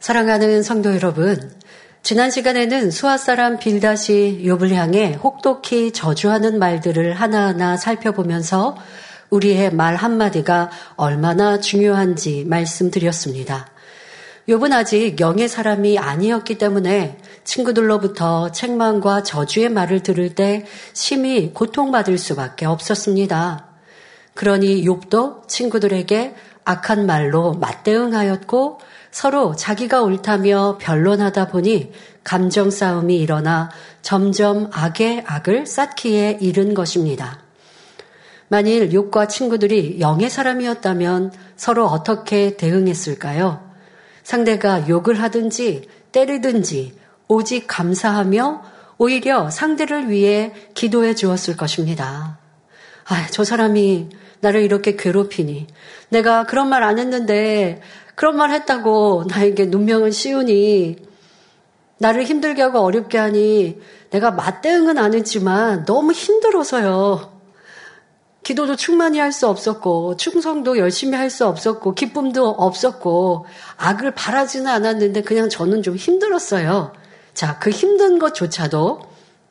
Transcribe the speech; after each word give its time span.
사랑하는 0.00 0.62
성도 0.62 0.94
여러분, 0.94 1.52
지난 2.02 2.30
시간에는 2.30 2.90
수아 2.90 3.18
사람 3.18 3.58
빌다시 3.58 4.40
욥을 4.46 4.72
향해 4.72 5.12
혹독히 5.22 5.92
저주하는 5.92 6.58
말들을 6.58 7.12
하나하나 7.12 7.76
살펴보면서 7.76 8.78
우리의 9.28 9.74
말 9.74 9.96
한마디가 9.96 10.70
얼마나 10.96 11.60
중요한지 11.60 12.46
말씀드렸습니다. 12.48 13.66
욥은 14.48 14.72
아직 14.72 15.20
영의 15.20 15.48
사람이 15.48 15.98
아니었기 15.98 16.56
때문에 16.56 17.18
친구들로부터 17.44 18.52
책망과 18.52 19.22
저주의 19.22 19.68
말을 19.68 20.02
들을 20.02 20.34
때 20.34 20.64
심히 20.94 21.52
고통받을 21.52 22.16
수밖에 22.16 22.64
없었습니다. 22.64 23.66
그러니 24.32 24.82
욥도 24.86 25.46
친구들에게 25.46 26.34
악한 26.64 27.04
말로 27.04 27.52
맞대응하였고 27.52 28.78
서로 29.10 29.56
자기가 29.56 30.02
옳다며 30.02 30.78
변론하다 30.80 31.48
보니 31.48 31.92
감정 32.22 32.70
싸움이 32.70 33.16
일어나 33.18 33.70
점점 34.02 34.70
악의 34.72 35.24
악을 35.26 35.66
쌓기에 35.66 36.38
이른 36.40 36.74
것입니다. 36.74 37.40
만일 38.48 38.92
욕과 38.92 39.26
친구들이 39.28 40.00
영의 40.00 40.28
사람이었다면 40.28 41.32
서로 41.56 41.86
어떻게 41.86 42.56
대응했을까요? 42.56 43.68
상대가 44.22 44.88
욕을 44.88 45.20
하든지 45.22 45.88
때리든지 46.12 46.94
오직 47.28 47.66
감사하며 47.66 48.62
오히려 48.98 49.50
상대를 49.50 50.10
위해 50.10 50.52
기도해 50.74 51.14
주었을 51.14 51.56
것입니다. 51.56 52.38
아, 53.06 53.26
저 53.30 53.44
사람이 53.44 54.08
나를 54.40 54.62
이렇게 54.62 54.96
괴롭히니. 54.96 55.68
내가 56.10 56.44
그런 56.44 56.68
말 56.68 56.82
안 56.82 56.98
했는데 56.98 57.80
그런 58.20 58.36
말 58.36 58.50
했다고 58.50 59.24
나에게 59.30 59.64
눈명을 59.64 60.12
씌우니 60.12 60.96
나를 61.96 62.24
힘들게 62.24 62.60
하고 62.60 62.80
어렵게 62.80 63.16
하니 63.16 63.80
내가 64.10 64.30
맞대응은 64.30 64.98
안 64.98 65.14
했지만 65.14 65.86
너무 65.86 66.12
힘들어서요. 66.12 67.40
기도도 68.42 68.76
충만히 68.76 69.18
할 69.18 69.32
수 69.32 69.48
없었고 69.48 70.18
충성도 70.18 70.76
열심히 70.76 71.16
할 71.16 71.30
수 71.30 71.46
없었고 71.46 71.94
기쁨도 71.94 72.46
없었고 72.46 73.46
악을 73.78 74.10
바라지는 74.10 74.66
않았는데 74.66 75.22
그냥 75.22 75.48
저는 75.48 75.82
좀 75.82 75.96
힘들었어요. 75.96 76.92
자, 77.32 77.58
그 77.58 77.70
힘든 77.70 78.18
것조차도 78.18 79.00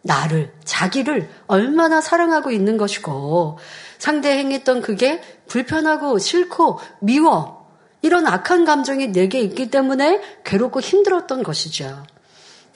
나를, 0.03 0.53
자기를 0.63 1.27
얼마나 1.47 2.01
사랑하고 2.01 2.51
있는 2.51 2.77
것이고 2.77 3.57
상대 3.97 4.37
행했던 4.37 4.83
그게 4.83 5.21
불편하고 5.47 6.19
싫고 6.19 6.77
미워 6.99 7.58
이런 8.01 8.27
악한 8.27 8.65
감정이 8.65 9.11
내게 9.11 9.39
있기 9.41 9.69
때문에 9.69 10.21
괴롭고 10.43 10.79
힘들었던 10.79 11.43
것이죠. 11.43 12.03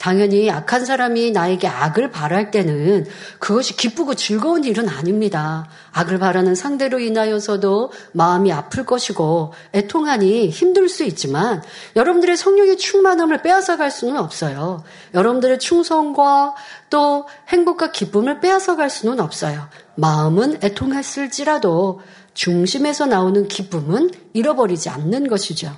당연히 0.04 0.50
악한 0.50 0.84
사람이 0.84 1.30
나에게 1.30 1.66
악을 1.66 2.10
바랄 2.10 2.50
때는 2.50 3.06
그것이 3.38 3.74
기쁘고 3.74 4.14
즐거운 4.14 4.64
일은 4.64 4.88
아닙니다. 4.88 5.66
악을 5.92 6.18
바라는 6.18 6.54
상대로 6.54 6.98
인하여서도 6.98 7.90
마음이 8.12 8.52
아플 8.52 8.84
것이고 8.84 9.54
애통하니 9.72 10.50
힘들 10.50 10.90
수 10.90 11.04
있지만 11.04 11.62
여러분들의 11.96 12.36
성령의 12.36 12.76
충만함을 12.76 13.40
빼앗아 13.40 13.78
갈 13.78 13.90
수는 13.90 14.18
없어요. 14.18 14.84
여러분들의 15.14 15.58
충성과 15.58 16.54
또 16.90 17.26
행복과 17.48 17.90
기쁨을 17.92 18.40
빼앗아 18.40 18.76
갈 18.76 18.90
수는 18.90 19.20
없어요. 19.20 19.68
마음은 19.94 20.58
애통했을지라도 20.62 22.02
중심에서 22.34 23.06
나오는 23.06 23.48
기쁨은 23.48 24.10
잃어버리지 24.32 24.88
않는 24.90 25.28
것이죠. 25.28 25.72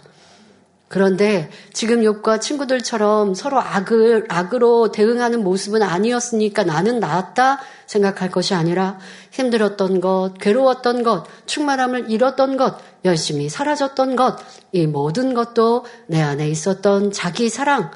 그런데 0.88 1.50
지금 1.72 2.04
욕과 2.04 2.38
친구들처럼 2.38 3.34
서로 3.34 3.60
악을, 3.60 4.26
악으로 4.28 4.92
대응하는 4.92 5.42
모습은 5.42 5.82
아니었으니까 5.82 6.62
나는 6.62 7.00
나았다 7.00 7.58
생각할 7.86 8.30
것이 8.30 8.54
아니라 8.54 8.98
힘들었던 9.32 10.00
것, 10.00 10.34
괴로웠던 10.40 11.02
것, 11.02 11.26
충만함을 11.46 12.10
잃었던 12.10 12.56
것, 12.56 12.78
열심히 13.04 13.48
사라졌던 13.48 14.14
것, 14.14 14.38
이 14.70 14.86
모든 14.86 15.34
것도 15.34 15.86
내 16.06 16.22
안에 16.22 16.48
있었던 16.48 17.10
자기 17.10 17.48
사랑, 17.48 17.90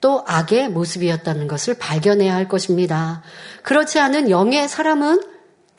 또 0.00 0.24
악의 0.26 0.70
모습이었다는 0.70 1.46
것을 1.46 1.74
발견해야 1.74 2.34
할 2.34 2.48
것입니다. 2.48 3.22
그렇지 3.62 3.98
않은 3.98 4.30
영의 4.30 4.66
사람은 4.66 5.20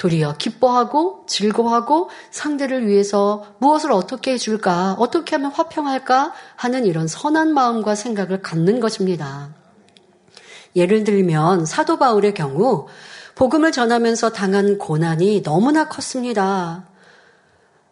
도리어 0.01 0.33
기뻐하고 0.39 1.25
즐거워하고 1.27 2.09
상대를 2.31 2.87
위해서 2.87 3.45
무엇을 3.59 3.91
어떻게 3.91 4.31
해줄까, 4.33 4.95
어떻게 4.97 5.35
하면 5.35 5.51
화평할까 5.51 6.33
하는 6.55 6.87
이런 6.87 7.07
선한 7.07 7.53
마음과 7.53 7.93
생각을 7.93 8.41
갖는 8.41 8.79
것입니다. 8.79 9.53
예를 10.75 11.03
들면 11.03 11.67
사도 11.67 11.99
바울의 11.99 12.33
경우 12.33 12.87
복음을 13.35 13.71
전하면서 13.71 14.31
당한 14.31 14.79
고난이 14.79 15.43
너무나 15.43 15.87
컸습니다. 15.87 16.87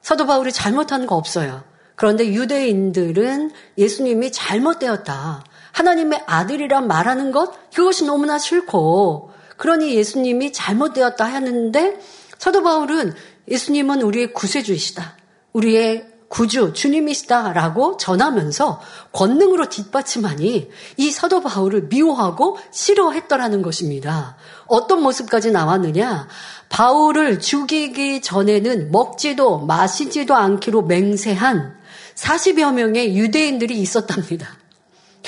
사도 0.02 0.26
바울이 0.26 0.52
잘못한 0.52 1.06
거 1.06 1.16
없어요. 1.16 1.64
그런데 1.96 2.34
유대인들은 2.34 3.52
예수님이 3.78 4.32
잘못되었다. 4.32 5.44
하나님의 5.74 6.24
아들이란 6.26 6.88
말하는 6.88 7.32
것, 7.32 7.54
그것이 7.72 8.06
너무나 8.06 8.40
싫고, 8.40 9.32
그러니 9.60 9.94
예수님이 9.94 10.54
잘못되었다 10.54 11.26
하는데 11.26 12.00
사도 12.38 12.64
바울은 12.64 13.14
예수님은 13.50 14.02
우리의 14.02 14.34
구세주이시다. 14.34 15.18
우리의 15.52 16.08
구주, 16.30 16.72
주님이시다라고 16.74 17.98
전하면서 17.98 18.80
권능으로 19.12 19.68
뒷받침하니 19.68 20.70
이 20.96 21.12
사도 21.12 21.42
바울을 21.42 21.88
미워하고 21.90 22.58
싫어했더라는 22.72 23.62
것입니다. 23.62 24.38
어떤 24.68 25.02
모습까지 25.02 25.52
나왔느냐? 25.52 26.30
바울을 26.70 27.40
죽이기 27.40 28.22
전에는 28.22 28.92
먹지도 28.92 29.66
마시지도 29.66 30.36
않기로 30.36 30.84
맹세한 30.84 31.78
40여 32.16 32.74
명의 32.76 33.18
유대인들이 33.18 33.78
있었답니다. 33.78 34.59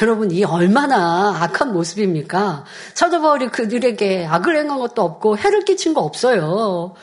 여러분, 0.02 0.32
이 0.32 0.44
얼마나 0.44 1.38
악한 1.42 1.74
모습입니까? 1.74 2.66
사도 2.94 3.22
바울이 3.22 3.50
그들에게 3.50 4.26
악을 4.26 4.56
행한 4.58 4.80
것도 4.80 5.02
없고 5.02 5.38
해를 5.38 5.64
끼친 5.66 5.94
거 5.94 6.02
없어요. 6.02 6.96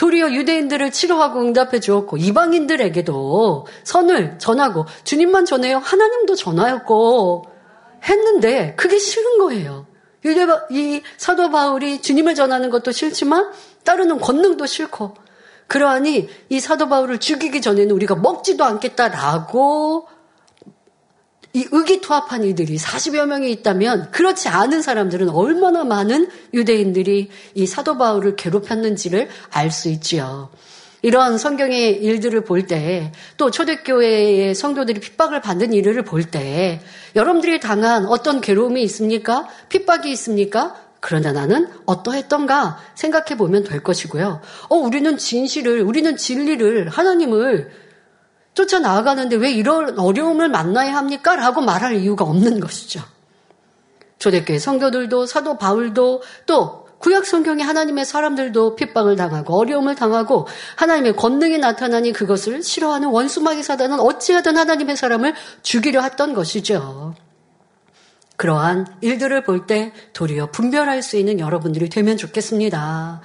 도리어 0.00 0.32
유대인들을 0.32 0.90
치료하고 0.92 1.42
응답해 1.42 1.78
주었고 1.78 2.16
이방인들에게도 2.16 3.66
선을 3.84 4.38
전하고 4.38 4.86
주님만 5.04 5.44
전해요. 5.44 5.76
하나님도 5.76 6.36
전하였고 6.36 7.44
했는데 8.04 8.74
그게 8.76 8.98
싫은 8.98 9.38
거예요. 9.38 9.86
유대 10.24 10.46
이 10.70 11.02
사도 11.18 11.50
바울이 11.50 12.00
주님을 12.00 12.34
전하는 12.34 12.70
것도 12.70 12.92
싫지만 12.92 13.50
따르는 13.84 14.20
권능도 14.20 14.64
싫고 14.64 15.14
그러하니 15.66 16.28
이 16.48 16.60
사도 16.60 16.88
바울을 16.88 17.18
죽이기 17.18 17.60
전에는 17.60 17.90
우리가 17.90 18.16
먹지도 18.16 18.64
않겠다라고 18.64 20.08
이 21.52 21.66
의기투합한 21.70 22.44
이들이 22.44 22.76
40여 22.76 23.26
명이 23.26 23.50
있다면 23.50 24.10
그렇지 24.12 24.48
않은 24.48 24.82
사람들은 24.82 25.30
얼마나 25.30 25.82
많은 25.82 26.28
유대인들이 26.54 27.28
이 27.54 27.66
사도 27.66 27.98
바울을 27.98 28.36
괴롭혔는지를 28.36 29.28
알 29.50 29.70
수 29.70 29.88
있지요. 29.88 30.50
이런 31.02 31.38
성경의 31.38 32.02
일들을 32.02 32.44
볼 32.44 32.66
때, 32.66 33.10
또 33.36 33.50
초대교회의 33.50 34.54
성도들이 34.54 35.00
핍박을 35.00 35.40
받는 35.40 35.72
일을 35.72 36.04
볼 36.04 36.24
때, 36.24 36.80
여러분들이 37.16 37.58
당한 37.58 38.04
어떤 38.06 38.40
괴로움이 38.40 38.82
있습니까? 38.82 39.48
핍박이 39.70 40.10
있습니까? 40.12 40.76
그러나 41.00 41.32
나는 41.32 41.68
어떠했던가 41.86 42.78
생각해 42.94 43.38
보면 43.38 43.64
될 43.64 43.82
것이고요. 43.82 44.42
어, 44.68 44.76
우리는 44.76 45.16
진실을, 45.16 45.80
우리는 45.80 46.16
진리를, 46.16 46.88
하나님을 46.90 47.70
쫓아 48.54 48.78
나아가는데 48.78 49.36
왜 49.36 49.52
이런 49.52 49.98
어려움을 49.98 50.48
만나야 50.48 50.96
합니까? 50.96 51.36
라고 51.36 51.60
말할 51.60 51.96
이유가 51.96 52.24
없는 52.24 52.60
것이죠. 52.60 53.00
초대교회 54.18 54.58
성도들도 54.58 55.26
사도 55.26 55.56
바울도 55.56 56.22
또 56.46 56.86
구약 56.98 57.24
성경의 57.24 57.64
하나님의 57.64 58.04
사람들도 58.04 58.76
핍박을 58.76 59.16
당하고 59.16 59.58
어려움을 59.58 59.94
당하고 59.94 60.46
하나님의 60.76 61.16
권능이 61.16 61.58
나타나니 61.58 62.12
그것을 62.12 62.62
싫어하는 62.62 63.08
원수마귀 63.08 63.62
사단은 63.62 63.98
어찌하든 64.00 64.58
하나님의 64.58 64.96
사람을 64.96 65.34
죽이려 65.62 66.02
했던 66.02 66.34
것이죠. 66.34 67.14
그러한 68.40 68.86
일들을 69.02 69.44
볼 69.44 69.66
때 69.66 69.92
도리어 70.14 70.50
분별할 70.50 71.02
수 71.02 71.18
있는 71.18 71.38
여러분들이 71.38 71.90
되면 71.90 72.16
좋겠습니다. 72.16 73.20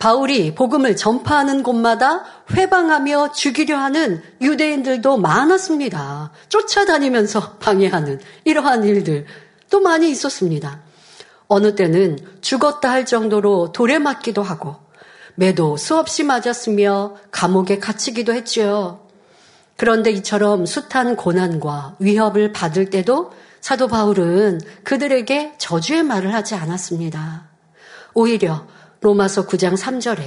바울이 0.00 0.56
복음을 0.56 0.96
전파하는 0.96 1.62
곳마다 1.62 2.24
회방하며 2.50 3.30
죽이려 3.30 3.78
하는 3.78 4.20
유대인들도 4.40 5.18
많았습니다. 5.18 6.32
쫓아다니면서 6.48 7.58
방해하는 7.62 8.20
이러한 8.42 8.82
일들 8.82 9.26
또 9.70 9.78
많이 9.78 10.10
있었습니다. 10.10 10.80
어느 11.46 11.76
때는 11.76 12.18
죽었다 12.40 12.90
할 12.90 13.06
정도로 13.06 13.70
돌에 13.70 14.00
맞기도 14.00 14.42
하고 14.42 14.74
매도 15.36 15.76
수없이 15.76 16.24
맞았으며 16.24 17.14
감옥에 17.30 17.78
갇히기도 17.78 18.34
했지요. 18.34 18.98
그런데 19.76 20.10
이처럼 20.10 20.66
숱한 20.66 21.14
고난과 21.14 21.96
위협을 22.00 22.52
받을 22.52 22.90
때도 22.90 23.30
사도 23.66 23.88
바울은 23.88 24.60
그들에게 24.84 25.54
저주의 25.58 26.04
말을 26.04 26.32
하지 26.32 26.54
않았습니다. 26.54 27.48
오히려 28.14 28.64
로마서 29.00 29.48
9장 29.48 29.76
3절에 29.76 30.22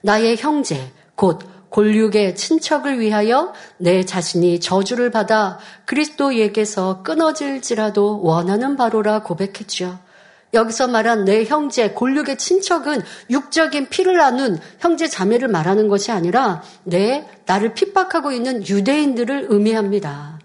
나의 0.00 0.36
형제, 0.36 0.90
곧 1.14 1.38
골육의 1.68 2.34
친척을 2.34 2.98
위하여 2.98 3.52
내 3.78 4.04
자신이 4.04 4.58
저주를 4.58 5.12
받아 5.12 5.60
그리스도에게서 5.84 7.04
끊어질지라도 7.04 8.22
원하는 8.22 8.74
바로라 8.74 9.22
고백했죠. 9.22 10.00
여기서 10.52 10.88
말한 10.88 11.24
내 11.24 11.44
형제, 11.44 11.90
골육의 11.90 12.38
친척은 12.38 13.02
육적인 13.30 13.88
피를 13.90 14.16
나눈 14.16 14.58
형제 14.80 15.06
자매를 15.06 15.46
말하는 15.46 15.86
것이 15.86 16.10
아니라 16.10 16.64
내 16.82 17.24
나를 17.46 17.72
핍박하고 17.72 18.32
있는 18.32 18.66
유대인들을 18.66 19.46
의미합니다. 19.48 20.39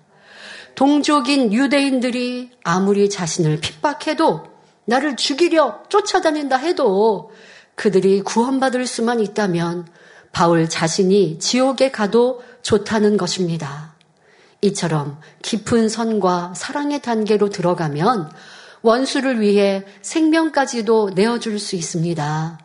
동족인 0.76 1.54
유대인들이 1.54 2.52
아무리 2.64 3.10
자신을 3.10 3.60
핍박해도 3.60 4.44
나를 4.86 5.16
죽이려 5.16 5.84
쫓아다닌다 5.90 6.58
해도 6.58 7.32
그들이 7.76 8.22
구원받을 8.22 8.86
수만 8.86 9.20
있다면 9.20 9.88
바울 10.32 10.70
자신이 10.70 11.40
지옥에 11.40 11.92
가도 11.92 12.44
좋다는 12.62 13.18
것입니다. 13.18 13.96
이처럼 14.62 15.20
깊은 15.42 15.90
선과 15.90 16.54
사랑의 16.56 17.02
단계로 17.02 17.50
들어가면 17.50 18.32
원수를 18.82 19.42
위해 19.42 19.84
생명까지도 20.02 21.12
내어줄 21.16 21.60
수 21.60 21.76
있습니다. 21.76 22.60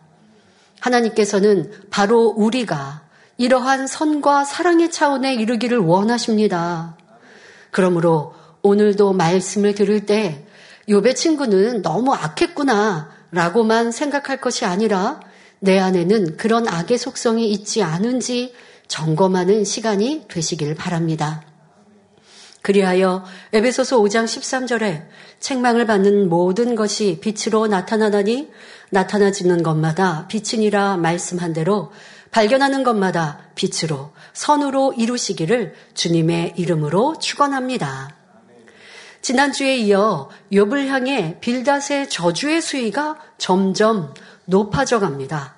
하나님께서는 0.80 1.72
바로 1.90 2.26
우리가 2.36 3.02
이러한 3.38 3.86
선과 3.86 4.44
사랑의 4.44 4.90
차원에 4.90 5.34
이르기를 5.34 5.78
원하십니다. 5.78 6.96
그러므로 7.70 8.34
오늘도 8.62 9.12
말씀을 9.12 9.74
들을 9.74 10.06
때 10.06 10.44
요배 10.88 11.14
친구는 11.14 11.82
너무 11.82 12.12
악했구나 12.14 13.10
라고만 13.30 13.92
생각할 13.92 14.40
것이 14.40 14.64
아니라 14.64 15.20
내 15.60 15.78
안에는 15.78 16.36
그런 16.36 16.66
악의 16.66 16.98
속성이 16.98 17.50
있지 17.50 17.82
않은지 17.82 18.52
점검하는 18.88 19.64
시간이 19.64 20.24
되시길 20.28 20.74
바랍니다. 20.74 21.44
그리하여 22.62 23.24
에베소서 23.52 23.98
5장 24.00 24.24
13절에 24.24 25.06
책망을 25.38 25.86
받는 25.86 26.28
모든 26.28 26.74
것이 26.74 27.18
빛으로 27.22 27.66
나타나다니 27.68 28.50
나타나지는 28.90 29.62
것마다 29.62 30.28
빛이니라 30.28 30.98
말씀한 30.98 31.52
대로 31.52 31.90
발견하는 32.30 32.84
것마다 32.84 33.40
빛으로 33.54 34.12
선으로 34.32 34.92
이루시기를 34.92 35.74
주님의 35.94 36.54
이름으로 36.56 37.18
축원합니다. 37.18 38.16
지난주에 39.22 39.76
이어 39.76 40.30
욥을 40.52 40.86
향해 40.86 41.38
빌닷의 41.40 42.08
저주의 42.08 42.62
수위가 42.62 43.16
점점 43.36 44.14
높아져 44.46 44.98
갑니다. 44.98 45.56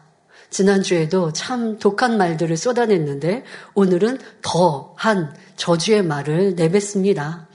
지난주에도 0.51 1.33
참 1.33 1.79
독한 1.79 2.19
말들을 2.19 2.57
쏟아냈는데 2.57 3.45
오늘은 3.75 4.19
더한 4.43 5.35
저주의 5.57 6.03
말을 6.03 6.57
내뱉습니다. 6.57 7.49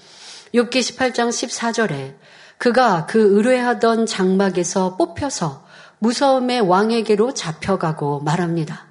6기 0.54 0.80
18장 0.80 1.30
14절에 1.30 2.16
그가 2.58 3.06
그 3.06 3.20
의뢰하던 3.20 4.06
장막에서 4.08 4.98
뽑혀서 4.98 5.66
무서움의 6.00 6.62
왕에게로 6.62 7.34
잡혀가고 7.34 8.22
말합니다. 8.22 8.87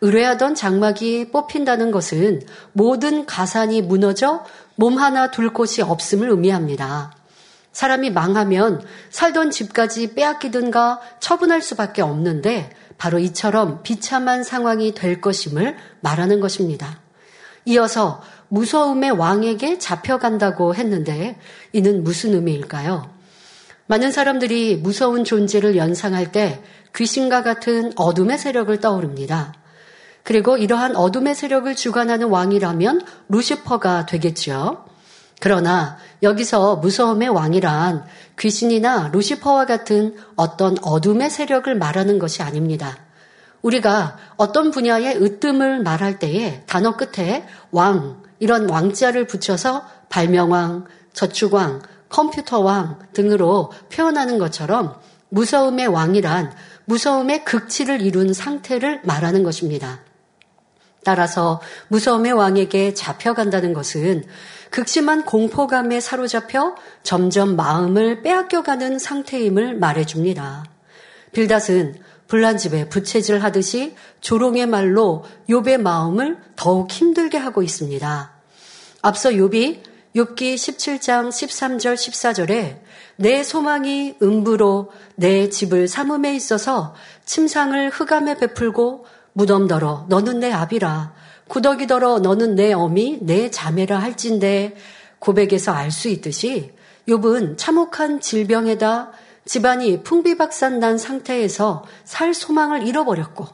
의뢰하던 0.00 0.54
장막이 0.54 1.30
뽑힌다는 1.30 1.90
것은 1.90 2.42
모든 2.72 3.26
가산이 3.26 3.82
무너져 3.82 4.44
몸 4.76 4.98
하나 4.98 5.30
둘 5.30 5.52
곳이 5.52 5.82
없음을 5.82 6.28
의미합니다. 6.30 7.12
사람이 7.72 8.10
망하면 8.10 8.82
살던 9.10 9.50
집까지 9.50 10.14
빼앗기든가 10.14 11.00
처분할 11.20 11.62
수밖에 11.62 12.02
없는데 12.02 12.70
바로 12.98 13.18
이처럼 13.18 13.82
비참한 13.82 14.42
상황이 14.42 14.92
될 14.92 15.20
것임을 15.20 15.76
말하는 16.00 16.40
것입니다. 16.40 17.00
이어서 17.66 18.22
무서움의 18.48 19.12
왕에게 19.12 19.78
잡혀간다고 19.78 20.74
했는데 20.74 21.38
이는 21.72 22.02
무슨 22.02 22.34
의미일까요? 22.34 23.10
많은 23.86 24.12
사람들이 24.12 24.76
무서운 24.76 25.24
존재를 25.24 25.76
연상할 25.76 26.32
때 26.32 26.62
귀신과 26.94 27.42
같은 27.42 27.92
어둠의 27.96 28.38
세력을 28.38 28.78
떠오릅니다. 28.80 29.59
그리고 30.22 30.56
이러한 30.56 30.96
어둠의 30.96 31.34
세력을 31.34 31.74
주관하는 31.74 32.28
왕이라면 32.28 33.02
루시퍼가 33.28 34.06
되겠죠. 34.06 34.84
그러나 35.40 35.96
여기서 36.22 36.76
무서움의 36.76 37.30
왕이란 37.30 38.04
귀신이나 38.38 39.08
루시퍼와 39.12 39.64
같은 39.64 40.14
어떤 40.36 40.76
어둠의 40.82 41.30
세력을 41.30 41.74
말하는 41.74 42.18
것이 42.18 42.42
아닙니다. 42.42 42.98
우리가 43.62 44.16
어떤 44.36 44.70
분야의 44.70 45.16
으뜸을 45.22 45.82
말할 45.82 46.18
때에 46.18 46.62
단어 46.66 46.96
끝에 46.96 47.46
왕, 47.70 48.22
이런 48.38 48.68
왕자를 48.68 49.26
붙여서 49.26 49.84
발명왕, 50.08 50.86
저축왕, 51.12 51.82
컴퓨터왕 52.08 52.98
등으로 53.12 53.72
표현하는 53.90 54.38
것처럼 54.38 54.94
무서움의 55.30 55.86
왕이란 55.86 56.52
무서움의 56.84 57.44
극치를 57.44 58.00
이룬 58.02 58.32
상태를 58.32 59.02
말하는 59.04 59.42
것입니다. 59.42 60.00
따라서 61.04 61.60
무서움의 61.88 62.32
왕에게 62.32 62.94
잡혀간다는 62.94 63.72
것은 63.72 64.24
극심한 64.70 65.24
공포감에 65.24 66.00
사로잡혀 66.00 66.74
점점 67.02 67.56
마음을 67.56 68.22
빼앗겨가는 68.22 68.98
상태임을 68.98 69.76
말해줍니다. 69.76 70.64
빌닷은 71.32 72.00
불난 72.28 72.58
집에 72.58 72.88
부채질 72.88 73.42
하듯이 73.42 73.96
조롱의 74.20 74.66
말로 74.66 75.24
욥의 75.48 75.80
마음을 75.80 76.38
더욱 76.54 76.90
힘들게 76.90 77.38
하고 77.38 77.62
있습니다. 77.62 78.32
앞서 79.02 79.30
욥이 79.30 79.82
욥기 80.14 80.54
17장 80.54 81.28
13절 81.28 81.94
14절에 81.94 82.80
내 83.16 83.42
소망이 83.42 84.14
음부로 84.22 84.90
내 85.16 85.48
집을 85.48 85.88
삼음에 85.88 86.34
있어서 86.34 86.94
침상을 87.24 87.90
흑암에 87.90 88.36
베풀고 88.36 89.06
무덤더러 89.32 90.06
너는 90.08 90.40
내 90.40 90.52
아비라 90.52 91.12
구더기더러 91.48 92.20
너는 92.20 92.54
내 92.54 92.72
어미 92.72 93.18
내 93.22 93.50
자매라 93.50 93.98
할진대 93.98 94.76
고백에서 95.18 95.72
알 95.72 95.90
수 95.90 96.08
있듯이 96.08 96.72
욥은 97.08 97.56
참혹한 97.58 98.20
질병에다 98.20 99.10
집안이 99.44 100.02
풍비박산 100.02 100.78
난 100.80 100.98
상태에서 100.98 101.84
살 102.04 102.34
소망을 102.34 102.86
잃어버렸고 102.86 103.46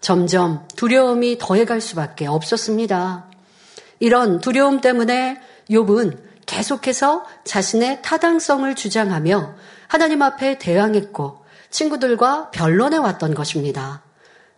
점점 0.00 0.66
두려움이 0.76 1.38
더해갈 1.38 1.80
수밖에 1.80 2.26
없었습니다. 2.26 3.30
이런 4.00 4.40
두려움 4.40 4.80
때문에 4.80 5.40
욥은 5.70 6.18
계속해서 6.46 7.24
자신의 7.44 8.02
타당성을 8.02 8.74
주장하며 8.74 9.54
하나님 9.88 10.22
앞에 10.22 10.58
대항했고 10.58 11.44
친구들과 11.70 12.50
변론해 12.50 12.96
왔던 12.98 13.34
것입니다. 13.34 14.03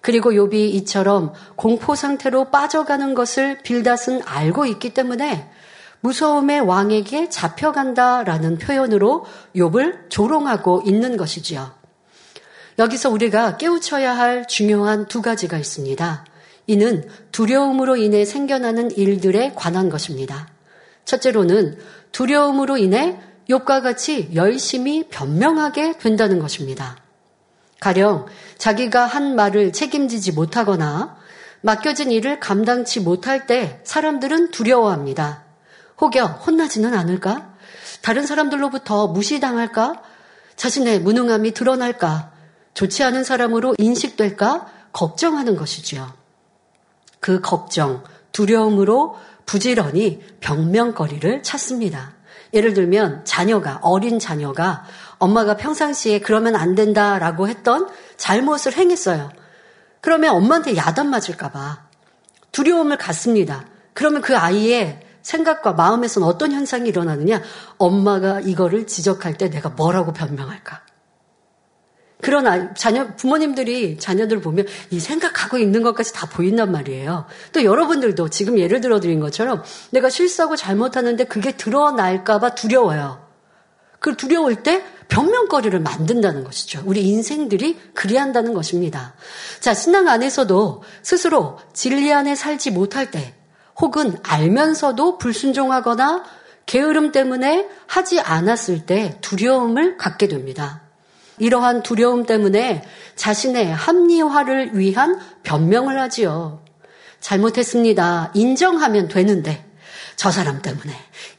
그리고 0.06 0.30
욥이 0.30 0.54
이처럼 0.54 1.32
공포 1.56 1.96
상태로 1.96 2.52
빠져가는 2.52 3.12
것을 3.14 3.58
빌닷은 3.64 4.22
알고 4.25 4.64
있기 4.66 4.94
때문에 4.94 5.50
무서움의 5.98 6.60
왕에게 6.60 7.28
잡혀간다라는 7.28 8.58
표현으로 8.58 9.25
욥을 9.56 10.08
조롱하고 10.08 10.84
있는 10.86 11.16
것이지요. 11.16 11.72
여기서 12.78 13.10
우리가 13.10 13.56
깨우쳐야 13.56 14.16
할 14.16 14.46
중요한 14.46 15.08
두 15.08 15.22
가지가 15.22 15.58
있습니다. 15.58 16.25
이는 16.68 17.08
두려움으로 17.32 17.96
인해 17.96 18.25
생겨나는 18.25 18.92
일들에 18.92 19.54
관한 19.56 19.88
것입니다. 19.90 20.46
첫째로는 21.04 21.78
두려움으로 22.12 22.76
인해 22.76 23.18
욥과 23.50 23.82
같이 23.82 24.30
열심히 24.36 25.08
변명하게 25.08 25.98
된다는 25.98 26.38
것입니다. 26.38 26.96
가령 27.80 28.26
자기가 28.59 29.06
한 29.06 29.37
말을 29.37 29.73
책임지지 29.73 30.33
못하거나 30.33 31.16
맡겨진 31.61 32.11
일을 32.11 32.40
감당치 32.40 33.00
못할 33.00 33.47
때 33.47 33.80
사람들은 33.85 34.50
두려워합니다. 34.50 35.45
혹여 36.00 36.25
혼나지는 36.25 36.95
않을까? 36.95 37.54
다른 38.02 38.26
사람들로부터 38.26 39.09
무시당할까? 39.09 40.02
자신의 40.56 41.00
무능함이 41.00 41.52
드러날까? 41.52 42.33
좋지 42.75 43.02
않은 43.04 43.25
사람으로 43.25 43.75
인식될까? 43.78 44.71
걱정하는 44.92 45.56
것이지요. 45.56 46.12
그 47.21 47.40
걱정, 47.40 48.04
두려움으로 48.33 49.16
부지런히 49.45 50.23
병명거리를 50.40 51.42
찾습니다. 51.42 52.12
예를 52.54 52.75
들면 52.75 53.25
자녀가, 53.25 53.78
어린 53.83 54.18
자녀가 54.18 54.85
엄마가 55.18 55.56
평상시에 55.56 56.20
그러면 56.20 56.56
안 56.56 56.75
된다라고 56.75 57.49
했던 57.49 57.88
잘못을 58.16 58.75
행했어요. 58.75 59.30
그러면 60.00 60.35
엄마한테 60.35 60.76
야단 60.76 61.11
맞을까봐 61.11 61.87
두려움을 62.52 62.96
갖습니다. 62.96 63.66
그러면 63.92 64.20
그 64.23 64.37
아이의 64.37 65.00
생각과 65.23 65.73
마음에서는 65.73 66.26
어떤 66.28 66.52
현상이 66.52 66.88
일어나느냐? 66.88 67.42
엄마가 67.78 68.40
이거를 68.40 68.87
지적할 68.87 69.37
때 69.37 69.50
내가 69.50 69.70
뭐라고 69.70 70.12
변명할까? 70.12 70.82
아 72.46 72.75
자녀, 72.75 73.14
부모님들이 73.16 73.99
자녀들 73.99 74.38
을 74.38 74.42
보면 74.42 74.66
이 74.90 75.00
생각하고 75.00 75.58
있는 75.58 75.82
것까지 75.82 76.12
다 76.12 76.28
보인단 76.28 76.73
말이에요. 76.73 77.26
또 77.52 77.64
여러분들도 77.64 78.30
지금 78.30 78.58
예를 78.58 78.80
들어 78.80 79.00
드린 79.00 79.20
것처럼 79.20 79.62
내가 79.90 80.08
실수하고 80.08 80.56
잘못하는데 80.56 81.25
그게 81.25 81.56
드러날까 81.56 82.38
봐 82.38 82.54
두려워요. 82.54 83.26
그 83.99 84.16
두려울 84.16 84.62
때 84.62 84.85
변명거리를 85.08 85.78
만든다는 85.80 86.44
것이죠. 86.44 86.82
우리 86.84 87.08
인생들이 87.08 87.78
그리한다는 87.94 88.54
것입니다. 88.54 89.14
자, 89.60 89.75
신앙 89.75 90.08
안에서도 90.08 90.82
스스로 91.02 91.58
진리 91.72 92.12
안에 92.12 92.34
살지 92.34 92.72
못할 92.72 93.10
때 93.10 93.34
혹은 93.78 94.16
알면서도 94.22 95.18
불순종하거나 95.18 96.25
게으름 96.66 97.12
때문에 97.12 97.68
하지 97.86 98.20
않았을 98.20 98.86
때 98.86 99.18
두려움을 99.20 99.96
갖게 99.96 100.26
됩니다. 100.26 100.82
이러한 101.38 101.82
두려움 101.82 102.25
때문에 102.25 102.82
자신의 103.14 103.72
합리화를 103.72 104.76
위한 104.78 105.20
변명을 105.42 106.00
하지요. 106.00 106.62
잘못했습니다. 107.20 108.32
인정하면 108.34 109.08
되는데 109.08 109.64
저 110.16 110.30
사람 110.30 110.62
때문에 110.62 110.92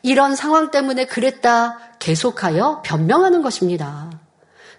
이런 0.03 0.35
상황 0.35 0.71
때문에 0.71 1.05
그랬다 1.05 1.79
계속하여 2.07 2.83
변명하는 2.85 3.41
것입니다. 3.41 4.09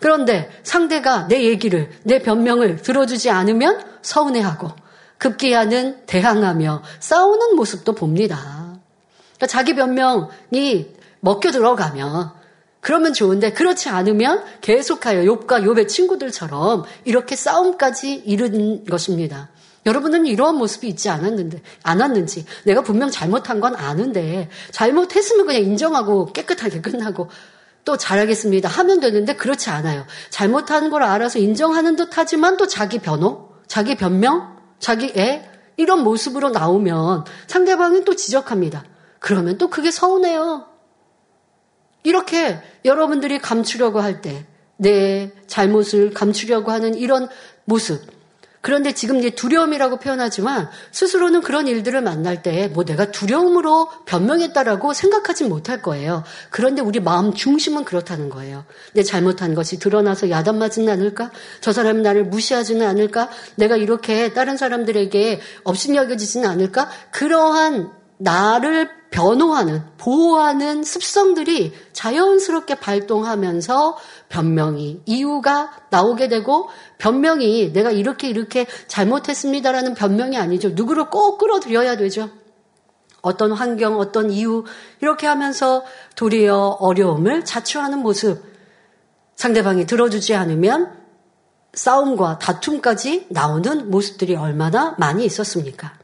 그런데 0.00 0.50
상대가 0.62 1.28
내 1.28 1.44
얘기를 1.44 1.90
내 2.02 2.22
변명을 2.22 2.76
들어주지 2.76 3.28
않으면 3.28 3.84
서운해하고 4.00 4.70
급기야는 5.18 6.06
대항하며 6.06 6.82
싸우는 7.00 7.54
모습도 7.54 7.94
봅니다. 7.94 8.78
그러니까 9.36 9.46
자기 9.46 9.74
변명이 9.74 10.86
먹혀 11.20 11.50
들어가면 11.50 12.32
그러면 12.80 13.12
좋은데 13.12 13.52
그렇지 13.52 13.90
않으면 13.90 14.44
계속하여 14.62 15.24
욥과 15.24 15.64
욥의 15.64 15.88
친구들처럼 15.88 16.84
이렇게 17.04 17.36
싸움까지 17.36 18.22
이른 18.24 18.86
것입니다. 18.86 19.50
여러분은 19.88 20.26
이러한 20.26 20.56
모습이 20.56 20.86
있지 20.86 21.08
않았는데 21.08 21.62
않았는지 21.82 22.44
내가 22.64 22.82
분명 22.82 23.10
잘못한 23.10 23.60
건 23.60 23.74
아는데 23.74 24.50
잘못했으면 24.70 25.46
그냥 25.46 25.62
인정하고 25.62 26.32
깨끗하게 26.32 26.82
끝나고 26.82 27.28
또 27.84 27.96
잘하겠습니다 27.96 28.68
하면 28.68 29.00
되는데 29.00 29.34
그렇지 29.34 29.70
않아요. 29.70 30.04
잘못한 30.28 30.90
걸 30.90 31.02
알아서 31.02 31.38
인정하는 31.38 31.96
듯 31.96 32.10
하지만 32.12 32.58
또 32.58 32.66
자기 32.66 32.98
변호, 32.98 33.48
자기 33.66 33.94
변명, 33.94 34.58
자기 34.78 35.12
애 35.16 35.48
이런 35.78 36.04
모습으로 36.04 36.50
나오면 36.50 37.24
상대방은 37.46 38.04
또 38.04 38.14
지적합니다. 38.14 38.84
그러면 39.20 39.56
또 39.56 39.70
그게 39.70 39.90
서운해요. 39.90 40.66
이렇게 42.02 42.60
여러분들이 42.84 43.38
감추려고 43.38 44.00
할 44.00 44.20
때, 44.20 44.46
내 44.76 45.32
잘못을 45.46 46.12
감추려고 46.12 46.70
하는 46.70 46.94
이런 46.94 47.28
모습. 47.64 48.17
그런데 48.68 48.92
지금 48.92 49.16
이제 49.16 49.30
두려움이라고 49.30 49.96
표현하지만 49.96 50.68
스스로는 50.92 51.40
그런 51.40 51.66
일들을 51.66 52.02
만날 52.02 52.42
때 52.42 52.58
뭐 52.68 52.84
내가 52.84 53.10
두려움으로 53.10 53.88
변명했다라고 54.04 54.92
생각하지 54.92 55.44
못할 55.44 55.82
거예요. 55.82 56.24
그런데 56.50 56.82
우리 56.82 57.00
마음 57.00 57.32
중심은 57.32 57.84
그렇다는 57.84 58.28
거예요. 58.28 58.64
내 58.92 59.02
잘못한 59.02 59.54
것이 59.54 59.78
드러나서 59.78 60.30
야단 60.30 60.58
맞지는 60.58 60.92
않을까? 60.92 61.30
저 61.60 61.72
사람이 61.72 62.02
나를 62.02 62.24
무시하지는 62.24 62.86
않을까? 62.86 63.30
내가 63.56 63.76
이렇게 63.76 64.32
다른 64.32 64.56
사람들에게 64.56 65.40
업신여겨지지는 65.64 66.48
않을까? 66.48 66.90
그러한 67.10 67.90
나를 68.18 68.90
변호하는, 69.10 69.82
보호하는 69.96 70.82
습성들이 70.82 71.72
자연스럽게 71.92 72.74
발동하면서 72.74 73.96
변명이, 74.28 75.00
이유가 75.06 75.72
나오게 75.90 76.28
되고, 76.28 76.68
변명이 76.98 77.72
내가 77.72 77.90
이렇게 77.90 78.28
이렇게 78.28 78.66
잘못했습니다라는 78.88 79.94
변명이 79.94 80.36
아니죠. 80.36 80.70
누구를 80.70 81.10
꼭 81.10 81.38
끌어들여야 81.38 81.96
되죠. 81.96 82.30
어떤 83.20 83.52
환경, 83.52 83.98
어떤 83.98 84.30
이유, 84.30 84.64
이렇게 85.00 85.26
하면서 85.26 85.84
도리어 86.16 86.78
어려움을 86.80 87.44
자초하는 87.44 87.98
모습. 88.00 88.42
상대방이 89.36 89.86
들어주지 89.86 90.34
않으면 90.34 90.96
싸움과 91.74 92.38
다툼까지 92.38 93.26
나오는 93.30 93.90
모습들이 93.90 94.34
얼마나 94.34 94.94
많이 94.98 95.24
있었습니까? 95.24 95.94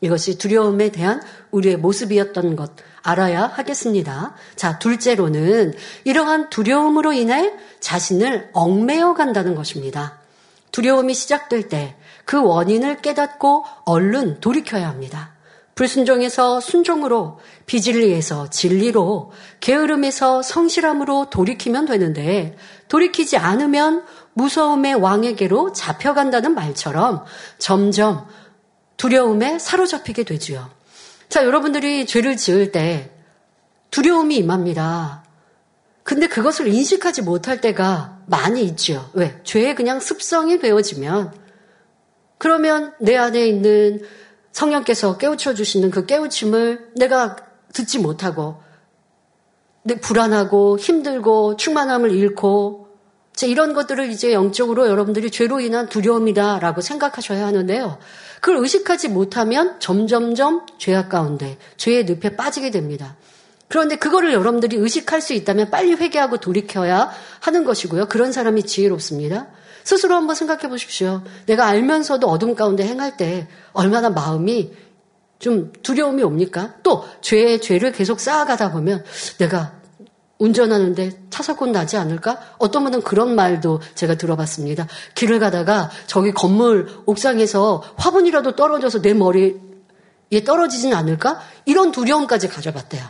이것이 0.00 0.36
두려움에 0.36 0.90
대한 0.90 1.22
우리의 1.50 1.78
모습이었던 1.78 2.56
것 2.56 2.72
알아야 3.02 3.46
하겠습니다. 3.46 4.34
자, 4.54 4.78
둘째로는 4.78 5.74
이러한 6.04 6.50
두려움으로 6.50 7.12
인해 7.12 7.54
자신을 7.80 8.50
얽매어 8.52 9.14
간다는 9.14 9.54
것입니다. 9.54 10.23
두려움이 10.74 11.14
시작될 11.14 11.68
때 11.68 11.96
그 12.24 12.42
원인을 12.42 13.02
깨닫고 13.02 13.64
얼른 13.84 14.40
돌이켜야 14.40 14.88
합니다. 14.88 15.32
불순종에서 15.74 16.60
순종으로, 16.60 17.40
비진리에서 17.66 18.48
진리로, 18.48 19.32
게으름에서 19.58 20.40
성실함으로 20.42 21.30
돌이키면 21.30 21.86
되는데, 21.86 22.56
돌이키지 22.88 23.36
않으면 23.36 24.04
무서움의 24.34 24.94
왕에게로 24.94 25.72
잡혀간다는 25.72 26.54
말처럼 26.54 27.24
점점 27.58 28.26
두려움에 28.96 29.58
사로잡히게 29.58 30.22
되지요. 30.22 30.70
자, 31.28 31.44
여러분들이 31.44 32.06
죄를 32.06 32.36
지을 32.36 32.70
때 32.70 33.10
두려움이 33.90 34.36
임합니다. 34.36 35.24
근데 36.04 36.28
그것을 36.28 36.68
인식하지 36.68 37.22
못할 37.22 37.60
때가 37.60 38.13
많이 38.26 38.64
있죠. 38.64 39.10
왜? 39.12 39.40
죄의 39.44 39.74
그냥 39.74 40.00
습성이 40.00 40.58
배워지면 40.58 41.32
그러면 42.38 42.92
내 43.00 43.16
안에 43.16 43.46
있는 43.46 44.00
성령께서 44.52 45.18
깨우쳐 45.18 45.54
주시는 45.54 45.90
그 45.90 46.06
깨우침을 46.06 46.92
내가 46.96 47.36
듣지 47.72 47.98
못하고 47.98 48.62
내 49.82 49.96
불안하고 50.00 50.78
힘들고 50.78 51.56
충만함을 51.56 52.12
잃고 52.12 52.84
이런 53.42 53.74
것들을 53.74 54.10
이제 54.10 54.32
영적으로 54.32 54.86
여러분들이 54.86 55.30
죄로 55.30 55.58
인한 55.60 55.88
두려움이다라고 55.88 56.80
생각하셔야 56.80 57.44
하는데요. 57.46 57.98
그걸 58.40 58.58
의식하지 58.58 59.08
못하면 59.08 59.80
점점점 59.80 60.66
죄악 60.78 61.08
가운데 61.08 61.58
죄의 61.76 62.04
늪에 62.04 62.36
빠지게 62.36 62.70
됩니다. 62.70 63.16
그런데 63.68 63.96
그거를 63.96 64.32
여러분들이 64.32 64.76
의식할 64.76 65.20
수 65.20 65.32
있다면 65.32 65.70
빨리 65.70 65.94
회개하고 65.94 66.38
돌이켜야 66.38 67.10
하는 67.40 67.64
것이고요. 67.64 68.06
그런 68.06 68.32
사람이 68.32 68.64
지혜롭습니다. 68.64 69.48
스스로 69.82 70.14
한번 70.14 70.34
생각해 70.34 70.68
보십시오. 70.68 71.22
내가 71.46 71.66
알면서도 71.66 72.26
어둠 72.28 72.54
가운데 72.54 72.86
행할 72.86 73.16
때 73.16 73.48
얼마나 73.72 74.10
마음이 74.10 74.72
좀 75.38 75.72
두려움이 75.82 76.22
옵니까? 76.22 76.74
또 76.82 77.04
죄의 77.20 77.60
죄를 77.60 77.92
계속 77.92 78.20
쌓아가다 78.20 78.72
보면 78.72 79.04
내가 79.38 79.72
운전하는데 80.38 81.26
차 81.30 81.42
사고 81.42 81.66
나지 81.66 81.96
않을까? 81.96 82.38
어떤 82.58 82.84
분은 82.84 83.02
그런 83.02 83.34
말도 83.34 83.80
제가 83.94 84.14
들어봤습니다. 84.16 84.86
길을 85.14 85.38
가다가 85.38 85.90
저기 86.06 86.32
건물 86.32 86.88
옥상에서 87.06 87.82
화분이라도 87.96 88.56
떨어져서 88.56 89.02
내 89.02 89.14
머리에 89.14 89.58
떨어지진 90.44 90.94
않을까? 90.94 91.40
이런 91.66 91.92
두려움까지 91.92 92.48
가져봤대요. 92.48 93.02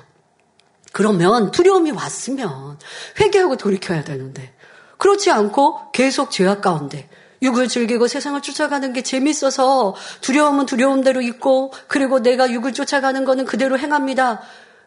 그러면 0.94 1.50
두려움이 1.50 1.90
왔으면 1.90 2.78
회개하고 3.18 3.56
돌이켜야 3.56 4.04
되는데 4.04 4.54
그렇지 4.96 5.32
않고 5.32 5.90
계속 5.90 6.30
죄악 6.30 6.60
가운데 6.60 7.10
육을 7.42 7.66
즐기고 7.66 8.06
세상을 8.06 8.40
쫓아가는 8.40 8.92
게 8.92 9.02
재밌어서 9.02 9.96
두려움은 10.20 10.66
두려움대로 10.66 11.20
있고 11.20 11.72
그리고 11.88 12.20
내가 12.20 12.48
육을 12.48 12.72
쫓아가는 12.72 13.24
거는 13.24 13.44
그대로 13.44 13.76
행합니다. 13.76 14.40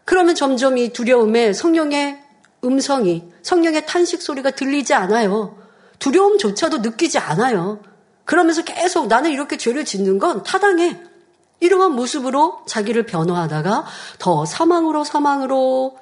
그러면 0.06 0.34
점점 0.34 0.78
이 0.78 0.94
두려움에 0.94 1.52
성령의 1.52 2.24
음성이 2.64 3.30
성령의 3.42 3.86
탄식 3.86 4.22
소리가 4.22 4.52
들리지 4.52 4.94
않아요. 4.94 5.58
두려움조차도 6.00 6.78
느끼지 6.78 7.18
않아요. 7.18 7.82
그러면서 8.24 8.64
계속 8.64 9.08
나는 9.08 9.32
이렇게 9.32 9.58
죄를 9.58 9.84
짓는 9.84 10.20
건 10.20 10.42
타당해. 10.44 11.02
이러한 11.60 11.94
모습으로 11.94 12.64
자기를 12.68 13.06
변호하다가 13.06 13.86
더 14.20 14.46
사망으로 14.46 15.04
사망으로 15.04 15.98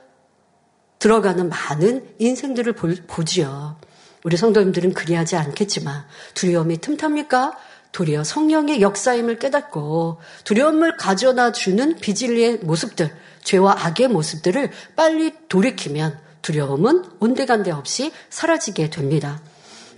들어가는 1.00 1.50
많은 1.50 2.16
인생들을 2.20 2.74
보지요. 3.08 3.78
우리 4.24 4.38
성도님들은 4.38 4.94
그리하지 4.94 5.36
않겠지만 5.36 6.06
두려움이 6.34 6.80
틈탑니까? 6.80 7.58
도리어 7.92 8.26
성령의 8.26 8.82
역사임을 8.82 9.40
깨닫고 9.40 10.20
두려움을 10.44 10.98
가져다 10.98 11.54
주는 11.54 11.96
비진리의 11.96 12.60
모습들, 12.64 13.16
죄와 13.44 13.86
악의 13.86 14.10
모습들을 14.10 14.70
빨리 14.98 15.34
돌이키면 15.48 16.20
두려움은 16.42 17.06
온데간데 17.20 17.72
없이 17.72 18.12
사라지게 18.30 18.90
됩니다. 18.90 19.42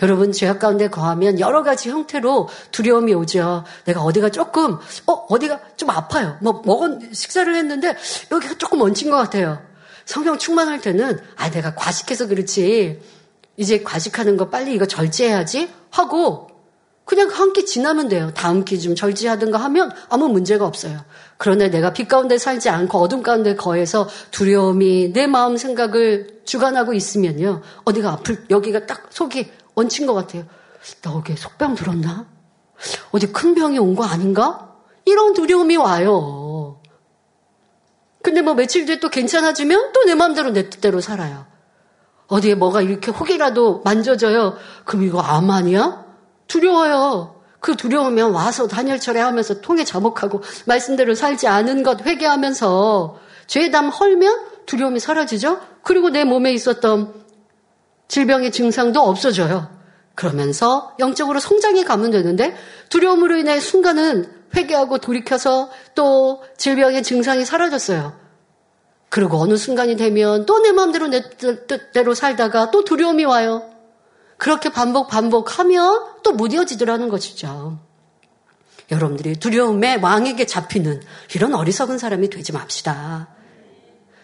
여러분 0.02 0.32
죄악 0.32 0.60
가운데 0.60 0.90
거하면 0.90 1.40
여러 1.40 1.64
가지 1.64 1.90
형태로 1.90 2.50
두려움이 2.72 3.14
오죠. 3.14 3.64
내가 3.86 4.02
어디가 4.02 4.30
조금 4.30 4.78
어 5.08 5.14
어디가 5.30 5.60
좀 5.76 5.90
아파요. 5.90 6.38
뭐 6.42 6.62
먹은 6.66 7.14
식사를 7.14 7.54
했는데 7.56 7.96
여기가 8.32 8.56
조금 8.58 8.82
얹힌 8.82 9.10
것 9.10 9.18
같아요. 9.18 9.62
성령 10.06 10.38
충만할 10.38 10.82
때는 10.82 11.20
아 11.36 11.50
내가 11.50 11.76
과식해서 11.76 12.28
그렇지 12.28 13.02
이제 13.58 13.82
과식하는 13.84 14.38
거 14.38 14.50
빨리 14.50 14.74
이거 14.74 14.86
절제해야지 14.86 15.70
하고 15.90 16.48
그냥 17.06 17.30
한 17.30 17.54
끼 17.54 17.66
지나면 17.66 18.10
돼요. 18.10 18.32
다음 18.36 18.66
끼 18.66 18.80
좀 18.80 18.94
절제하든가 18.94 19.58
하면 19.58 19.92
아무 20.10 20.28
문제가 20.28 20.66
없어요. 20.66 21.00
그런데 21.38 21.70
내가 21.70 21.94
빛 21.94 22.08
가운데 22.08 22.38
살지 22.38 22.70
않고 22.70 23.00
어둠 23.00 23.24
가운데 23.24 23.56
거해서 23.56 24.08
두려움이 24.32 25.14
내 25.14 25.26
마음 25.26 25.56
생각을 25.58 26.42
주관하고 26.46 26.94
있으면요. 26.94 27.62
어디가 27.86 28.12
아플, 28.12 28.46
여기가 28.50 28.86
딱 28.86 29.08
속이 29.10 29.50
얹힌 29.78 30.08
것 30.08 30.14
같아요. 30.14 30.46
나 31.04 31.14
여기에 31.14 31.36
속병 31.36 31.76
들었나? 31.76 32.26
어디 33.12 33.32
큰 33.32 33.56
병이 33.56 33.78
온 33.80 33.96
거 33.96 34.04
아닌가? 34.04 34.76
이런 35.06 35.34
두려움이 35.34 35.78
와요. 35.78 36.82
근데 38.24 38.42
뭐 38.42 38.54
며칠 38.56 38.86
뒤에 38.86 39.00
또 39.00 39.10
괜찮아지면 39.10 39.94
또 39.94 40.04
내 40.06 40.16
마음대로 40.16 40.52
내 40.52 40.70
뜻대로 40.70 41.00
살아요. 41.00 41.46
어디에 42.28 42.56
뭐가 42.56 42.82
이렇게 42.82 43.12
혹이라도 43.12 43.82
만져져요. 43.86 44.58
그럼 44.84 45.04
이거 45.04 45.20
암 45.22 45.50
아니야? 45.50 46.06
두려워요. 46.48 47.36
그 47.60 47.76
두려우면 47.76 48.32
와서 48.32 48.68
단열철에 48.68 49.20
하면서 49.20 49.62
통에 49.62 49.84
자복하고 49.84 50.42
말씀대로 50.66 51.16
살지 51.16 51.48
않은 51.48 51.84
것 51.84 52.02
회개하면서 52.06 53.20
죄담 53.48 53.90
헐면 53.90 54.40
두려움이 54.66 55.00
사라지죠. 55.00 55.60
그리고 55.84 56.10
내 56.10 56.24
몸에 56.26 56.52
있었던 56.54 57.14
질병의 58.08 58.52
증상도 58.52 59.02
없어져요. 59.02 59.70
그러면서 60.16 60.96
영적으로 61.00 61.40
성장해 61.40 61.84
가면 61.84 62.12
되는데 62.12 62.56
두려움으로 62.90 63.38
인해 63.38 63.60
순간은 63.60 64.32
회개하고 64.56 64.98
돌이켜서 64.98 65.70
또 65.94 66.44
질병의 66.58 67.04
증상이 67.04 67.46
사라졌어요. 67.46 68.18
그리고 69.10 69.38
어느 69.38 69.56
순간이 69.56 69.96
되면 69.96 70.46
또 70.46 70.60
내 70.60 70.72
마음대로 70.72 71.08
내 71.08 71.30
뜻대로 71.30 72.14
살다가 72.14 72.72
또 72.72 72.84
두려움이 72.84 73.26
와요. 73.26 73.70
그렇게 74.38 74.70
반복 74.70 75.08
반복하면 75.08 76.06
또 76.24 76.34
무뎌지더라는 76.34 77.10
것이죠. 77.10 77.80
여러분들이 78.92 79.36
두려움에 79.36 79.96
왕에게 79.96 80.46
잡히는 80.46 81.02
이런 81.36 81.54
어리석은 81.54 81.98
사람이 81.98 82.30
되지 82.30 82.54
맙시다. 82.54 83.28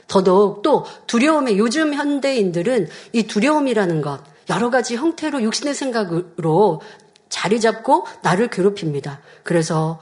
더더욱 0.08 0.62
또 0.62 0.86
두려움에 1.08 1.58
요즘 1.58 1.94
현대인들은 1.94 2.88
이 3.14 3.24
두려움이라는 3.24 4.02
것 4.02 4.22
여러 4.50 4.70
가지 4.70 4.96
형태로 4.96 5.42
육신의 5.42 5.74
생각으로 5.74 6.82
자리 7.30 7.60
잡고 7.60 8.06
나를 8.22 8.50
괴롭힙니다. 8.50 9.22
그래서 9.44 10.00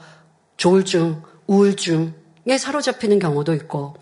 조울증, 0.56 1.22
우울증에 1.46 2.58
사로잡히는 2.58 3.18
경우도 3.18 3.54
있고 3.54 3.94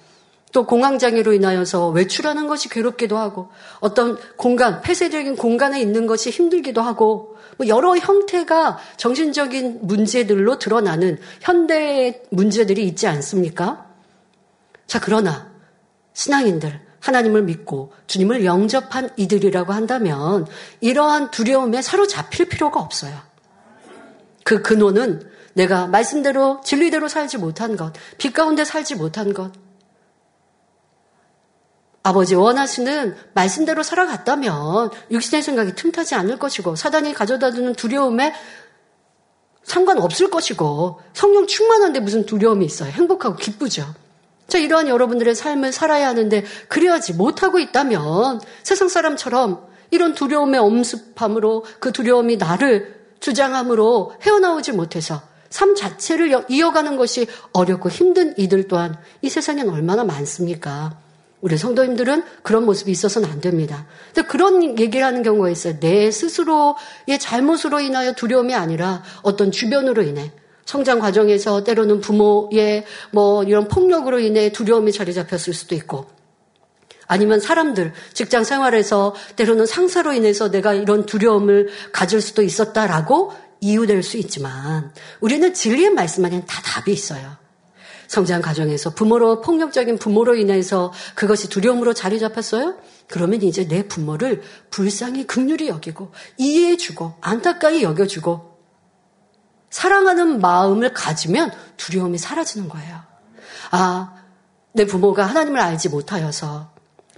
또 0.52 0.66
공황장애로 0.66 1.32
인하여서 1.32 1.90
외출하는 1.90 2.48
것이 2.48 2.68
괴롭기도 2.68 3.16
하고 3.16 3.50
어떤 3.78 4.18
공간, 4.36 4.82
폐쇄적인 4.82 5.36
공간에 5.36 5.80
있는 5.80 6.06
것이 6.06 6.30
힘들기도 6.30 6.82
하고 6.82 7.36
뭐 7.56 7.68
여러 7.68 7.96
형태가 7.96 8.78
정신적인 8.96 9.80
문제들로 9.82 10.58
드러나는 10.58 11.18
현대의 11.40 12.22
문제들이 12.30 12.84
있지 12.84 13.06
않습니까? 13.06 13.86
자, 14.86 14.98
그러나 15.00 15.49
신앙인들, 16.20 16.78
하나님을 17.00 17.44
믿고 17.44 17.94
주님을 18.06 18.44
영접한 18.44 19.08
이들이라고 19.16 19.72
한다면 19.72 20.46
이러한 20.82 21.30
두려움에 21.30 21.80
사로잡힐 21.80 22.46
필요가 22.46 22.78
없어요. 22.80 23.18
그 24.44 24.60
근원은 24.60 25.26
내가 25.54 25.86
말씀대로 25.86 26.60
진리대로 26.62 27.08
살지 27.08 27.38
못한 27.38 27.74
것, 27.74 27.94
빛 28.18 28.34
가운데 28.34 28.66
살지 28.66 28.96
못한 28.96 29.32
것, 29.32 29.50
아버지 32.02 32.34
원하시는 32.34 33.16
말씀대로 33.32 33.82
살아갔다면 33.82 34.90
육신의 35.10 35.42
생각이 35.42 35.74
틈타지 35.74 36.14
않을 36.16 36.38
것이고 36.38 36.76
사단이 36.76 37.14
가져다 37.14 37.50
주는 37.50 37.72
두려움에 37.72 38.34
상관없을 39.62 40.28
것이고 40.28 41.00
성령 41.14 41.46
충만한데 41.46 42.00
무슨 42.00 42.26
두려움이 42.26 42.66
있어요. 42.66 42.90
행복하고 42.90 43.36
기쁘죠. 43.36 43.94
자, 44.50 44.58
이러한 44.58 44.88
여러분들의 44.88 45.36
삶을 45.36 45.70
살아야 45.72 46.08
하는데 46.08 46.44
그래야지 46.66 47.14
못하고 47.14 47.60
있다면 47.60 48.40
세상 48.64 48.88
사람처럼 48.88 49.64
이런 49.92 50.14
두려움의 50.14 50.58
엄습함으로 50.60 51.64
그 51.78 51.92
두려움이 51.92 52.36
나를 52.36 53.00
주장함으로 53.20 54.14
헤어나오지 54.20 54.72
못해서 54.72 55.22
삶 55.50 55.76
자체를 55.76 56.46
이어가는 56.48 56.96
것이 56.96 57.28
어렵고 57.52 57.90
힘든 57.90 58.34
이들 58.36 58.66
또한 58.66 58.96
이 59.22 59.28
세상엔 59.28 59.68
얼마나 59.68 60.02
많습니까? 60.02 60.98
우리 61.40 61.56
성도님들은 61.56 62.24
그런 62.42 62.66
모습이 62.66 62.90
있어서는 62.90 63.30
안 63.30 63.40
됩니다. 63.40 63.86
근데 64.12 64.26
그런 64.28 64.62
얘기를 64.80 65.06
하는 65.06 65.22
경우가 65.22 65.48
있어요. 65.48 65.78
내 65.78 66.10
스스로의 66.10 67.18
잘못으로 67.20 67.78
인하여 67.80 68.14
두려움이 68.14 68.52
아니라 68.54 69.04
어떤 69.22 69.52
주변으로 69.52 70.02
인해 70.02 70.32
성장 70.70 71.00
과정에서 71.00 71.64
때로는 71.64 72.00
부모의 72.00 72.84
뭐 73.10 73.42
이런 73.42 73.66
폭력으로 73.66 74.20
인해 74.20 74.52
두려움이 74.52 74.92
자리 74.92 75.12
잡혔을 75.12 75.52
수도 75.52 75.74
있고 75.74 76.06
아니면 77.08 77.40
사람들 77.40 77.92
직장 78.12 78.44
생활에서 78.44 79.16
때로는 79.34 79.66
상사로 79.66 80.12
인해서 80.12 80.48
내가 80.48 80.72
이런 80.74 81.06
두려움을 81.06 81.70
가질 81.90 82.20
수도 82.20 82.42
있었다라고 82.42 83.32
이유될 83.60 84.04
수 84.04 84.16
있지만 84.18 84.92
우리는 85.18 85.52
진리의 85.52 85.90
말씀 85.90 86.24
안에는 86.24 86.46
다 86.46 86.62
답이 86.62 86.92
있어요. 86.92 87.36
성장 88.06 88.40
과정에서 88.40 88.90
부모로 88.90 89.40
폭력적인 89.40 89.98
부모로 89.98 90.36
인해서 90.36 90.92
그것이 91.16 91.48
두려움으로 91.48 91.94
자리 91.94 92.20
잡혔어요? 92.20 92.76
그러면 93.08 93.42
이제 93.42 93.66
내 93.66 93.88
부모를 93.88 94.42
불쌍히 94.70 95.26
극률이 95.26 95.66
여기고 95.66 96.12
이해해주고 96.38 97.14
안타까이 97.20 97.82
여겨주고 97.82 98.49
사랑하는 99.70 100.40
마음을 100.40 100.92
가지면 100.92 101.52
두려움이 101.76 102.18
사라지는 102.18 102.68
거예요. 102.68 103.00
아, 103.70 104.14
내 104.72 104.84
부모가 104.84 105.24
하나님을 105.24 105.60
알지 105.60 105.88
못하여서 105.88 106.70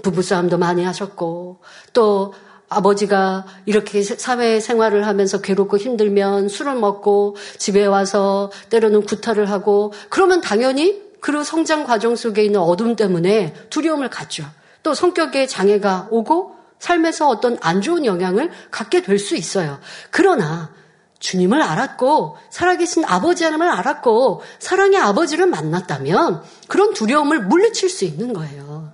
부부싸움도 0.02 0.58
많이 0.58 0.84
하셨고 0.84 1.60
또 1.92 2.34
아버지가 2.68 3.44
이렇게 3.66 4.02
사회 4.02 4.58
생활을 4.60 5.06
하면서 5.06 5.40
괴롭고 5.40 5.76
힘들면 5.76 6.48
술을 6.48 6.74
먹고 6.76 7.36
집에 7.58 7.84
와서 7.84 8.50
때로는 8.70 9.02
구타를 9.02 9.50
하고 9.50 9.92
그러면 10.08 10.40
당연히 10.40 11.02
그 11.20 11.44
성장 11.44 11.84
과정 11.84 12.16
속에 12.16 12.42
있는 12.42 12.60
어둠 12.60 12.96
때문에 12.96 13.54
두려움을 13.70 14.10
갖죠. 14.10 14.44
또 14.82 14.94
성격에 14.94 15.46
장애가 15.46 16.08
오고 16.10 16.56
삶에서 16.78 17.28
어떤 17.28 17.58
안 17.60 17.80
좋은 17.80 18.04
영향을 18.04 18.50
갖게 18.70 19.02
될 19.02 19.18
수 19.18 19.36
있어요. 19.36 19.78
그러나 20.10 20.70
주님을 21.22 21.62
알았고 21.62 22.36
살아계신 22.50 23.04
아버지 23.04 23.44
하나님을 23.44 23.70
알았고 23.70 24.42
사랑의 24.58 24.98
아버지를 24.98 25.46
만났다면 25.46 26.42
그런 26.66 26.92
두려움을 26.92 27.46
물리칠 27.46 27.88
수 27.88 28.04
있는 28.04 28.32
거예요. 28.32 28.92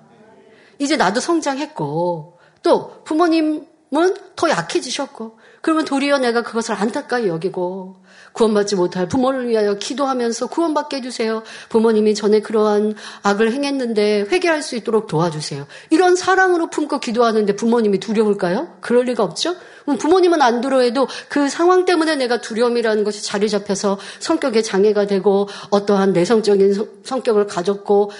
이제 0.78 0.96
나도 0.96 1.20
성장했고 1.20 2.38
또 2.62 3.02
부모님은 3.04 4.16
더 4.36 4.50
약해지셨고 4.50 5.38
그러면 5.62 5.86
도리어 5.86 6.18
내가 6.18 6.42
그것을 6.42 6.74
안타까이 6.74 7.26
여기고 7.28 7.96
구원받지 8.32 8.76
못할 8.76 9.08
부모를 9.08 9.48
위하여 9.48 9.74
기도하면서 9.74 10.48
구원받게 10.48 10.98
해주세요. 10.98 11.42
부모님이 11.70 12.14
전에 12.14 12.40
그러한 12.40 12.94
악을 13.22 13.52
행했는데 13.52 14.26
회개할 14.30 14.62
수 14.62 14.76
있도록 14.76 15.06
도와주세요. 15.08 15.66
이런 15.90 16.14
사랑으로 16.14 16.68
품고 16.68 17.00
기도하는데 17.00 17.56
부모님이 17.56 17.98
두려울까요? 17.98 18.76
그럴 18.80 19.06
리가 19.06 19.24
없죠? 19.24 19.56
부모님은 19.96 20.42
안 20.42 20.60
들어해도 20.60 21.08
그 21.28 21.48
상황 21.48 21.84
때문에 21.84 22.16
내가 22.16 22.40
두려움이라는 22.40 23.04
것이 23.04 23.22
자리 23.22 23.48
잡혀서 23.48 23.98
성격에 24.18 24.62
장애가 24.62 25.06
되고 25.06 25.48
어떠한 25.70 26.12
내성적인 26.12 27.00
성격을 27.04 27.46
가졌고 27.46 28.10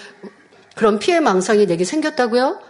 그런 0.75 0.99
피해 0.99 1.21
망상이 1.21 1.67
내게 1.67 1.85
생겼다고요? 1.85 2.61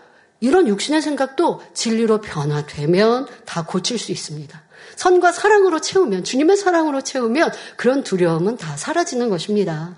이런 0.40 0.66
육신의 0.68 1.02
생각도 1.02 1.60
진리로 1.74 2.20
변화되면 2.20 3.26
다 3.44 3.64
고칠 3.64 3.98
수 3.98 4.12
있습니다. 4.12 4.62
선과 4.96 5.30
사랑으로 5.30 5.80
채우면, 5.80 6.24
주님의 6.24 6.56
사랑으로 6.56 7.02
채우면 7.02 7.52
그런 7.76 8.02
두려움은 8.02 8.56
다 8.56 8.76
사라지는 8.76 9.28
것입니다. 9.28 9.94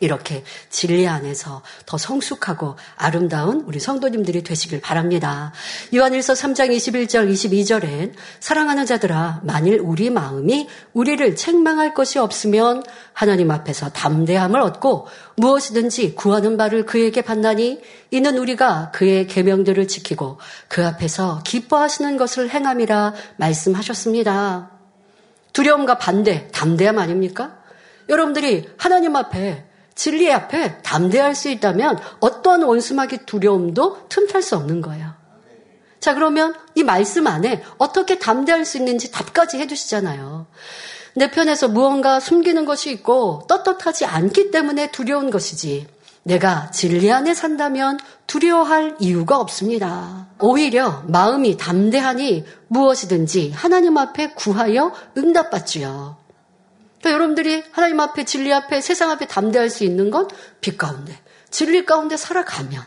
이렇게 0.00 0.42
진리 0.70 1.06
안에서 1.06 1.62
더 1.86 1.98
성숙하고 1.98 2.76
아름다운 2.96 3.62
우리 3.66 3.78
성도님들이 3.78 4.42
되시길 4.42 4.80
바랍니다. 4.80 5.52
요한일서 5.94 6.32
3장 6.32 6.74
21절 6.74 7.30
22절엔 7.30 8.14
사랑하는 8.40 8.86
자들아 8.86 9.42
만일 9.44 9.78
우리 9.80 10.10
마음이 10.10 10.68
우리를 10.94 11.36
책망할 11.36 11.94
것이 11.94 12.18
없으면 12.18 12.82
하나님 13.12 13.50
앞에서 13.50 13.90
담대함을 13.90 14.60
얻고 14.60 15.06
무엇이든지 15.36 16.14
구하는 16.14 16.56
바를 16.56 16.86
그에게 16.86 17.20
받나니 17.20 17.80
이는 18.10 18.38
우리가 18.38 18.90
그의 18.92 19.26
계명들을 19.26 19.86
지키고 19.86 20.38
그 20.68 20.84
앞에서 20.84 21.42
기뻐하시는 21.44 22.16
것을 22.16 22.48
행함이라 22.50 23.14
말씀하셨습니다. 23.36 24.70
두려움과 25.52 25.98
반대, 25.98 26.48
담대함 26.52 26.98
아닙니까? 26.98 27.58
여러분들이 28.08 28.68
하나님 28.76 29.16
앞에 29.16 29.69
진리 29.94 30.32
앞에 30.32 30.82
담대할 30.82 31.34
수 31.34 31.48
있다면 31.48 31.98
어떤 32.20 32.62
원수막이 32.62 33.26
두려움도 33.26 34.08
틈탈 34.08 34.42
수 34.42 34.56
없는 34.56 34.80
거예요. 34.80 35.12
자, 36.00 36.14
그러면 36.14 36.54
이 36.74 36.82
말씀 36.82 37.26
안에 37.26 37.62
어떻게 37.76 38.18
담대할 38.18 38.64
수 38.64 38.78
있는지 38.78 39.10
답까지 39.10 39.58
해주시잖아요. 39.58 40.46
내 41.14 41.30
편에서 41.30 41.68
무언가 41.68 42.20
숨기는 42.20 42.64
것이 42.64 42.90
있고 42.90 43.44
떳떳하지 43.48 44.06
않기 44.06 44.50
때문에 44.50 44.90
두려운 44.90 45.30
것이지. 45.30 45.86
내가 46.22 46.70
진리 46.70 47.10
안에 47.10 47.34
산다면 47.34 47.98
두려워할 48.26 48.96
이유가 49.00 49.38
없습니다. 49.38 50.28
오히려 50.38 51.02
마음이 51.06 51.56
담대하니 51.56 52.44
무엇이든지 52.68 53.52
하나님 53.54 53.96
앞에 53.96 54.32
구하여 54.34 54.92
응답받지요. 55.16 56.19
그러니까 57.00 57.12
여러분들이 57.12 57.64
하나님 57.72 57.98
앞에 58.00 58.24
진리 58.24 58.52
앞에 58.52 58.80
세상 58.80 59.10
앞에 59.10 59.26
담대할 59.26 59.70
수 59.70 59.84
있는 59.84 60.10
건 60.10 60.28
빛 60.60 60.76
가운데 60.78 61.18
진리 61.50 61.84
가운데 61.84 62.16
살아가면 62.16 62.82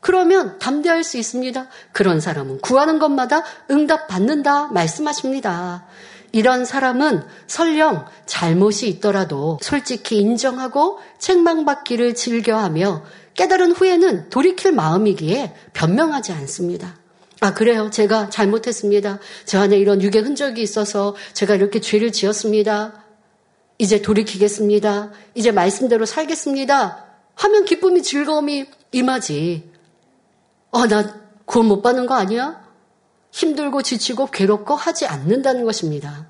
그러면 0.00 0.58
담대할 0.58 1.04
수 1.04 1.18
있습니다. 1.18 1.66
그런 1.92 2.20
사람은 2.20 2.60
구하는 2.60 2.98
것마다 2.98 3.42
응답 3.70 4.08
받는다 4.08 4.68
말씀하십니다. 4.68 5.86
이런 6.32 6.64
사람은 6.64 7.24
설령 7.46 8.06
잘못이 8.24 8.88
있더라도 8.88 9.58
솔직히 9.60 10.18
인정하고 10.18 11.00
책망받기를 11.18 12.14
즐겨하며 12.14 13.04
깨달은 13.34 13.72
후에는 13.72 14.30
돌이킬 14.30 14.72
마음이기에 14.72 15.54
변명하지 15.72 16.32
않습니다. 16.32 16.96
아, 17.40 17.54
그래요. 17.54 17.90
제가 17.90 18.28
잘못했습니다. 18.30 19.18
저 19.44 19.60
안에 19.60 19.78
이런 19.78 20.02
유괴 20.02 20.20
흔적이 20.20 20.62
있어서 20.62 21.16
제가 21.32 21.54
이렇게 21.56 21.80
죄를 21.80 22.12
지었습니다. 22.12 22.99
이제 23.80 24.02
돌이키겠습니다. 24.02 25.10
이제 25.34 25.52
말씀대로 25.52 26.04
살겠습니다. 26.04 27.06
하면 27.34 27.64
기쁨이 27.64 28.02
즐거움이 28.02 28.66
임하지. 28.92 29.70
어, 30.70 30.86
나 30.86 31.14
구원 31.46 31.66
못 31.68 31.80
받는 31.80 32.04
거 32.04 32.14
아니야? 32.14 32.60
힘들고 33.32 33.80
지치고 33.80 34.26
괴롭고 34.26 34.74
하지 34.74 35.06
않는다는 35.06 35.64
것입니다. 35.64 36.26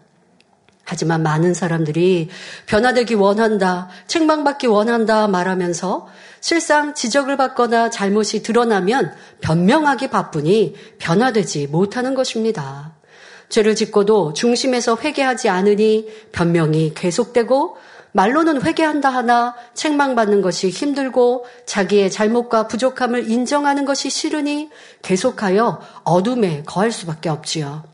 하지만 0.85 1.25
많은 1.25 1.53
사람들이 1.53 2.29
변화되기 2.67 3.15
원한다, 3.15 3.89
책망받기 4.07 4.69
원한다 4.69 5.27
말하면서 5.27 6.07
실상 6.41 6.95
지적을 6.95 7.37
받거나 7.37 7.91
잘못이 7.91 8.45
드러나면 8.45 9.13
변명하기 9.41 10.09
바쁘니 10.11 10.77
변화되지 10.99 11.67
못하는 11.67 12.15
것입니다. 12.15 13.00
죄를 13.51 13.75
짓고도 13.75 14.33
중심에서 14.33 14.97
회개하지 14.97 15.49
않으니 15.51 16.09
변명이 16.33 16.95
계속되고 16.95 17.77
말로는 18.13 18.63
회개한다 18.63 19.09
하나 19.11 19.55
책망받는 19.75 20.41
것이 20.41 20.71
힘들고 20.71 21.45
자기의 21.67 22.11
잘못과 22.11 22.67
부족함을 22.67 23.31
인정하는 23.31 23.85
것이 23.85 24.11
싫으니 24.11 24.71
계속하여 25.03 25.81
어둠에 26.05 26.63
거할 26.67 26.91
수밖에 26.91 27.29
없지요. 27.29 27.85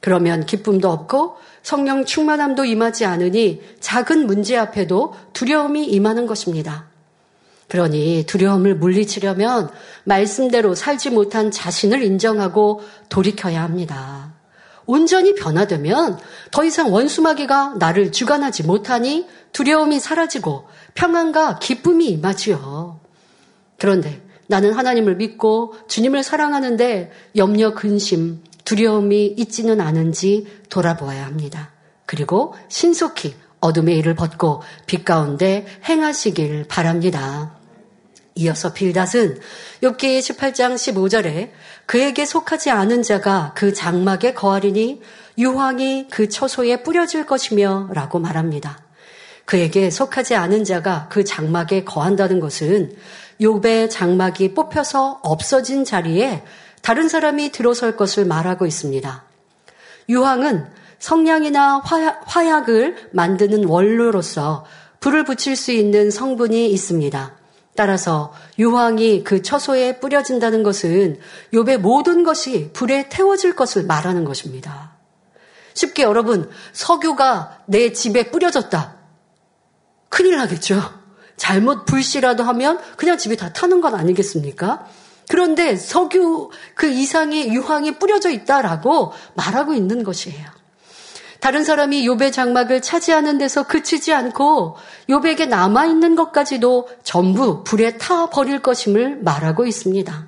그러면 0.00 0.46
기쁨도 0.46 0.90
없고 0.90 1.36
성령 1.62 2.04
충만함도 2.04 2.64
임하지 2.64 3.04
않으니 3.04 3.60
작은 3.80 4.26
문제 4.26 4.56
앞에도 4.56 5.14
두려움이 5.34 5.84
임하는 5.86 6.26
것입니다. 6.26 6.86
그러니 7.68 8.24
두려움을 8.26 8.74
물리치려면 8.76 9.70
말씀대로 10.04 10.74
살지 10.74 11.10
못한 11.10 11.52
자신을 11.52 12.02
인정하고 12.02 12.80
돌이켜야 13.08 13.62
합니다. 13.62 14.29
온전히 14.90 15.36
변화되면 15.36 16.18
더 16.50 16.64
이상 16.64 16.92
원수마귀가 16.92 17.74
나를 17.78 18.10
주관하지 18.10 18.64
못하니 18.64 19.28
두려움이 19.52 20.00
사라지고 20.00 20.66
평안과 20.94 21.60
기쁨이 21.60 22.08
임하지요. 22.08 22.98
그런데 23.78 24.20
나는 24.48 24.72
하나님을 24.72 25.14
믿고 25.14 25.74
주님을 25.86 26.24
사랑하는데 26.24 27.12
염려, 27.36 27.72
근심, 27.72 28.42
두려움이 28.64 29.34
있지는 29.38 29.80
않은지 29.80 30.48
돌아보아야 30.70 31.24
합니다. 31.24 31.70
그리고 32.04 32.54
신속히 32.68 33.36
어둠의 33.60 33.96
일을 33.98 34.16
벗고 34.16 34.60
빛 34.86 35.04
가운데 35.04 35.66
행하시길 35.88 36.64
바랍니다. 36.66 37.60
이어서 38.34 38.72
빌닷은 38.72 39.38
욥기 39.82 40.18
18장 40.18 40.74
15절에 40.74 41.50
그에게 41.90 42.24
속하지 42.24 42.70
않은 42.70 43.02
자가 43.02 43.50
그 43.56 43.74
장막에 43.74 44.32
거하리니 44.32 45.02
유황이 45.38 46.06
그 46.08 46.28
처소에 46.28 46.84
뿌려질 46.84 47.26
것이며 47.26 47.88
라고 47.92 48.20
말합니다. 48.20 48.78
그에게 49.44 49.90
속하지 49.90 50.36
않은 50.36 50.62
자가 50.62 51.08
그 51.10 51.24
장막에 51.24 51.82
거한다는 51.82 52.38
것은 52.38 52.94
욥의 53.40 53.90
장막이 53.90 54.54
뽑혀서 54.54 55.18
없어진 55.24 55.84
자리에 55.84 56.44
다른 56.80 57.08
사람이 57.08 57.50
들어설 57.50 57.96
것을 57.96 58.24
말하고 58.24 58.66
있습니다. 58.66 59.24
유황은 60.10 60.66
성냥이나 61.00 61.82
화약, 61.82 62.68
을 62.68 62.94
만드는 63.10 63.64
원료로서 63.64 64.64
불을 65.00 65.24
붙일 65.24 65.56
수 65.56 65.72
있는 65.72 66.12
성분이 66.12 66.70
있습니다. 66.70 67.39
따라서 67.80 68.30
유황이 68.58 69.24
그 69.24 69.40
처소에 69.40 70.00
뿌려진다는 70.00 70.62
것은 70.62 71.18
욥의 71.54 71.78
모든 71.78 72.24
것이 72.24 72.68
불에 72.74 73.08
태워질 73.08 73.56
것을 73.56 73.84
말하는 73.86 74.26
것입니다. 74.26 74.92
쉽게 75.72 76.02
여러분 76.02 76.50
석유가 76.74 77.60
내 77.64 77.94
집에 77.94 78.30
뿌려졌다. 78.30 78.96
큰일 80.10 80.36
나겠죠. 80.36 80.78
잘못 81.38 81.86
불씨라도 81.86 82.44
하면 82.44 82.78
그냥 82.98 83.16
집이 83.16 83.38
다 83.38 83.50
타는 83.50 83.80
건 83.80 83.94
아니겠습니까? 83.94 84.84
그런데 85.30 85.74
석유 85.76 86.50
그 86.74 86.86
이상의 86.86 87.48
유황이 87.48 87.98
뿌려져 87.98 88.28
있다라고 88.28 89.14
말하고 89.36 89.72
있는 89.72 90.04
것이에요. 90.04 90.59
다른 91.40 91.64
사람이 91.64 92.06
요배 92.06 92.30
장막을 92.30 92.82
차지하는 92.82 93.38
데서 93.38 93.66
그치지 93.66 94.12
않고 94.12 94.76
요백에 95.08 95.46
남아 95.46 95.86
있는 95.86 96.14
것까지도 96.14 96.88
전부 97.02 97.64
불에 97.64 97.96
타 97.96 98.26
버릴 98.26 98.60
것임을 98.60 99.20
말하고 99.22 99.66
있습니다. 99.66 100.26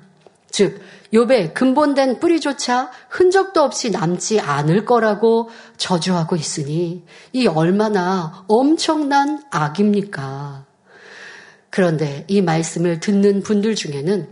즉 0.49 0.81
요배 1.13 1.53
근본된 1.53 2.19
뿌리조차 2.19 2.89
흔적도 3.09 3.61
없이 3.61 3.91
남지 3.91 4.39
않을 4.39 4.85
거라고 4.85 5.49
저주하고 5.77 6.35
있으니 6.35 7.03
이 7.31 7.45
얼마나 7.45 8.43
엄청난 8.47 9.43
악입니까? 9.51 10.65
그런데 11.69 12.25
이 12.27 12.41
말씀을 12.41 12.99
듣는 12.99 13.43
분들 13.43 13.75
중에는 13.75 14.27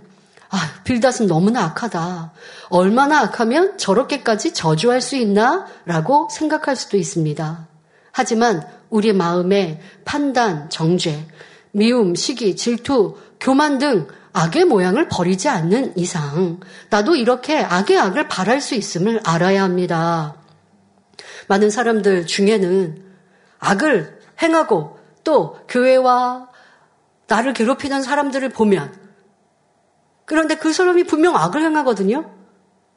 아, 0.52 0.82
빌닷은 0.84 1.28
너무나 1.28 1.64
악하다. 1.64 2.34
얼마나 2.70 3.22
악하면 3.22 3.78
저렇게까지 3.78 4.54
저주할 4.54 5.00
수 5.00 5.16
있나? 5.16 5.66
라고 5.86 6.28
생각할 6.30 6.76
수도 6.76 6.98
있습니다. 6.98 7.68
하지만 8.12 8.68
우리 8.90 9.14
마음에 9.14 9.82
판단, 10.04 10.70
정죄, 10.70 11.26
미움, 11.72 12.16
시기, 12.16 12.58
질투, 12.58 13.18
교만 13.40 13.78
등 13.78 14.08
악의 14.34 14.66
모양을 14.66 15.08
버리지 15.08 15.48
않는 15.48 15.94
이상 15.98 16.60
나도 16.90 17.16
이렇게 17.16 17.60
악의 17.60 17.98
악을 17.98 18.28
바랄 18.28 18.60
수 18.60 18.76
있음을 18.76 19.22
알아야 19.26 19.64
합니다. 19.64 20.36
많은 21.48 21.70
사람들 21.70 22.28
중에는 22.28 23.04
악을 23.60 24.20
행하고 24.42 25.00
또 25.24 25.58
교회와 25.70 26.50
나를 27.28 27.54
괴롭히는 27.54 28.02
사람들을 28.02 28.50
보면 28.50 29.01
그런데 30.32 30.56
그 30.56 30.72
사람이 30.72 31.04
분명 31.04 31.36
악을 31.36 31.62
행하거든요. 31.62 32.32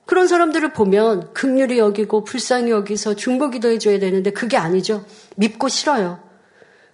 그런 0.06 0.28
사람들을 0.28 0.72
보면 0.72 1.32
극률이 1.32 1.80
여기고 1.80 2.22
불쌍히 2.22 2.70
여기서 2.70 3.16
중보기도 3.16 3.70
해줘야 3.70 3.98
되는데 3.98 4.30
그게 4.30 4.56
아니죠. 4.56 5.04
밉고 5.34 5.66
싫어요. 5.66 6.20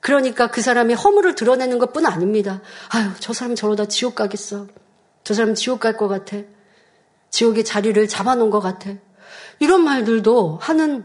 그러니까 0.00 0.46
그 0.46 0.62
사람이 0.62 0.94
허물을 0.94 1.35
드러내는 1.35 1.79
것뿐 1.79 2.07
아닙니다. 2.07 2.62
아유, 2.88 3.11
저 3.18 3.35
사람 3.35 3.55
저러다 3.55 3.85
지옥 3.85 4.14
가겠어. 4.14 4.66
저 5.24 5.35
사람 5.35 5.55
지옥 5.55 5.81
갈 5.81 5.98
것 5.98 6.09
같아. 6.09 6.38
지옥의 7.29 7.62
자리를 7.62 8.09
잡아놓은 8.09 8.48
것 8.48 8.61
같아. 8.61 8.92
이런 9.59 9.85
말들도 9.85 10.57
하는, 10.62 11.05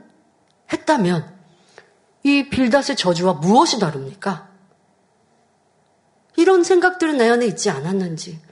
했다면 0.71 1.29
이 2.23 2.47
빌닷의 2.47 2.95
저주와 2.95 3.33
무엇이 3.33 3.79
다릅니까? 3.79 4.47
이런 6.37 6.63
생각들은 6.63 7.17
내 7.17 7.27
안에 7.27 7.45
있지 7.47 7.69
않았는지. 7.69 8.44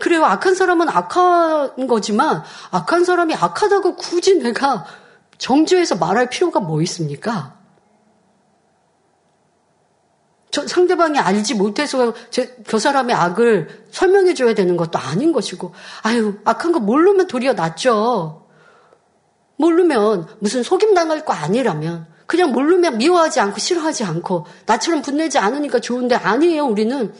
그래요. 0.00 0.24
악한 0.24 0.54
사람은 0.54 0.88
악한 0.88 1.86
거지만 1.86 2.42
악한 2.70 3.04
사람이 3.04 3.34
악하다고 3.34 3.96
굳이 3.96 4.38
내가 4.38 4.84
정죄해서 5.38 5.96
말할 5.96 6.28
필요가 6.28 6.60
뭐 6.60 6.82
있습니까? 6.82 7.54
저 10.50 10.66
상대방이 10.66 11.18
알지 11.18 11.54
못해서 11.54 12.14
제, 12.30 12.56
그 12.66 12.78
사람의 12.78 13.16
악을 13.16 13.86
설명해 13.90 14.34
줘야 14.34 14.54
되는 14.54 14.76
것도 14.76 15.00
아닌 15.00 15.32
것이고, 15.32 15.72
아유, 16.02 16.38
악한 16.44 16.70
거 16.70 16.78
모르면 16.78 17.26
도리어 17.26 17.54
낫죠. 17.54 18.46
모르면 19.56 20.28
무슨 20.38 20.62
속임 20.62 20.94
당할 20.94 21.24
거 21.24 21.32
아니라면 21.32 22.06
그냥 22.26 22.52
모르면 22.52 22.98
미워하지 22.98 23.40
않고 23.40 23.58
싫어하지 23.58 24.04
않고 24.04 24.46
나처럼 24.66 25.02
분내지 25.02 25.38
않으니까 25.38 25.80
좋은데 25.80 26.14
아니에요. 26.14 26.64
우리는 26.66 27.12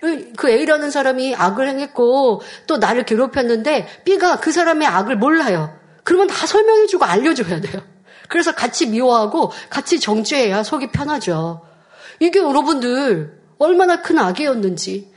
그 0.00 0.48
A라는 0.48 0.90
사람이 0.90 1.34
악을 1.34 1.68
행했고 1.68 2.40
또 2.66 2.76
나를 2.76 3.04
괴롭혔는데 3.04 3.86
B가 4.04 4.40
그 4.40 4.52
사람의 4.52 4.86
악을 4.86 5.16
몰라요. 5.16 5.76
그러면 6.04 6.28
다 6.28 6.46
설명해주고 6.46 7.04
알려줘야 7.04 7.60
돼요. 7.60 7.82
그래서 8.28 8.54
같이 8.54 8.86
미워하고 8.86 9.50
같이 9.70 9.98
정죄해야 9.98 10.62
속이 10.62 10.90
편하죠. 10.92 11.62
이게 12.20 12.38
여러분들 12.38 13.38
얼마나 13.58 14.02
큰 14.02 14.18
악이었는지 14.18 15.12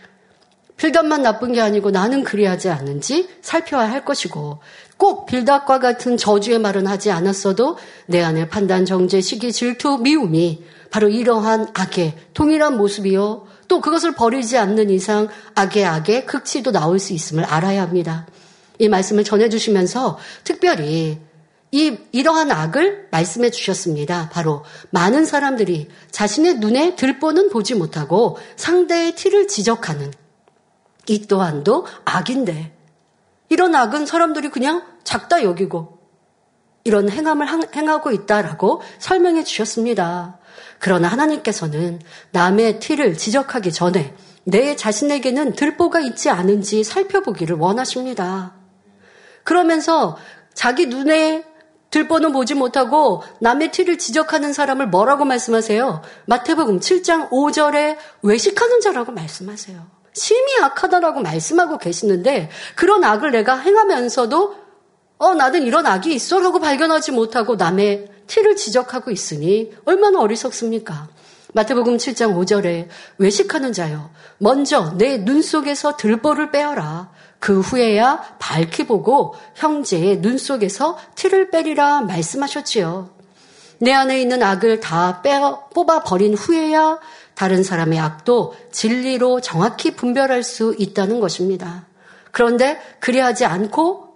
빌답만 0.77 1.21
나쁜 1.21 1.51
게 1.51 1.61
아니고 1.61 1.91
나는 1.91 2.23
그리하지 2.23 2.69
않는지 2.69 3.29
살펴야 3.41 3.91
할 3.91 4.03
것이고 4.03 4.59
꼭 4.97 5.27
빌답과 5.27 5.79
같은 5.79 6.17
저주의 6.17 6.57
말은 6.57 6.87
하지 6.87 7.11
않았어도 7.11 7.77
내 8.07 8.21
안에 8.21 8.49
판단, 8.49 8.85
정죄, 8.85 9.21
시기, 9.21 9.51
질투, 9.51 9.99
미움이 9.99 10.63
바로 10.89 11.07
이러한 11.07 11.67
악의 11.73 12.15
동일한 12.33 12.77
모습이요. 12.77 13.47
또 13.67 13.81
그것을 13.81 14.13
버리지 14.13 14.57
않는 14.57 14.89
이상 14.89 15.27
악의 15.55 15.85
악의 15.85 16.25
극치도 16.25 16.71
나올 16.71 16.99
수 16.99 17.13
있음을 17.13 17.43
알아야 17.43 17.81
합니다. 17.81 18.27
이 18.79 18.89
말씀을 18.89 19.23
전해주시면서 19.23 20.17
특별히 20.43 21.19
이, 21.71 21.97
이러한 22.11 22.51
악을 22.51 23.07
말씀해 23.11 23.49
주셨습니다. 23.49 24.29
바로 24.31 24.65
많은 24.89 25.25
사람들이 25.25 25.87
자신의 26.11 26.55
눈에 26.55 26.95
들보는 26.95 27.49
보지 27.49 27.75
못하고 27.75 28.37
상대의 28.57 29.15
티를 29.15 29.47
지적하는 29.47 30.11
이 31.07 31.27
또한도 31.27 31.85
악인데 32.03 32.75
이런 33.49 33.75
악은 33.75 34.05
사람들이 34.05 34.49
그냥 34.49 34.83
작다 35.03 35.43
여기고 35.43 35.99
이런 36.83 37.09
행함을 37.09 37.47
행하고 37.75 38.11
있다라고 38.11 38.81
설명해 38.99 39.43
주셨습니다. 39.43 40.39
그러나 40.81 41.07
하나님께서는 41.07 42.01
남의 42.31 42.79
티를 42.79 43.15
지적하기 43.15 43.71
전에 43.71 44.15
내 44.43 44.75
자신에게는 44.75 45.53
들보가 45.53 45.99
있지 45.99 46.31
않은지 46.31 46.83
살펴보기를 46.83 47.55
원하십니다. 47.55 48.55
그러면서 49.43 50.17
자기 50.55 50.87
눈에 50.87 51.45
들보는 51.91 52.31
보지 52.31 52.55
못하고 52.55 53.21
남의 53.41 53.71
티를 53.71 53.99
지적하는 53.99 54.53
사람을 54.53 54.87
뭐라고 54.87 55.23
말씀하세요? 55.23 56.01
마태복음 56.25 56.79
7장 56.79 57.29
5절에 57.29 57.97
외식하는 58.23 58.81
자라고 58.81 59.11
말씀하세요. 59.11 59.85
심히 60.13 60.61
악하다라고 60.63 61.21
말씀하고 61.21 61.77
계시는데 61.77 62.49
그런 62.75 63.03
악을 63.03 63.31
내가 63.31 63.55
행하면서도 63.55 64.55
어 65.21 65.35
나는 65.35 65.61
이런 65.61 65.85
악이 65.85 66.15
있어 66.15 66.39
라고 66.39 66.59
발견하지 66.59 67.11
못하고 67.11 67.55
남의 67.55 68.07
티를 68.25 68.55
지적하고 68.55 69.11
있으니 69.11 69.71
얼마나 69.85 70.19
어리석습니까? 70.19 71.09
마태복음 71.53 71.97
7장 71.97 72.35
5절에 72.35 72.87
외식하는 73.19 73.71
자여 73.71 74.09
먼저 74.39 74.93
내 74.97 75.19
눈 75.23 75.43
속에서 75.43 75.95
들보를 75.95 76.49
빼어라 76.49 77.11
그 77.37 77.59
후에야 77.59 78.35
밝히 78.39 78.87
보고 78.87 79.35
형제의 79.53 80.21
눈 80.23 80.39
속에서 80.39 80.97
티를 81.13 81.51
빼리라 81.51 82.01
말씀하셨지요. 82.01 83.11
내 83.77 83.93
안에 83.93 84.19
있는 84.19 84.41
악을 84.41 84.79
다 84.79 85.21
빼어 85.21 85.67
뽑아 85.75 86.01
버린 86.01 86.33
후에야 86.33 86.97
다른 87.35 87.61
사람의 87.63 87.99
악도 87.99 88.55
진리로 88.71 89.39
정확히 89.39 89.95
분별할 89.95 90.41
수 90.41 90.73
있다는 90.79 91.19
것입니다. 91.19 91.85
그런데 92.31 92.81
그리하지 92.99 93.45
않고 93.45 94.10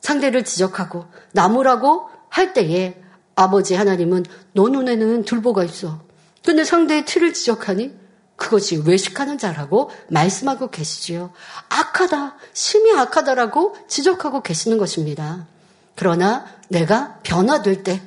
상대를 0.00 0.44
지적하고 0.44 1.06
나무라고 1.32 2.08
할 2.28 2.52
때에 2.52 3.00
아버지 3.34 3.74
하나님은 3.74 4.24
너 4.52 4.68
눈에는 4.68 5.24
들보가 5.24 5.64
있어. 5.64 6.00
근데 6.44 6.64
상대의 6.64 7.04
티를 7.04 7.32
지적하니 7.32 7.98
그것이 8.36 8.82
외식하는 8.86 9.36
자라고 9.36 9.90
말씀하고 10.08 10.70
계시지요. 10.70 11.32
악하다, 11.68 12.36
심히 12.54 12.96
악하다라고 12.96 13.76
지적하고 13.86 14.42
계시는 14.42 14.78
것입니다. 14.78 15.46
그러나 15.94 16.46
내가 16.68 17.18
변화될 17.22 17.82
때, 17.82 18.00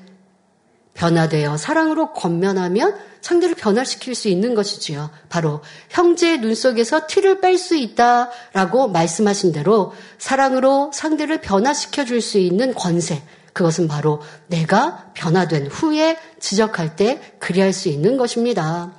변화되어 0.94 1.58
사랑으로 1.58 2.14
권면하면 2.14 2.96
상대를 3.22 3.56
변화시킬 3.56 4.16
수 4.16 4.28
있는 4.28 4.54
것이지요. 4.54 5.10
바로 5.30 5.62
형제의 5.90 6.40
눈 6.40 6.56
속에서 6.56 7.08
티를 7.08 7.42
뺄 7.42 7.58
수 7.58 7.76
있다라고 7.76 8.90
말씀하신 8.90 9.52
대로 9.54 9.94
사랑으로 10.18 10.92
상대를 10.94 11.42
변화시켜 11.42 12.06
줄 12.06 12.22
수 12.22 12.38
있는 12.38 12.74
권세, 12.74 13.24
그것은 13.54 13.88
바로 13.88 14.22
내가 14.48 15.12
변화된 15.14 15.68
후에 15.68 16.18
지적할 16.40 16.96
때 16.96 17.22
그리할 17.40 17.72
수 17.74 17.90
있는 17.90 18.18
것입니다. 18.18 18.92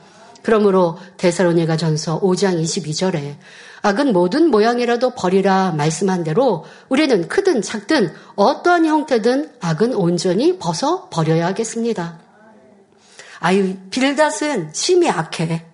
그러므로 0.45 0.99
데살로니가 1.17 1.79
전서 1.79 2.21
5장 2.21 2.63
22절에 2.63 3.37
악은 3.81 4.13
모든 4.13 4.51
모양이라도 4.51 5.11
버리라 5.11 5.73
말씀한 5.73 6.23
대로 6.23 6.67
우리는 6.89 7.29
크든 7.29 7.63
작든 7.63 8.13
어떠한 8.37 8.85
형태든 8.85 9.55
악은 9.61 9.95
온전히 9.95 10.59
벗어 10.59 11.09
버려야 11.09 11.47
하겠습니다. 11.47 12.19
아유, 13.41 13.75
빌닷은 13.91 14.71
심히 14.73 15.09
악해. 15.09 15.65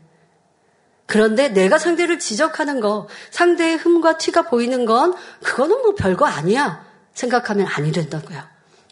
그런데 1.07 1.49
내가 1.49 1.79
상대를 1.79 2.21
지적하는 2.21 2.81
거, 2.81 3.09
상대의 3.31 3.77
흠과 3.77 4.19
티가 4.19 4.43
보이는 4.43 4.85
건 4.85 5.15
그거는 5.43 5.83
뭐 5.83 5.95
별거 5.97 6.27
아니야. 6.27 6.85
생각하면 7.13 7.67
아니 7.67 7.91
된다고요. 7.91 8.50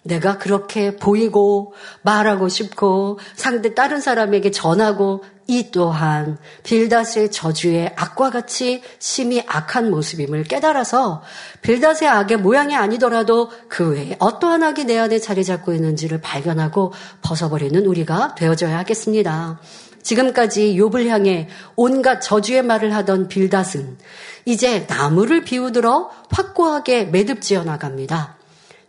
내가 0.09 0.39
그렇게 0.39 0.97
보이고 0.97 1.75
말하고 2.03 2.49
싶고 2.49 3.19
상대 3.37 3.75
다른 3.75 4.01
사람에게 4.01 4.51
전하고 4.51 5.23
이 5.47 5.71
또한 5.71 6.37
빌닷의 6.63 7.31
저주의 7.31 7.91
악과 7.97 8.31
같이 8.31 8.83
심히 8.99 9.43
악한 9.47 9.91
모습임을 9.91 10.45
깨달아서 10.45 11.23
빌닷의 11.63 12.09
악의 12.09 12.39
모양이 12.39 12.75
아니더라도 12.75 13.51
그 13.69 13.93
외에 13.93 14.17
어떠한 14.19 14.63
악이 14.63 14.85
내 14.85 14.99
안에 14.99 15.19
자리 15.19 15.45
잡고 15.45 15.73
있는지를 15.73 16.21
발견하고 16.21 16.93
벗어버리는 17.23 17.87
우리가 17.87 18.35
되어져야 18.35 18.79
하겠습니다. 18.79 19.61
지금까지 20.03 20.75
욥을 20.75 21.07
향해 21.09 21.49
온갖 21.77 22.21
저주의 22.21 22.63
말을 22.63 22.95
하던 22.95 23.29
빌닷은 23.29 23.99
이제 24.45 24.87
나무를 24.89 25.45
비우들어 25.45 26.11
확고하게 26.31 27.05
매듭지어 27.05 27.65
나갑니다. 27.65 28.38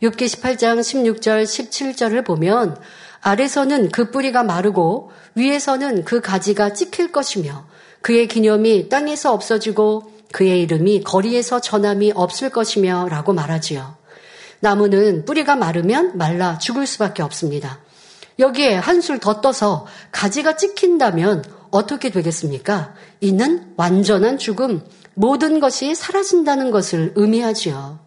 6기 0.02 0.26
18장 0.26 0.80
16절 0.80 1.44
17절을 1.44 2.26
보면 2.26 2.78
아래서는 3.22 3.90
그 3.90 4.12
뿌리가 4.12 4.44
마르고 4.44 5.12
위에서는 5.36 6.06
그 6.06 6.22
가지가 6.22 6.74
찍힐 6.74 7.12
것이며 7.12 7.66
그의 8.02 8.28
기념이 8.28 8.88
땅에서 8.90 9.34
없어지고 9.34 10.12
그의 10.32 10.62
이름이 10.62 11.04
거리에서 11.04 11.60
전함이 11.60 12.14
없을 12.16 12.50
것이며 12.50 13.08
라고 13.10 13.34
말하지요. 13.34 13.98
나무는 14.62 15.26
뿌리가 15.26 15.56
마르면 15.56 16.18
말라 16.18 16.58
죽을 16.58 16.86
수밖에 16.86 17.24
없습니다. 17.24 17.80
여기에 18.38 18.76
한술 18.76 19.20
더 19.20 19.42
떠서 19.42 19.86
가지가 20.12 20.56
찍힌다면 20.56 21.44
어떻게 21.72 22.10
되겠습니까? 22.10 22.94
이는 23.20 23.74
완전한 23.76 24.38
죽음, 24.38 24.82
모든 25.14 25.60
것이 25.60 25.94
사라진다는 25.94 26.72
것을 26.72 27.14
의미하지요. 27.16 28.00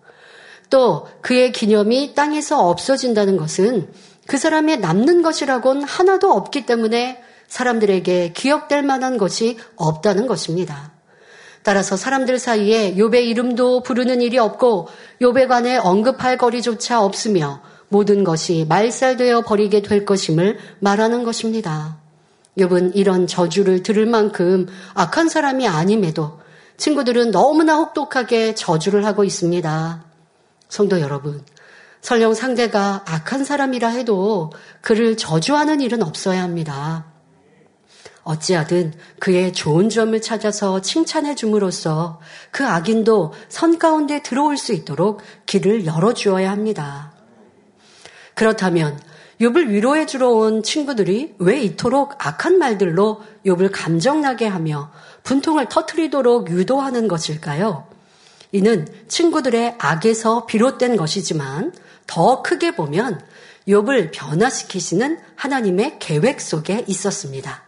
또 0.73 1.07
그의 1.21 1.53
기념이 1.53 2.15
땅에서 2.15 2.67
없어진다는 2.67 3.37
것은 3.37 3.93
그 4.27 4.39
사람의 4.39 4.81
남는 4.81 5.21
것이라곤 5.21 5.83
하나도 5.83 6.33
없기 6.33 6.65
때문에 6.65 7.23
사람들에게 7.47 8.33
기억될 8.33 8.83
만한 8.83 9.19
것이 9.19 9.59
없다는 9.77 10.27
것입니다. 10.27 10.93
따라서 11.63 11.97
사람들 11.97 12.39
사이에 12.39 12.95
욥의 12.95 13.27
이름도 13.27 13.83
부르는 13.83 14.23
일이 14.23 14.39
없고 14.39 14.89
욥에 15.21 15.47
관해 15.47 15.77
언급할 15.77 16.39
거리조차 16.39 17.05
없으며 17.05 17.61
모든 17.89 18.25
것이 18.25 18.65
말살되어 18.67 19.43
버리게 19.43 19.83
될 19.83 20.07
것임을 20.07 20.59
말하는 20.81 21.23
것입니다. 21.23 21.99
욥은 22.57 22.93
이런 22.95 23.27
저주를 23.27 23.83
들을 23.83 24.07
만큼 24.07 24.67
악한 24.95 25.29
사람이 25.29 25.69
아님에도 25.69 26.41
친구들은 26.79 27.31
너무나 27.31 27.77
혹독하게 27.77 28.55
저주를 28.55 29.05
하고 29.05 29.23
있습니다. 29.23 30.12
성도 30.73 31.03
여러분, 31.03 31.45
설령 32.01 32.33
상대가 32.33 33.05
악한 33.07 33.45
사람이라 33.45 33.89
해도 33.89 34.51
그를 34.81 35.19
저주하는 35.19 35.83
일은 35.83 36.03
없어야 36.03 36.43
합니다. 36.43 37.05
어찌하든 38.23 38.95
그의 39.19 39.53
좋은 39.53 39.91
점을 39.91 40.19
찾아서 40.23 40.81
칭찬해 40.81 41.35
줌으로써 41.35 42.21
그 42.53 42.67
악인도 42.67 43.35
선 43.51 43.79
가운데 43.79 44.23
들어올 44.23 44.57
수 44.57 44.73
있도록 44.73 45.21
길을 45.45 45.85
열어 45.85 46.15
주어야 46.15 46.51
합니다. 46.51 47.13
그렇다면 48.35 48.99
욥을 49.43 49.69
위로해 49.69 50.07
주러 50.07 50.31
온 50.31 50.63
친구들이 50.63 51.35
왜 51.39 51.61
이토록 51.61 52.15
악한 52.27 52.57
말들로 52.57 53.21
욥을 53.45 53.69
감정나게 53.75 54.47
하며 54.47 54.91
분통을 55.23 55.69
터트리도록 55.69 56.49
유도하는 56.49 57.09
것일까요? 57.09 57.92
이는 58.53 58.87
친구들의 59.09 59.77
악에서 59.79 60.47
비롯된 60.47 60.97
것이지만 60.97 61.73
더 62.07 62.43
크게 62.43 62.77
보면 62.77 63.21
욥을 63.67 64.11
변화시키시는 64.13 65.19
하나님의 65.37 65.99
계획 65.99 66.41
속에 66.41 66.85
있었습니다. 66.87 67.63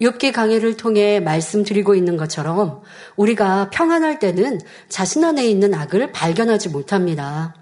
욥기 0.00 0.32
강의를 0.32 0.76
통해 0.76 1.20
말씀드리고 1.20 1.94
있는 1.94 2.16
것처럼 2.16 2.82
우리가 3.16 3.70
평안할 3.70 4.18
때는 4.18 4.60
자신 4.88 5.24
안에 5.24 5.46
있는 5.46 5.74
악을 5.74 6.12
발견하지 6.12 6.70
못합니다. 6.70 7.54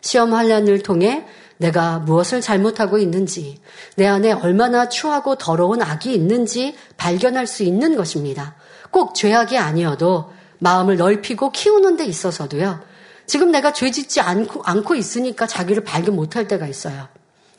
시험 0.00 0.34
환란을 0.34 0.82
통해 0.82 1.26
내가 1.56 1.98
무엇을 1.98 2.40
잘못하고 2.40 2.98
있는지, 2.98 3.60
내 3.96 4.06
안에 4.06 4.32
얼마나 4.32 4.88
추하고 4.88 5.36
더러운 5.36 5.82
악이 5.82 6.14
있는지 6.14 6.74
발견할 6.96 7.46
수 7.46 7.64
있는 7.64 7.96
것입니다. 7.96 8.54
꼭 8.90 9.14
죄악이 9.14 9.58
아니어도 9.58 10.32
마음을 10.60 10.96
넓히고 10.96 11.50
키우는 11.50 11.96
데 11.96 12.04
있어서도요. 12.04 12.80
지금 13.26 13.50
내가 13.50 13.72
죄 13.72 13.90
짓지 13.90 14.20
않고, 14.20 14.62
않고 14.64 14.94
있으니까 14.94 15.46
자기를 15.46 15.84
발견 15.84 16.16
못할 16.16 16.48
때가 16.48 16.66
있어요. 16.66 17.08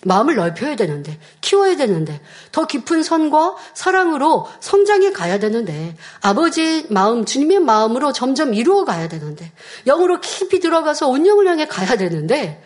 마음을 0.04 0.36
넓혀야 0.36 0.76
되는데, 0.76 1.20
키워야 1.42 1.76
되는데, 1.78 2.22
더 2.52 2.66
깊은 2.66 3.04
선과 3.04 3.56
사랑으로 3.74 4.48
성장해 4.60 5.12
가야 5.12 5.40
되는데, 5.40 5.96
아버지의 6.22 6.88
마음, 6.90 7.26
주님의 7.26 7.60
마음으로 7.60 8.12
점점 8.12 8.54
이루어 8.54 8.84
가야 8.84 9.08
되는데, 9.08 9.52
영으로 9.86 10.20
깊이 10.20 10.60
들어가서 10.60 11.08
온영을 11.08 11.48
향해 11.48 11.68
가야 11.68 11.98
되는데, 11.98 12.64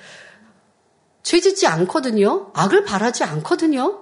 죄 1.24 1.39
짓지 1.41 1.67
않거든요. 1.67 2.52
악을 2.54 2.86
바라지 2.86 3.24
않거든요. 3.24 4.00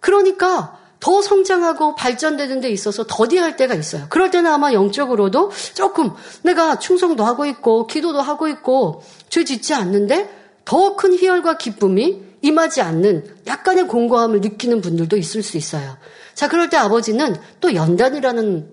그러니까 0.00 0.78
더 1.00 1.22
성장하고 1.22 1.94
발전되는 1.94 2.60
데 2.60 2.70
있어서 2.70 3.04
더디할 3.06 3.56
때가 3.56 3.74
있어요. 3.74 4.06
그럴 4.08 4.30
때는 4.30 4.50
아마 4.50 4.72
영적으로도 4.72 5.50
조금 5.74 6.10
내가 6.42 6.78
충성도 6.78 7.24
하고 7.24 7.46
있고 7.46 7.86
기도도 7.86 8.20
하고 8.20 8.48
있고 8.48 9.02
죄 9.28 9.44
짓지 9.44 9.74
않는데 9.74 10.36
더 10.64 10.96
큰 10.96 11.14
희열과 11.14 11.56
기쁨이 11.56 12.22
임하지 12.42 12.82
않는 12.82 13.36
약간의 13.46 13.88
공고함을 13.88 14.40
느끼는 14.40 14.80
분들도 14.80 15.16
있을 15.16 15.42
수 15.42 15.56
있어요. 15.56 15.96
자, 16.34 16.48
그럴 16.48 16.68
때 16.68 16.76
아버지는 16.76 17.36
또 17.60 17.74
연단이라는 17.74 18.70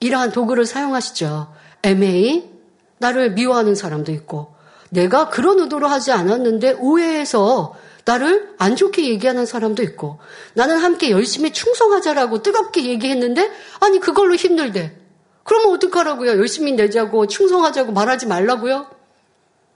이러한 0.00 0.32
도구를 0.32 0.66
사용하시죠. 0.66 1.52
애매히 1.82 2.50
나를 2.98 3.32
미워하는 3.32 3.74
사람도 3.74 4.12
있고 4.12 4.54
내가 4.90 5.28
그런 5.28 5.58
의도로 5.60 5.88
하지 5.88 6.12
않았는데 6.12 6.76
오해해서 6.78 7.74
나를 8.04 8.54
안 8.58 8.76
좋게 8.76 9.08
얘기하는 9.08 9.46
사람도 9.46 9.82
있고 9.82 10.18
나는 10.54 10.78
함께 10.78 11.10
열심히 11.10 11.52
충성하자라고 11.52 12.42
뜨겁게 12.42 12.84
얘기했는데 12.84 13.50
아니 13.80 14.00
그걸로 14.00 14.34
힘들대. 14.34 14.96
그러면 15.44 15.74
어떡하라고요? 15.74 16.30
열심히 16.32 16.72
내자고 16.72 17.26
충성하자고 17.26 17.92
말하지 17.92 18.26
말라고요? 18.26 18.86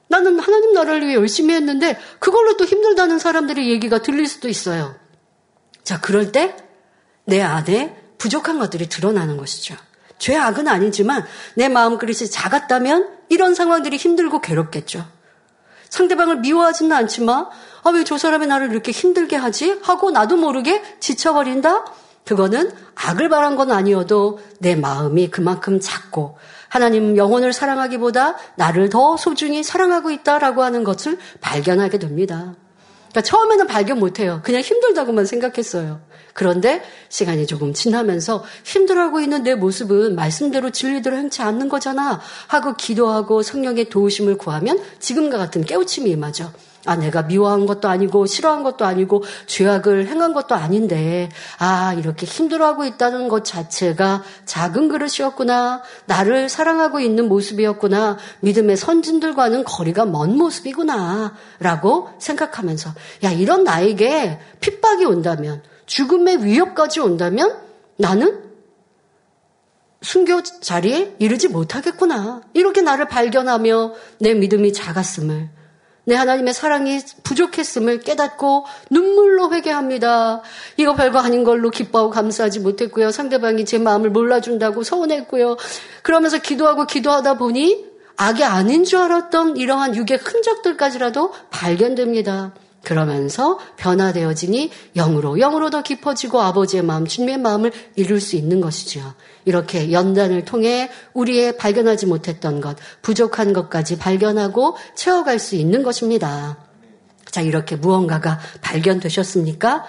나는 0.08 0.38
하나님 0.38 0.72
나라를 0.72 1.06
위해 1.06 1.14
열심히 1.14 1.54
했는데 1.54 1.98
그걸로 2.20 2.56
또 2.56 2.64
힘들다는 2.64 3.18
사람들의 3.18 3.68
얘기가 3.68 4.02
들릴 4.02 4.28
수도 4.28 4.48
있어요. 4.48 4.94
자, 5.82 6.00
그럴 6.00 6.32
때 6.32 6.66
내 7.26 7.42
안에 7.42 7.94
부족한 8.18 8.58
것들이 8.58 8.88
드러나는 8.88 9.36
것이죠. 9.36 9.76
죄악은 10.18 10.66
아니지만 10.66 11.26
내 11.54 11.68
마음 11.68 11.98
그릇이 11.98 12.30
작았다면 12.30 13.10
이런 13.28 13.54
상황들이 13.54 13.96
힘들고 13.96 14.40
괴롭겠죠. 14.40 15.04
상대방을 15.90 16.36
미워하지는 16.36 16.92
않지만 16.96 17.48
아, 17.86 17.90
왜 17.90 18.02
저 18.02 18.18
사람이 18.18 18.48
나를 18.48 18.72
이렇게 18.72 18.90
힘들게 18.90 19.36
하지? 19.36 19.78
하고 19.82 20.10
나도 20.10 20.36
모르게 20.36 20.82
지쳐버린다? 20.98 21.84
그거는 22.24 22.72
악을 22.96 23.28
바란 23.28 23.54
건 23.54 23.70
아니어도 23.70 24.40
내 24.58 24.74
마음이 24.74 25.30
그만큼 25.30 25.78
작고 25.78 26.36
하나님 26.68 27.16
영혼을 27.16 27.52
사랑하기보다 27.52 28.36
나를 28.56 28.88
더 28.88 29.16
소중히 29.16 29.62
사랑하고 29.62 30.10
있다라고 30.10 30.64
하는 30.64 30.82
것을 30.82 31.16
발견하게 31.40 31.98
됩니다. 31.98 32.56
그러니까 33.10 33.22
처음에는 33.22 33.66
발견 33.68 34.00
못해요. 34.00 34.40
그냥 34.42 34.62
힘들다고만 34.62 35.24
생각했어요. 35.24 36.00
그런데 36.34 36.82
시간이 37.08 37.46
조금 37.46 37.72
지나면서 37.72 38.44
힘들어하고 38.64 39.20
있는 39.20 39.44
내 39.44 39.54
모습은 39.54 40.16
말씀대로 40.16 40.70
진리대로 40.70 41.16
행치 41.16 41.40
않는 41.42 41.68
거잖아 41.68 42.20
하고 42.48 42.74
기도하고 42.74 43.42
성령의 43.42 43.88
도우심을 43.90 44.36
구하면 44.38 44.80
지금과 44.98 45.38
같은 45.38 45.64
깨우침이 45.64 46.10
임하죠. 46.10 46.52
아, 46.86 46.96
내가 46.96 47.22
미워한 47.22 47.66
것도 47.66 47.88
아니고 47.88 48.26
싫어한 48.26 48.62
것도 48.62 48.84
아니고 48.84 49.24
죄악을 49.46 50.06
행한 50.06 50.32
것도 50.32 50.54
아닌데 50.54 51.28
아, 51.58 51.94
이렇게 51.94 52.26
힘들어하고 52.26 52.84
있다는 52.84 53.28
것 53.28 53.44
자체가 53.44 54.22
작은 54.44 54.88
그릇이었구나. 54.88 55.82
나를 56.06 56.48
사랑하고 56.48 57.00
있는 57.00 57.28
모습이었구나. 57.28 58.16
믿음의 58.40 58.76
선진들과는 58.76 59.64
거리가 59.64 60.06
먼 60.06 60.36
모습이구나. 60.36 61.34
라고 61.58 62.10
생각하면서 62.18 62.90
야, 63.24 63.30
이런 63.30 63.64
나에게 63.64 64.38
핍박이 64.60 65.04
온다면 65.04 65.62
죽음의 65.86 66.44
위협까지 66.44 67.00
온다면 67.00 67.56
나는 67.96 68.46
순교 70.02 70.42
자리에 70.42 71.16
이르지 71.18 71.48
못하겠구나. 71.48 72.42
이렇게 72.54 72.80
나를 72.82 73.08
발견하며 73.08 73.94
내 74.20 74.34
믿음이 74.34 74.72
작았음을 74.72 75.55
내 76.06 76.14
하나님의 76.14 76.54
사랑이 76.54 77.00
부족했음을 77.24 77.98
깨닫고 77.98 78.64
눈물로 78.90 79.52
회개합니다. 79.52 80.40
이거 80.76 80.94
별거 80.94 81.18
아닌 81.18 81.42
걸로 81.42 81.68
기뻐하고 81.68 82.10
감사하지 82.10 82.60
못했고요. 82.60 83.10
상대방이 83.10 83.64
제 83.64 83.78
마음을 83.78 84.10
몰라준다고 84.10 84.84
서운했고요. 84.84 85.56
그러면서 86.02 86.38
기도하고 86.38 86.86
기도하다 86.86 87.38
보니 87.38 87.86
악이 88.16 88.44
아닌 88.44 88.84
줄 88.84 89.00
알았던 89.00 89.56
이러한 89.56 89.96
육의 89.96 90.18
흔적들까지라도 90.18 91.34
발견됩니다. 91.50 92.54
그러면서 92.82 93.58
변화되어지니 93.76 94.70
영으로 94.94 95.38
영으로 95.38 95.70
더 95.70 95.82
깊어지고 95.82 96.40
아버지의 96.40 96.84
마음, 96.84 97.04
주님의 97.04 97.38
마음을 97.38 97.72
이룰 97.96 98.20
수 98.20 98.36
있는 98.36 98.60
것이죠. 98.60 99.14
이렇게 99.44 99.90
연단을 99.90 100.44
통해 100.44 100.90
우리의 101.12 101.56
발견하지 101.56 102.06
못했던 102.06 102.60
것, 102.60 102.76
부족한 103.02 103.52
것까지 103.52 103.98
발견하고 103.98 104.76
채워갈 104.94 105.38
수 105.38 105.56
있는 105.56 105.82
것입니다. 105.82 106.58
자, 107.30 107.40
이렇게 107.40 107.76
무언가가 107.76 108.38
발견되셨습니까? 108.60 109.84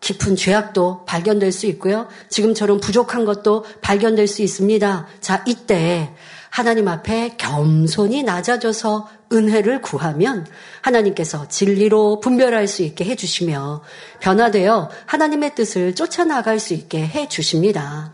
깊은 0.00 0.36
죄악도 0.36 1.04
발견될 1.06 1.52
수 1.52 1.66
있고요. 1.66 2.06
지금처럼 2.28 2.80
부족한 2.80 3.24
것도 3.24 3.64
발견될 3.80 4.26
수 4.26 4.42
있습니다. 4.42 5.06
자, 5.20 5.44
이때 5.46 6.14
하나님 6.50 6.88
앞에 6.88 7.34
겸손히 7.36 8.22
낮아져서 8.22 9.08
은혜를 9.32 9.82
구하면 9.82 10.46
하나님께서 10.80 11.48
진리로 11.48 12.20
분별할 12.20 12.66
수 12.66 12.82
있게 12.82 13.04
해주시며 13.04 13.82
변화되어 14.20 14.90
하나님의 15.06 15.54
뜻을 15.54 15.94
쫓아나갈 15.94 16.58
수 16.58 16.74
있게 16.74 17.06
해주십니다. 17.06 18.12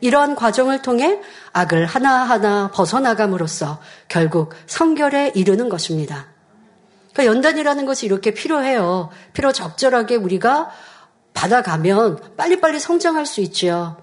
이러한 0.00 0.34
과정을 0.34 0.82
통해 0.82 1.20
악을 1.52 1.86
하나하나 1.86 2.70
벗어나감으로써 2.72 3.80
결국 4.08 4.54
성결에 4.66 5.32
이르는 5.34 5.68
것입니다. 5.68 6.26
그러니까 7.12 7.34
연단이라는 7.34 7.86
것이 7.86 8.06
이렇게 8.06 8.34
필요해요. 8.34 9.10
필요 9.32 9.52
적절하게 9.52 10.16
우리가 10.16 10.70
받아가면 11.32 12.36
빨리빨리 12.36 12.80
성장할 12.80 13.24
수 13.24 13.40
있지요. 13.40 13.96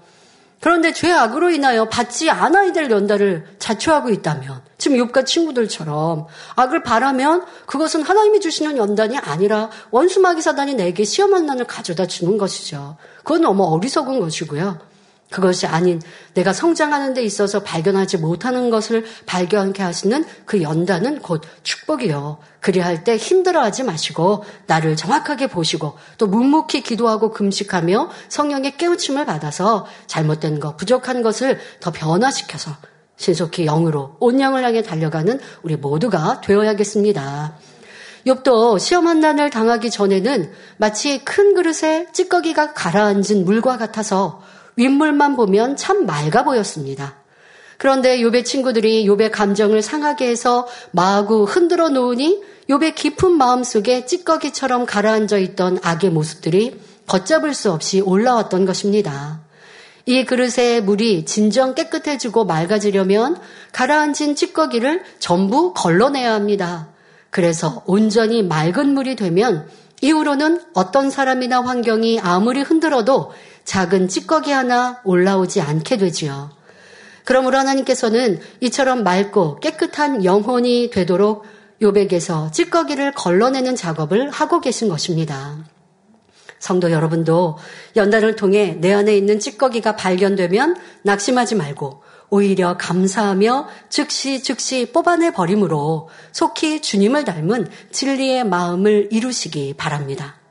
그런데 0.62 0.92
죄악으로 0.92 1.50
인하여 1.50 1.86
받지 1.86 2.30
않아야 2.30 2.70
될 2.70 2.88
연단을 2.88 3.44
자초하고 3.58 4.10
있다면 4.10 4.62
지금 4.78 4.96
욥과 4.96 5.26
친구들처럼 5.26 6.28
악을 6.54 6.84
바라면 6.84 7.44
그것은 7.66 8.02
하나님이 8.02 8.38
주시는 8.38 8.76
연단이 8.76 9.18
아니라 9.18 9.70
원수마귀 9.90 10.40
사단이 10.40 10.74
내게 10.74 11.02
시험한 11.02 11.46
난을 11.46 11.64
가져다 11.64 12.06
주는 12.06 12.38
것이죠. 12.38 12.96
그건 13.24 13.42
너무 13.42 13.64
어리석은 13.64 14.20
것이고요. 14.20 14.91
그것이 15.32 15.66
아닌 15.66 16.00
내가 16.34 16.52
성장하는 16.52 17.14
데 17.14 17.24
있어서 17.24 17.64
발견하지 17.64 18.18
못하는 18.18 18.70
것을 18.70 19.04
발견하게 19.26 19.82
하시는 19.82 20.24
그 20.44 20.62
연단은 20.62 21.20
곧 21.20 21.42
축복이요. 21.64 22.38
그리할 22.60 23.02
때 23.02 23.16
힘들어하지 23.16 23.82
마시고 23.82 24.44
나를 24.66 24.94
정확하게 24.94 25.48
보시고 25.48 25.98
또 26.18 26.28
묵묵히 26.28 26.82
기도하고 26.82 27.32
금식하며 27.32 28.10
성령의 28.28 28.76
깨우침을 28.76 29.26
받아서 29.26 29.86
잘못된 30.06 30.60
것, 30.60 30.76
부족한 30.76 31.22
것을 31.22 31.58
더 31.80 31.90
변화시켜서 31.90 32.70
신속히 33.16 33.64
영으로 33.64 34.16
온영을 34.20 34.64
향해 34.64 34.82
달려가는 34.82 35.40
우리 35.62 35.76
모두가 35.76 36.40
되어야겠습니다. 36.40 37.56
욥도 38.26 38.78
시험 38.78 39.08
한 39.08 39.20
난을 39.20 39.50
당하기 39.50 39.90
전에는 39.90 40.52
마치 40.76 41.24
큰 41.24 41.54
그릇에 41.54 42.06
찌꺼기가 42.12 42.72
가라앉은 42.72 43.44
물과 43.44 43.78
같아서 43.78 44.40
윗물만 44.76 45.36
보면 45.36 45.76
참 45.76 46.06
맑아 46.06 46.44
보였습니다. 46.44 47.16
그런데 47.78 48.18
욥의 48.18 48.44
친구들이 48.44 49.06
욥의 49.06 49.32
감정을 49.32 49.82
상하게 49.82 50.28
해서 50.28 50.68
마구 50.92 51.44
흔들어 51.44 51.88
놓으니 51.88 52.40
욥의 52.68 52.94
깊은 52.94 53.32
마음속에 53.32 54.06
찌꺼기처럼 54.06 54.86
가라앉아 54.86 55.38
있던 55.38 55.78
악의 55.82 56.10
모습들이 56.10 56.78
걷잡을 57.08 57.54
수 57.54 57.72
없이 57.72 58.00
올라왔던 58.00 58.66
것입니다. 58.66 59.40
이 60.06 60.24
그릇의 60.24 60.82
물이 60.82 61.24
진정 61.24 61.74
깨끗해지고 61.74 62.44
맑아지려면 62.44 63.38
가라앉은 63.72 64.34
찌꺼기를 64.36 65.02
전부 65.18 65.72
걸러내야 65.74 66.32
합니다. 66.32 66.88
그래서 67.30 67.82
온전히 67.86 68.42
맑은 68.42 68.94
물이 68.94 69.16
되면 69.16 69.68
이후로는 70.00 70.60
어떤 70.74 71.10
사람이나 71.10 71.62
환경이 71.62 72.20
아무리 72.20 72.60
흔들어도 72.60 73.32
작은 73.64 74.08
찌꺼기 74.08 74.50
하나 74.50 75.00
올라오지 75.04 75.60
않게 75.60 75.96
되지요. 75.98 76.50
그러므로 77.24 77.58
하나님께서는 77.58 78.40
이처럼 78.60 79.04
맑고 79.04 79.60
깨끗한 79.60 80.24
영혼이 80.24 80.90
되도록 80.90 81.44
요백에서 81.80 82.50
찌꺼기를 82.50 83.12
걸러내는 83.12 83.76
작업을 83.76 84.30
하고 84.30 84.60
계신 84.60 84.88
것입니다. 84.88 85.64
성도 86.58 86.92
여러분도 86.92 87.58
연단을 87.96 88.36
통해 88.36 88.76
내 88.80 88.92
안에 88.92 89.16
있는 89.16 89.40
찌꺼기가 89.40 89.96
발견되면 89.96 90.76
낙심하지 91.02 91.56
말고 91.56 92.02
오히려 92.30 92.76
감사하며 92.78 93.68
즉시 93.90 94.42
즉시 94.42 94.90
뽑아내 94.92 95.32
버림으로 95.32 96.08
속히 96.30 96.80
주님을 96.80 97.24
닮은 97.24 97.68
진리의 97.90 98.44
마음을 98.44 99.08
이루시기 99.10 99.74
바랍니다. 99.76 100.41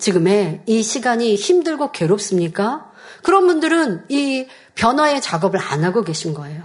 지금의 0.00 0.62
이 0.66 0.82
시간이 0.82 1.34
힘들고 1.36 1.92
괴롭습니까? 1.92 2.90
그런 3.22 3.46
분들은 3.46 4.06
이 4.08 4.46
변화의 4.74 5.20
작업을 5.20 5.60
안 5.60 5.84
하고 5.84 6.02
계신 6.02 6.34
거예요. 6.34 6.62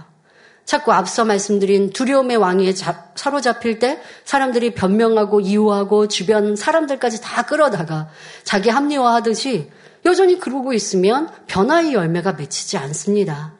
자꾸 0.64 0.92
앞서 0.92 1.24
말씀드린 1.24 1.90
두려움의 1.90 2.38
왕위에 2.38 2.74
사로잡힐 3.14 3.78
때 3.78 4.00
사람들이 4.24 4.74
변명하고 4.74 5.40
이유하고 5.40 6.08
주변 6.08 6.56
사람들까지 6.56 7.20
다 7.20 7.42
끌어다가 7.42 8.08
자기 8.42 8.68
합리화하듯이 8.68 9.70
여전히 10.04 10.40
그러고 10.40 10.72
있으면 10.72 11.30
변화의 11.46 11.92
열매가 11.94 12.32
맺히지 12.32 12.78
않습니다. 12.78 13.52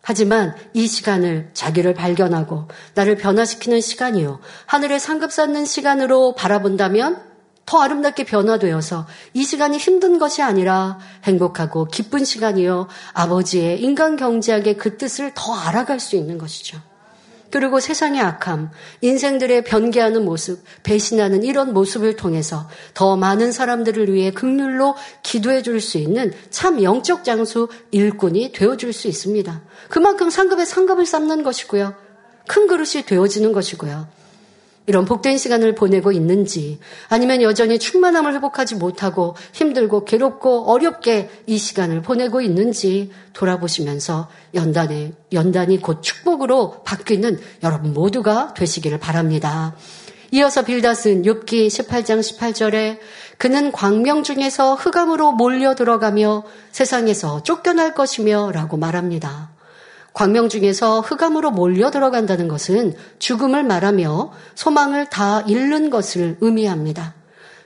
하지만 0.00 0.54
이 0.74 0.86
시간을 0.86 1.50
자기를 1.54 1.94
발견하고 1.94 2.68
나를 2.94 3.16
변화시키는 3.16 3.80
시간이요. 3.80 4.38
하늘에 4.66 4.98
상급 4.98 5.32
쌓는 5.32 5.64
시간으로 5.64 6.34
바라본다면 6.34 7.20
더 7.68 7.82
아름답게 7.82 8.24
변화되어서 8.24 9.06
이 9.34 9.44
시간이 9.44 9.76
힘든 9.76 10.18
것이 10.18 10.40
아니라 10.40 10.98
행복하고 11.24 11.84
기쁜 11.84 12.24
시간이요. 12.24 12.88
아버지의 13.12 13.82
인간 13.82 14.16
경제학의 14.16 14.78
그 14.78 14.96
뜻을 14.96 15.32
더 15.34 15.52
알아갈 15.52 16.00
수 16.00 16.16
있는 16.16 16.38
것이죠. 16.38 16.80
그리고 17.50 17.78
세상의 17.78 18.22
악함, 18.22 18.70
인생들의 19.02 19.64
변개하는 19.64 20.24
모습, 20.24 20.64
배신하는 20.82 21.42
이런 21.42 21.74
모습을 21.74 22.16
통해서 22.16 22.66
더 22.94 23.16
많은 23.18 23.52
사람들을 23.52 24.14
위해 24.14 24.30
극률로 24.30 24.94
기도해 25.22 25.60
줄 25.60 25.82
수 25.82 25.98
있는 25.98 26.32
참 26.48 26.82
영적 26.82 27.22
장수 27.22 27.68
일꾼이 27.90 28.52
되어 28.52 28.78
줄 28.78 28.94
수 28.94 29.08
있습니다. 29.08 29.60
그만큼 29.90 30.30
상급에 30.30 30.64
상급을 30.64 31.04
쌓는 31.04 31.42
것이고요. 31.42 31.92
큰 32.46 32.66
그릇이 32.66 33.04
되어지는 33.04 33.52
것이고요. 33.52 34.17
이런 34.88 35.04
복된 35.04 35.36
시간을 35.36 35.74
보내고 35.74 36.12
있는지 36.12 36.78
아니면 37.10 37.42
여전히 37.42 37.78
충만함을 37.78 38.32
회복하지 38.34 38.76
못하고 38.76 39.36
힘들고 39.52 40.06
괴롭고 40.06 40.70
어렵게 40.70 41.28
이 41.46 41.58
시간을 41.58 42.00
보내고 42.00 42.40
있는지 42.40 43.10
돌아보시면서 43.34 44.30
연단에 44.54 45.12
연단이 45.32 45.78
곧 45.82 46.02
축복으로 46.02 46.82
바뀌는 46.84 47.38
여러분 47.62 47.92
모두가 47.92 48.54
되시기를 48.54 48.98
바랍니다. 48.98 49.76
이어서 50.30 50.62
빌닷은 50.62 51.22
욥기 51.22 51.66
18장 51.66 52.20
18절에 52.20 52.98
그는 53.36 53.70
광명 53.72 54.22
중에서 54.22 54.74
흑암으로 54.74 55.32
몰려 55.32 55.74
들어가며 55.74 56.44
세상에서 56.72 57.42
쫓겨날 57.42 57.92
것이며 57.92 58.52
라고 58.52 58.78
말합니다. 58.78 59.57
광명 60.18 60.48
중에서 60.48 61.00
흑암으로 61.00 61.52
몰려 61.52 61.92
들어간다는 61.92 62.48
것은 62.48 62.92
죽음을 63.20 63.62
말하며 63.62 64.32
소망을 64.56 65.06
다 65.06 65.42
잃는 65.42 65.90
것을 65.90 66.38
의미합니다. 66.40 67.14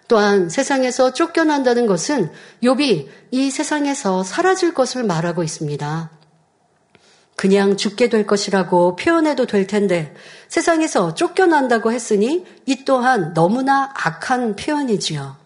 또한 0.07 0.51
세상에서 0.51 1.15
쫓겨난다는 1.15 1.87
것은 1.87 2.31
욥이 2.63 3.09
이 3.31 3.51
세상에서 3.51 4.23
사라질 4.23 4.75
것을 4.75 5.03
말하고 5.03 5.43
있습니다. 5.43 6.11
그냥 7.37 7.79
죽게 7.79 8.11
될 8.11 8.27
것이라고 8.27 8.97
표현해도 8.97 9.47
될 9.47 9.67
텐데 9.67 10.15
세상에서 10.49 11.15
쫓겨난다고 11.15 11.91
했으니 11.91 12.45
이 12.67 12.85
또한 12.85 13.33
너무나 13.33 13.95
악한 13.95 14.57
표현이지요. 14.57 15.37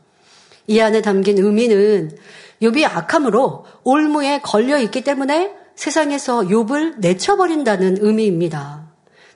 이 0.67 0.81
안에 0.81 1.03
담긴 1.03 1.39
의미는 1.39 2.19
욥이 2.61 2.85
악함으로 2.85 3.65
올무에 3.85 4.41
걸려 4.41 4.81
있기 4.81 5.03
때문에 5.03 5.66
세상에서 5.77 6.41
욥을 6.41 6.99
내쳐버린다는 6.99 7.99
의미입니다. 8.01 8.87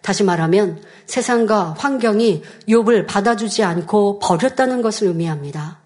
다시 0.02 0.24
말하면 0.24 0.82
세상과 1.06 1.76
환경이 1.78 2.42
욥을 2.68 3.06
받아주지 3.06 3.62
않고 3.62 4.18
버렸다는 4.18 4.82
것을 4.82 5.08
의미합니다. 5.08 5.78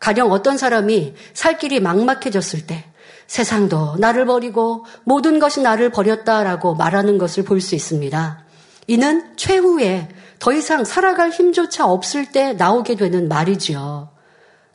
가령 0.00 0.30
어떤 0.32 0.58
사람이 0.58 1.14
살 1.32 1.58
길이 1.58 1.80
막막해졌을 1.80 2.66
때 2.66 2.84
세상도 3.26 3.96
나를 3.98 4.26
버리고 4.26 4.84
모든 5.04 5.38
것이 5.38 5.60
나를 5.62 5.90
버렸다라고 5.90 6.74
말하는 6.74 7.18
것을 7.18 7.44
볼 7.44 7.60
수 7.60 7.74
있습니다. 7.74 8.44
이는 8.88 9.36
최후에 9.36 10.08
더 10.38 10.52
이상 10.52 10.84
살아갈 10.84 11.30
힘조차 11.30 11.86
없을 11.86 12.30
때 12.30 12.52
나오게 12.52 12.96
되는 12.96 13.28
말이지요. 13.28 14.15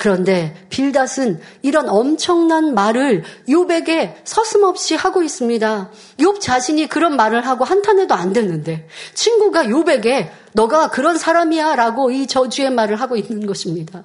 그런데 0.01 0.55
빌닷은 0.69 1.39
이런 1.61 1.87
엄청난 1.87 2.73
말을 2.73 3.23
욥에게 3.47 4.15
서슴없이 4.23 4.95
하고 4.95 5.21
있습니다. 5.21 5.91
욥 6.17 6.39
자신이 6.39 6.87
그런 6.87 7.15
말을 7.15 7.45
하고 7.45 7.65
한탄해도 7.65 8.15
안 8.15 8.33
되는데 8.33 8.87
친구가 9.13 9.65
욥에게 9.65 10.31
너가 10.53 10.89
그런 10.89 11.19
사람이야라고 11.19 12.09
이 12.09 12.25
저주의 12.25 12.71
말을 12.71 12.95
하고 12.95 13.15
있는 13.15 13.45
것입니다. 13.45 14.03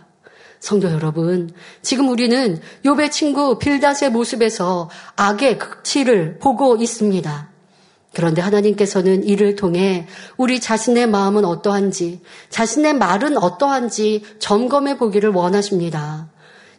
성도 0.60 0.92
여러분, 0.92 1.50
지금 1.80 2.10
우리는 2.10 2.60
욥의 2.84 3.10
친구 3.10 3.58
빌닷의 3.58 4.10
모습에서 4.10 4.90
악의 5.16 5.56
극치를 5.56 6.38
보고 6.40 6.76
있습니다. 6.76 7.55
그런데 8.16 8.40
하나님께서는 8.40 9.24
이를 9.24 9.56
통해 9.56 10.06
우리 10.38 10.58
자신의 10.58 11.06
마음은 11.06 11.44
어떠한지, 11.44 12.22
자신의 12.48 12.94
말은 12.94 13.36
어떠한지 13.36 14.22
점검해 14.38 14.96
보기를 14.96 15.28
원하십니다. 15.28 16.30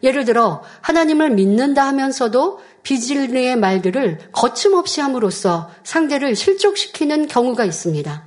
예를 0.01 0.25
들어 0.25 0.63
하나님을 0.81 1.29
믿는다 1.29 1.85
하면서도 1.85 2.59
비질리의 2.81 3.55
말들을 3.55 4.31
거침없이 4.31 4.99
함으로써 4.99 5.69
상대를 5.83 6.35
실족시키는 6.35 7.27
경우가 7.27 7.65
있습니다. 7.65 8.25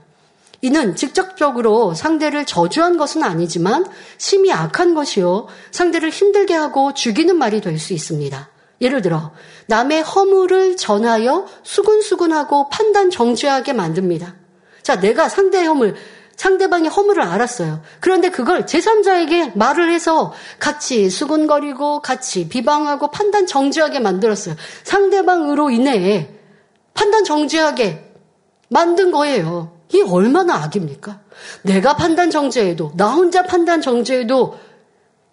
이는 0.62 0.94
직접적으로 0.94 1.94
상대를 1.94 2.46
저주한 2.46 2.96
것은 2.96 3.24
아니지만 3.24 3.86
심히 4.18 4.52
악한 4.52 4.94
것이요. 4.94 5.48
상대를 5.72 6.10
힘들게 6.10 6.54
하고 6.54 6.94
죽이는 6.94 7.36
말이 7.36 7.60
될 7.60 7.76
수 7.76 7.92
있습니다. 7.92 8.50
예를 8.80 9.02
들어 9.02 9.32
남의 9.66 10.02
허물을 10.02 10.76
전하여 10.76 11.46
수근수근하고 11.62 12.68
판단 12.68 13.10
정죄하게 13.10 13.72
만듭니다. 13.72 14.34
자, 14.82 14.98
내가 14.98 15.28
상대의 15.28 15.66
허물, 15.66 15.94
상대방의 16.36 16.88
허물을 16.88 17.22
알았어요. 17.22 17.82
그런데 18.00 18.30
그걸 18.30 18.64
제3자에게 18.64 19.56
말을 19.56 19.92
해서 19.92 20.32
같이 20.58 21.10
수근거리고 21.10 22.00
같이 22.00 22.48
비방하고 22.48 23.10
판단 23.10 23.46
정죄하게 23.46 24.00
만들었어요. 24.00 24.56
상대방으로 24.84 25.70
인해 25.70 26.30
판단 26.94 27.24
정죄하게 27.24 28.12
만든 28.70 29.10
거예요. 29.10 29.76
이게 29.90 30.02
얼마나 30.02 30.54
악입니까? 30.62 31.20
내가 31.62 31.96
판단 31.96 32.30
정죄해도, 32.30 32.92
나 32.96 33.10
혼자 33.10 33.42
판단 33.42 33.82
정죄해도 33.82 34.58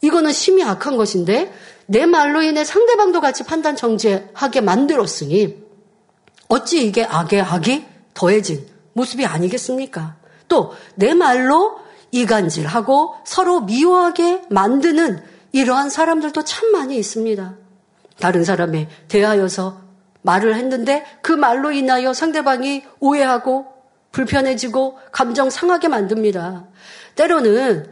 이거는 0.02 0.32
심히 0.32 0.64
악한 0.64 0.98
것인데 0.98 1.54
내 1.88 2.06
말로 2.06 2.42
인해 2.42 2.64
상대방도 2.64 3.22
같이 3.22 3.44
판단 3.44 3.76
정지하게 3.76 4.62
만들었으니 4.62 5.58
어찌 6.50 6.86
이게 6.86 7.04
악의 7.04 7.42
악이 7.42 7.86
더해진 8.14 8.68
모습이 8.94 9.26
아니겠습니까? 9.26 10.18
또 10.48 10.74
내 10.96 11.14
말로 11.14 11.80
이간질하고 12.12 13.16
서로 13.26 13.62
미워하게 13.62 14.44
만드는 14.50 15.22
이러한 15.52 15.90
사람들도 15.90 16.44
참 16.44 16.72
많이 16.72 16.98
있습니다. 16.98 17.56
다른 18.20 18.44
사람에 18.44 18.90
대하여서 19.08 19.82
말을 20.22 20.56
했는데 20.56 21.06
그 21.22 21.32
말로 21.32 21.72
인하여 21.72 22.14
상대방이 22.14 22.84
오해하고 23.00 23.68
불편해지고 24.12 24.98
감정 25.12 25.50
상하게 25.50 25.90
만듭니다. 25.90 26.66
때로는 27.16 27.92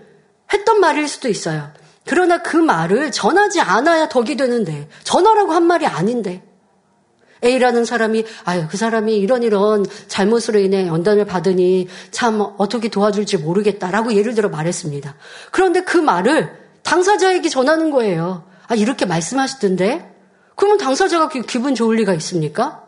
했던 0.51 0.79
말일 0.79 1.07
수도 1.07 1.27
있어요. 1.27 1.71
그러나 2.07 2.41
그 2.41 2.57
말을 2.57 3.11
전하지 3.11 3.61
않아야 3.61 4.09
덕이 4.09 4.35
되는데 4.37 4.87
전하라고 5.03 5.53
한 5.53 5.63
말이 5.63 5.85
아닌데 5.85 6.43
A라는 7.43 7.85
사람이 7.85 8.25
아유 8.45 8.65
그 8.69 8.77
사람이 8.77 9.15
이런 9.17 9.43
이런 9.43 9.85
잘못으로 10.07 10.59
인해 10.59 10.87
연단을 10.87 11.25
받으니 11.25 11.87
참 12.11 12.41
어떻게 12.57 12.87
도와줄지 12.89 13.37
모르겠다라고 13.37 14.13
예를 14.15 14.33
들어 14.35 14.49
말했습니다. 14.49 15.15
그런데 15.51 15.83
그 15.83 15.97
말을 15.97 16.51
당사자에게 16.83 17.49
전하는 17.49 17.91
거예요. 17.91 18.45
아 18.67 18.75
이렇게 18.75 19.05
말씀하시던데 19.05 20.11
그러면 20.55 20.77
당사자가 20.77 21.29
기 21.29 21.59
분 21.59 21.75
좋을 21.75 21.97
리가 21.97 22.13
있습니까? 22.15 22.83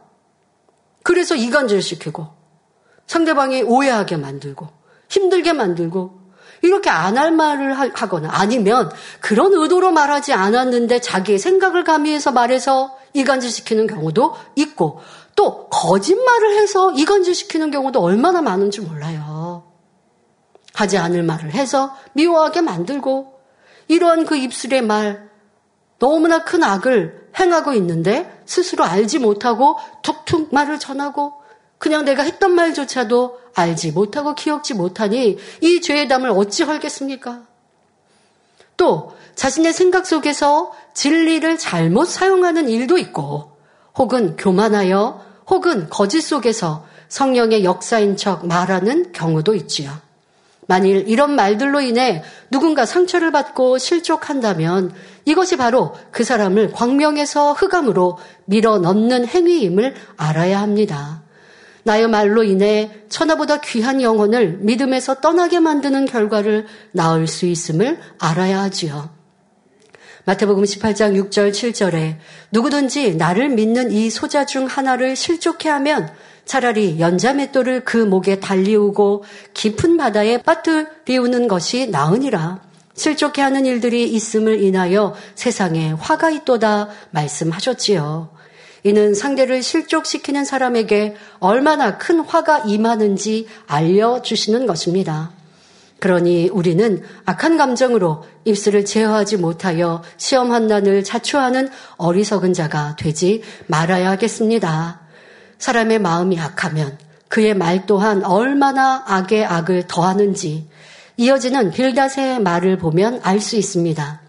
그래서 1.04 1.36
이간질 1.36 1.82
시키고 1.82 2.28
상대방이 3.06 3.64
오해하게 3.64 4.18
만들고 4.18 4.70
힘들게 5.10 5.54
만들고 5.54 6.17
이렇게 6.62 6.90
안 6.90 7.18
할 7.18 7.32
말을 7.32 7.74
하거나 7.74 8.30
아니면 8.32 8.92
그런 9.20 9.54
의도로 9.54 9.92
말하지 9.92 10.34
않았는데 10.34 11.02
자기의 11.02 11.40
생각을 11.40 11.84
가미해서 11.84 12.32
말해서 12.32 12.98
이간질시키는 13.14 13.88
경우도 13.88 14.36
있고 14.56 15.00
또 15.36 15.68
거짓말을 15.70 16.58
해서 16.58 16.92
이간질시키는 16.92 17.72
경우도 17.72 18.02
얼마나 18.02 18.42
많은지 18.42 18.82
몰라요. 18.82 19.64
하지 20.74 20.98
않을 20.98 21.24
말을 21.24 21.54
해서 21.54 21.96
미워하게 22.14 22.62
만들고 22.62 23.34
이러한 23.88 24.26
그 24.26 24.36
입술의 24.36 24.84
말 24.84 25.30
너무나 26.00 26.44
큰 26.44 26.64
악을 26.64 27.30
행하고 27.40 27.74
있는데 27.74 28.42
스스로 28.46 28.84
알지 28.84 29.20
못하고 29.20 29.78
툭툭 30.04 30.54
말을 30.54 30.80
전하고 30.80 31.34
그냥 31.78 32.06
내가 32.06 32.24
했던 32.24 32.54
말조차도 32.54 33.40
알지 33.54 33.92
못하고 33.92 34.36
기억지 34.36 34.74
못하니 34.74 35.38
이 35.62 35.82
죄의 35.82 36.08
담을 36.08 36.30
어찌 36.32 36.64
헐겠습니까? 36.64 37.44
또 38.78 39.16
자신의 39.36 39.74
생각 39.74 40.06
속에서 40.06 40.72
진리를 40.94 41.58
잘못 41.58 42.06
사용하는 42.06 42.70
일도 42.70 42.98
있고 42.98 43.58
혹은 43.96 44.36
교만하여 44.36 45.26
혹은 45.48 45.90
거짓 45.90 46.22
속에서 46.22 46.86
성령의 47.10 47.64
역사인 47.64 48.18
척 48.18 48.46
말하는 48.46 49.12
경우도 49.12 49.56
있지요. 49.56 49.92
만일 50.68 51.08
이런 51.08 51.36
말들로 51.36 51.80
인해 51.80 52.24
누군가 52.52 52.86
상처를 52.86 53.32
받고 53.32 53.78
실족한다면 53.78 54.94
이것이 55.24 55.56
바로 55.56 55.96
그 56.12 56.24
사람을 56.24 56.74
광명에서 56.74 57.54
흑암으로 57.54 58.18
밀어 58.46 58.78
넣는 58.80 59.26
행위임을 59.26 59.96
알아야 60.18 60.62
합니다. 60.62 61.22
나의 61.88 62.10
말로 62.10 62.44
인해 62.44 62.92
천하보다 63.08 63.62
귀한 63.62 64.02
영혼을 64.02 64.58
믿음에서 64.60 65.22
떠나게 65.22 65.62
만드는 65.62 66.06
결과를 66.06 66.66
낳을 66.92 67.28
수 67.28 67.46
있음을 67.46 67.98
알아야 68.20 68.62
하지요. 68.64 69.10
마태복음 70.26 70.66
18장 70.66 71.30
6절 71.30 71.52
7절에 71.52 72.18
누구든지 72.52 73.16
나를 73.16 73.48
믿는 73.48 73.92
이 73.92 74.10
소자 74.10 74.46
중 74.46 74.66
하나를 74.66 75.16
실족해 75.16 75.70
하면 75.70 76.14
차라리 76.44 77.00
연자맷돌을 77.00 77.86
그 77.86 77.96
목에 77.96 78.42
달리우고 78.42 79.24
깊은 79.54 79.96
바다에 79.96 80.42
빠뜨리우는 80.42 81.48
것이 81.48 81.88
나으니라. 81.88 82.60
실족해 82.96 83.42
하는 83.42 83.66
일들이 83.66 84.12
있음을 84.12 84.62
인하여 84.62 85.16
세상에 85.36 85.94
화가 85.94 86.32
있도다 86.32 86.90
말씀하셨지요. 87.12 88.37
이는 88.84 89.14
상대를 89.14 89.64
실족시키는 89.64 90.46
사람에게 90.46 91.16
얼마나 91.40 91.98
큰 91.98 92.20
화가 92.20 92.60
임하는지 92.60 93.48
알려주시는 93.68 94.66
것입니다. 94.66 95.32
그러니 96.00 96.50
우리는 96.50 97.02
악한 97.26 97.58
감정으로 97.58 98.24
입술을 98.46 98.86
제어하지 98.86 99.38
못하여 99.38 100.04
시험 100.18 100.52
한난을 100.52 101.04
자초하는 101.04 101.70
어리석은 101.98 102.54
자가 102.54 102.96
되지 102.98 103.42
말아야 103.66 104.12
하겠습니다. 104.12 105.02
사람의 105.58 106.00
마음이 106.00 106.40
악하면 106.40 107.00
그의 107.30 107.56
말 107.56 107.86
또한 107.88 108.24
얼마나 108.24 109.04
악의 109.08 109.46
악을 109.46 109.88
더하는지 109.88 110.68
이어지는 111.18 111.72
빌닷의 111.72 112.42
말을 112.42 112.78
보면 112.78 113.22
알 113.24 113.40
수 113.40 113.56
있습니다. 113.56 114.22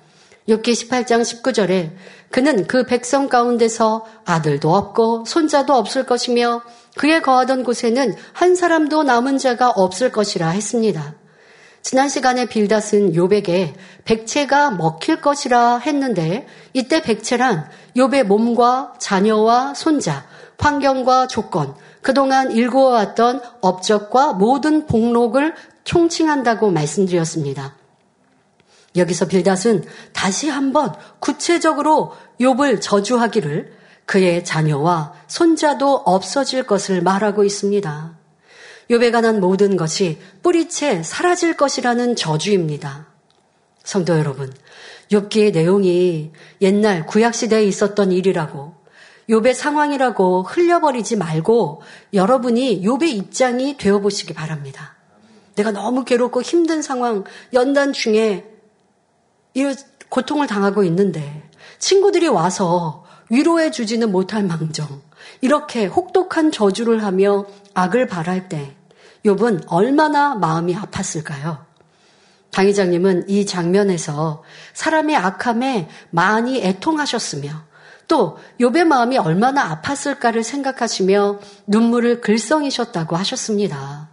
6기 0.48 0.72
18장 0.72 1.20
19절에 1.20 1.90
그는 2.30 2.66
그 2.66 2.84
백성 2.84 3.28
가운데서 3.28 4.04
아들도 4.24 4.74
없고 4.74 5.24
손자도 5.26 5.74
없을 5.74 6.04
것이며 6.04 6.62
그의 6.96 7.22
거하던 7.22 7.64
곳에는 7.64 8.14
한 8.32 8.54
사람도 8.54 9.04
남은 9.04 9.38
자가 9.38 9.70
없을 9.70 10.12
것이라 10.12 10.50
했습니다. 10.50 11.14
지난 11.80 12.08
시간에 12.08 12.44
빌닷은 12.46 13.14
요백에 13.14 13.74
백체가 14.04 14.72
먹힐 14.72 15.20
것이라 15.22 15.78
했는데 15.78 16.46
이때 16.74 17.00
백체란 17.00 17.70
요의 17.96 18.24
몸과 18.24 18.94
자녀와 18.98 19.74
손자, 19.74 20.26
환경과 20.58 21.28
조건, 21.28 21.74
그동안 22.02 22.50
일구어왔던 22.52 23.40
업적과 23.60 24.34
모든 24.34 24.86
복록을 24.86 25.54
총칭한다고 25.84 26.70
말씀드렸습니다. 26.70 27.77
여기서 28.96 29.28
빌닷은 29.28 29.84
다시 30.12 30.48
한번 30.48 30.94
구체적으로 31.20 32.12
욥을 32.40 32.80
저주하기를 32.80 33.76
그의 34.06 34.44
자녀와 34.44 35.12
손자도 35.26 36.02
없어질 36.06 36.62
것을 36.64 37.02
말하고 37.02 37.44
있습니다. 37.44 38.18
욥에 38.90 39.12
관한 39.12 39.40
모든 39.40 39.76
것이 39.76 40.18
뿌리채 40.42 41.02
사라질 41.02 41.54
것이라는 41.56 42.16
저주입니다. 42.16 43.06
성도 43.84 44.18
여러분, 44.18 44.52
욥기의 45.10 45.52
내용이 45.52 46.32
옛날 46.62 47.06
구약 47.06 47.34
시대에 47.34 47.64
있었던 47.64 48.12
일이라고 48.12 48.74
욥의 49.28 49.52
상황이라고 49.52 50.42
흘려버리지 50.42 51.16
말고 51.16 51.82
여러분이 52.14 52.82
욥의 52.82 53.08
입장이 53.08 53.76
되어 53.76 53.98
보시기 54.00 54.32
바랍니다. 54.32 54.96
내가 55.54 55.70
너무 55.70 56.04
괴롭고 56.04 56.40
힘든 56.40 56.80
상황 56.80 57.24
연단 57.52 57.92
중에 57.92 58.46
이 59.54 59.74
고통을 60.08 60.46
당하고 60.46 60.84
있는데 60.84 61.48
친구들이 61.78 62.28
와서 62.28 63.04
위로해 63.30 63.70
주지는 63.70 64.10
못할 64.10 64.42
망정 64.42 65.02
이렇게 65.40 65.86
혹독한 65.86 66.50
저주를 66.50 67.04
하며 67.04 67.46
악을 67.74 68.06
바랄 68.06 68.48
때 68.48 68.74
욥은 69.24 69.64
얼마나 69.68 70.34
마음이 70.34 70.74
아팠을까요? 70.74 71.66
당 72.50 72.66
회장님은 72.66 73.28
이 73.28 73.44
장면에서 73.44 74.42
사람의 74.72 75.16
악함에 75.16 75.88
많이 76.10 76.62
애통하셨으며 76.62 77.68
또 78.08 78.38
욥의 78.58 78.84
마음이 78.84 79.18
얼마나 79.18 79.80
아팠을까를 79.82 80.42
생각하시며 80.42 81.40
눈물을 81.66 82.22
글썽이셨다고 82.22 83.16
하셨습니다. 83.16 84.07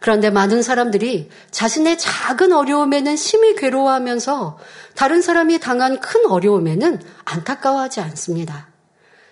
그런데 0.00 0.30
많은 0.30 0.62
사람들이 0.62 1.30
자신의 1.50 1.98
작은 1.98 2.52
어려움에는 2.52 3.16
심히 3.16 3.54
괴로워하면서 3.54 4.58
다른 4.94 5.22
사람이 5.22 5.58
당한 5.60 6.00
큰 6.00 6.26
어려움에는 6.26 7.00
안타까워하지 7.24 8.00
않습니다. 8.00 8.68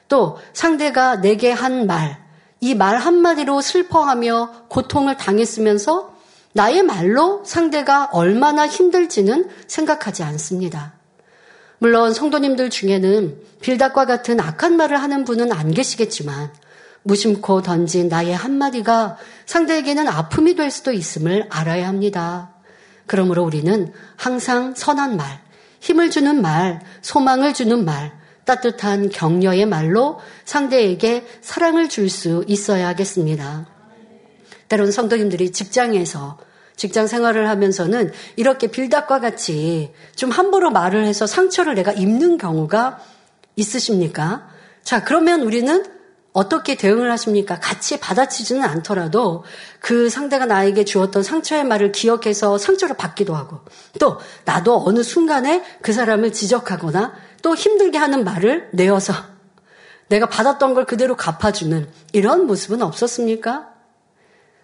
또 0.08 0.38
상대가 0.52 1.20
내게 1.20 1.50
한 1.50 1.86
말, 1.86 2.22
이 2.60 2.74
말 2.74 2.96
한마디로 2.96 3.60
슬퍼하며 3.60 4.66
고통을 4.68 5.16
당했으면서 5.16 6.14
나의 6.54 6.82
말로 6.82 7.42
상대가 7.44 8.08
얼마나 8.12 8.66
힘들지는 8.66 9.50
생각하지 9.66 10.22
않습니다. 10.22 10.94
물론 11.78 12.14
성도님들 12.14 12.70
중에는 12.70 13.36
빌닥과 13.60 14.06
같은 14.06 14.40
악한 14.40 14.76
말을 14.76 14.96
하는 15.02 15.24
분은 15.24 15.52
안 15.52 15.72
계시겠지만 15.72 16.52
무심코 17.04 17.62
던진 17.62 18.08
나의 18.08 18.34
한마디가 18.34 19.16
상대에게는 19.46 20.08
아픔이 20.08 20.56
될 20.56 20.70
수도 20.70 20.92
있음을 20.92 21.46
알아야 21.50 21.86
합니다. 21.86 22.54
그러므로 23.06 23.44
우리는 23.44 23.92
항상 24.16 24.74
선한 24.74 25.16
말, 25.16 25.40
힘을 25.80 26.10
주는 26.10 26.40
말, 26.40 26.80
소망을 27.02 27.52
주는 27.52 27.84
말, 27.84 28.12
따뜻한 28.44 29.10
격려의 29.10 29.66
말로 29.66 30.18
상대에게 30.44 31.26
사랑을 31.40 31.88
줄 31.88 32.08
수 32.08 32.44
있어야 32.46 32.88
하겠습니다. 32.88 33.66
때론 34.68 34.90
성도님들이 34.90 35.52
직장에서 35.52 36.38
직장 36.76 37.06
생활을 37.06 37.48
하면서는 37.48 38.12
이렇게 38.36 38.66
빌닥과 38.66 39.20
같이 39.20 39.92
좀 40.16 40.30
함부로 40.30 40.70
말을 40.70 41.04
해서 41.04 41.26
상처를 41.26 41.74
내가 41.74 41.92
입는 41.92 42.38
경우가 42.38 42.98
있으십니까? 43.56 44.48
자, 44.82 45.04
그러면 45.04 45.42
우리는 45.42 45.84
어떻게 46.34 46.74
대응을 46.74 47.12
하십니까? 47.12 47.60
같이 47.60 48.00
받아치지는 48.00 48.64
않더라도 48.64 49.44
그 49.78 50.10
상대가 50.10 50.46
나에게 50.46 50.84
주었던 50.84 51.22
상처의 51.22 51.62
말을 51.64 51.92
기억해서 51.92 52.58
상처를 52.58 52.96
받기도 52.96 53.36
하고 53.36 53.60
또 54.00 54.18
나도 54.44 54.82
어느 54.84 55.04
순간에 55.04 55.62
그 55.80 55.92
사람을 55.92 56.32
지적하거나 56.32 57.14
또 57.40 57.54
힘들게 57.54 57.98
하는 57.98 58.24
말을 58.24 58.68
내어서 58.72 59.14
내가 60.08 60.28
받았던 60.28 60.74
걸 60.74 60.86
그대로 60.86 61.16
갚아주는 61.16 61.88
이런 62.12 62.46
모습은 62.46 62.82
없었습니까? 62.82 63.68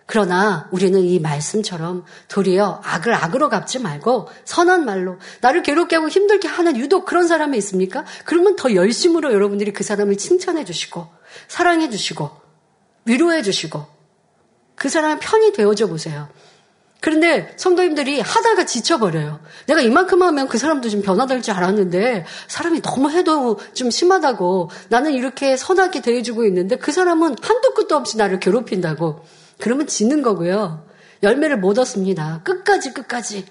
그러나 0.07 0.68
우리는 0.73 1.01
이 1.01 1.21
말씀처럼 1.21 2.05
도리어 2.27 2.81
악을 2.83 3.14
악으로 3.14 3.49
갚지 3.49 3.79
말고 3.79 4.27
선한 4.45 4.85
말로 4.85 5.18
나를 5.41 5.62
괴롭게 5.62 5.95
하고 5.95 6.09
힘들게 6.09 6.49
하는 6.49 6.77
유독 6.77 7.05
그런 7.05 7.29
사람이 7.29 7.57
있습니까? 7.59 8.05
그러면 8.25 8.57
더 8.57 8.75
열심으로 8.75 9.33
여러분들이 9.33 9.73
그 9.73 9.85
사람을 9.85 10.16
칭찬해 10.16 10.64
주시고 10.64 11.20
사랑해 11.49 11.91
주시고 11.91 12.31
위로해 13.05 13.43
주시고 13.43 13.87
그 14.74 14.89
사람의 14.89 15.18
편이 15.20 15.53
되어줘 15.53 15.87
보세요. 15.87 16.28
그런데 17.01 17.53
성도님들이 17.57 18.20
하다가 18.20 18.66
지쳐버려요. 18.66 19.41
내가 19.66 19.81
이만큼 19.81 20.22
하면 20.22 20.49
그 20.49 20.59
사람도 20.59 20.91
좀 20.91 21.01
변화될 21.01 21.41
줄 21.41 21.55
알았는데 21.55 22.26
사람이 22.47 22.83
너무 22.83 23.11
해도 23.11 23.59
좀 23.72 23.91
심하다고 23.91 24.70
나는 24.91 25.12
이렇게 25.12 25.57
선하게 25.57 26.03
대해주고 26.03 26.45
있는데 26.45 26.76
그 26.76 26.93
사람은 26.93 27.37
한도 27.41 27.74
끝도 27.74 27.97
없이 27.97 28.18
나를 28.18 28.39
괴롭힌다고. 28.39 29.24
그러면 29.59 29.87
지는 29.87 30.22
거고요. 30.22 30.87
열매를 31.22 31.59
못 31.59 31.78
얻습니다. 31.78 32.43
끝까지 32.45 32.93
끝까지. 32.93 33.47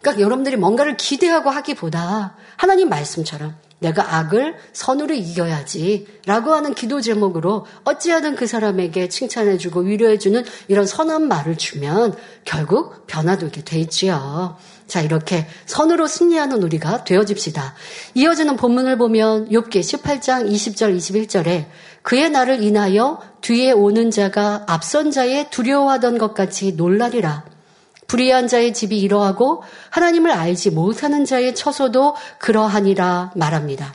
그러니까 0.00 0.22
여러분들이 0.22 0.56
뭔가를 0.56 0.96
기대하고 0.96 1.50
하기보다 1.50 2.36
하나님 2.56 2.88
말씀처럼 2.88 3.54
내가 3.82 4.16
악을 4.16 4.54
선으로 4.72 5.12
이겨야지 5.12 6.06
라고 6.24 6.54
하는 6.54 6.74
기도 6.74 7.00
제목으로 7.00 7.66
어찌하든 7.84 8.36
그 8.36 8.46
사람에게 8.46 9.08
칭찬해주고 9.08 9.80
위로해주는 9.80 10.44
이런 10.68 10.86
선한 10.86 11.28
말을 11.28 11.58
주면 11.58 12.14
결국 12.44 13.06
변화되게 13.06 13.62
되지요. 13.62 14.56
자, 14.86 15.00
이렇게 15.00 15.46
선으로 15.66 16.06
승리하는 16.06 16.62
우리가 16.62 17.04
되어집시다. 17.04 17.74
이어지는 18.14 18.56
본문을 18.56 18.98
보면 18.98 19.48
욥기 19.48 19.80
18장 19.80 20.50
20절 20.50 20.96
21절에 20.96 21.66
그의 22.02 22.30
나를 22.30 22.62
인하여 22.62 23.20
뒤에 23.40 23.72
오는 23.72 24.10
자가 24.10 24.64
앞선 24.66 25.10
자의 25.10 25.50
두려워하던 25.50 26.18
것 26.18 26.34
같이 26.34 26.72
놀라리라. 26.72 27.44
불의한 28.12 28.46
자의 28.46 28.74
집이 28.74 29.00
이러하고 29.00 29.62
하나님을 29.88 30.32
알지 30.32 30.72
못하는 30.72 31.24
자의 31.24 31.54
처소도 31.54 32.14
그러하니라 32.40 33.32
말합니다. 33.36 33.94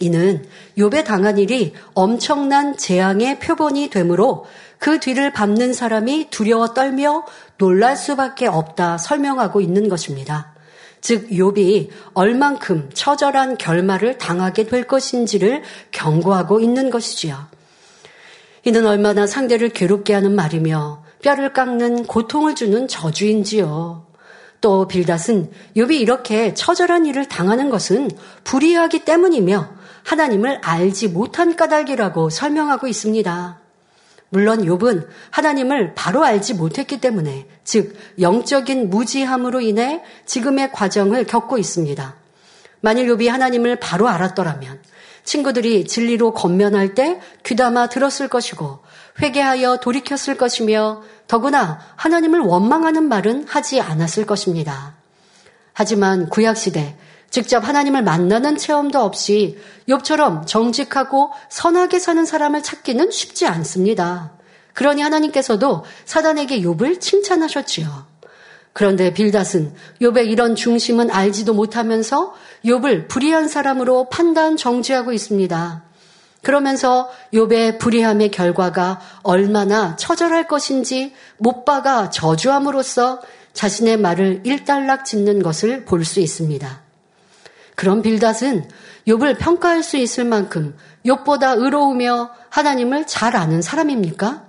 이는 0.00 0.44
욥에 0.76 1.06
당한 1.06 1.38
일이 1.38 1.72
엄청난 1.94 2.76
재앙의 2.76 3.38
표본이 3.38 3.88
되므로 3.88 4.44
그 4.78 5.00
뒤를 5.00 5.32
밟는 5.32 5.72
사람이 5.72 6.28
두려워 6.28 6.74
떨며 6.74 7.24
놀랄 7.56 7.96
수밖에 7.96 8.46
없다 8.46 8.98
설명하고 8.98 9.62
있는 9.62 9.88
것입니다. 9.88 10.52
즉 11.00 11.30
욥이 11.30 11.88
얼만큼 12.12 12.90
처절한 12.92 13.56
결말을 13.56 14.18
당하게 14.18 14.66
될 14.66 14.86
것인지를 14.86 15.62
경고하고 15.90 16.60
있는 16.60 16.90
것이지요. 16.90 17.46
이는 18.64 18.86
얼마나 18.86 19.26
상대를 19.26 19.70
괴롭게 19.70 20.12
하는 20.12 20.34
말이며 20.34 21.08
뼈를 21.22 21.52
깎는 21.52 22.06
고통을 22.06 22.54
주는 22.54 22.88
저주인지요. 22.88 24.06
또 24.60 24.86
빌닷은 24.86 25.50
욥이 25.76 26.00
이렇게 26.00 26.52
처절한 26.54 27.06
일을 27.06 27.26
당하는 27.26 27.70
것은 27.70 28.10
불의하기 28.44 29.04
때문이며 29.04 29.68
하나님을 30.04 30.60
알지 30.62 31.08
못한 31.08 31.56
까닭이라고 31.56 32.30
설명하고 32.30 32.86
있습니다. 32.86 33.58
물론 34.30 34.64
욥은 34.64 35.08
하나님을 35.30 35.94
바로 35.94 36.24
알지 36.24 36.54
못했기 36.54 37.00
때문에 37.00 37.46
즉 37.64 37.96
영적인 38.20 38.90
무지함으로 38.90 39.60
인해 39.60 40.02
지금의 40.24 40.72
과정을 40.72 41.24
겪고 41.24 41.58
있습니다. 41.58 42.14
만일 42.80 43.08
욥이 43.08 43.28
하나님을 43.28 43.76
바로 43.76 44.08
알았더라면 44.08 44.80
친구들이 45.24 45.84
진리로 45.84 46.32
건면할 46.32 46.94
때 46.94 47.20
귀담아 47.44 47.88
들었을 47.88 48.28
것이고 48.28 48.80
회개하여 49.20 49.78
돌이켰을 49.78 50.36
것이며 50.36 51.02
더구나 51.26 51.78
하나님을 51.96 52.40
원망하는 52.40 53.08
말은 53.08 53.46
하지 53.48 53.80
않았을 53.80 54.26
것입니다. 54.26 54.94
하지만 55.72 56.28
구약시대 56.28 56.96
직접 57.30 57.66
하나님을 57.66 58.02
만나는 58.02 58.56
체험도 58.56 58.98
없이 58.98 59.58
욥처럼 59.88 60.46
정직하고 60.46 61.30
선하게 61.48 61.98
사는 62.00 62.24
사람을 62.24 62.62
찾기는 62.62 63.10
쉽지 63.10 63.46
않습니다. 63.46 64.32
그러니 64.74 65.00
하나님께서도 65.02 65.84
사단에게 66.04 66.60
욥을 66.62 67.00
칭찬하셨지요. 67.00 68.10
그런데 68.72 69.12
빌닷은 69.12 69.74
욥의 70.00 70.28
이런 70.28 70.54
중심은 70.54 71.10
알지도 71.10 71.54
못하면서 71.54 72.34
욥을 72.64 73.08
불의한 73.08 73.48
사람으로 73.48 74.08
판단 74.08 74.56
정지하고 74.56 75.12
있습니다. 75.12 75.89
그러면서 76.42 77.10
욥의 77.34 77.78
불의함의 77.78 78.30
결과가 78.30 79.00
얼마나 79.22 79.96
처절할 79.96 80.46
것인지 80.48 81.12
못 81.36 81.64
박아 81.64 82.10
저주함으로써 82.10 83.20
자신의 83.52 83.98
말을 83.98 84.40
일단락 84.44 85.04
짓는 85.04 85.42
것을 85.42 85.84
볼 85.84 86.04
수 86.04 86.20
있습니다. 86.20 86.82
그런 87.74 88.02
빌닷은 88.02 88.68
욥을 89.08 89.38
평가할 89.38 89.82
수 89.82 89.96
있을 89.96 90.24
만큼 90.24 90.76
욥보다 91.04 91.58
의로우며 91.58 92.30
하나님을 92.50 93.06
잘 93.06 93.36
아는 93.36 93.62
사람입니까? 93.62 94.44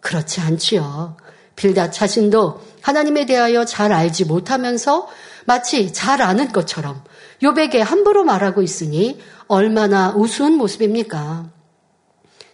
그렇지 0.00 0.40
않지요. 0.40 1.16
빌닷 1.56 1.92
자신도 1.92 2.60
하나님에 2.82 3.26
대하여 3.26 3.64
잘 3.64 3.92
알지 3.92 4.26
못하면서 4.26 5.08
마치 5.46 5.92
잘 5.92 6.20
아는 6.20 6.52
것처럼 6.52 7.02
욥에게 7.42 7.78
함부로 7.78 8.24
말하고 8.24 8.62
있으니 8.62 9.18
얼마나 9.46 10.14
우스운 10.14 10.56
모습입니까? 10.56 11.50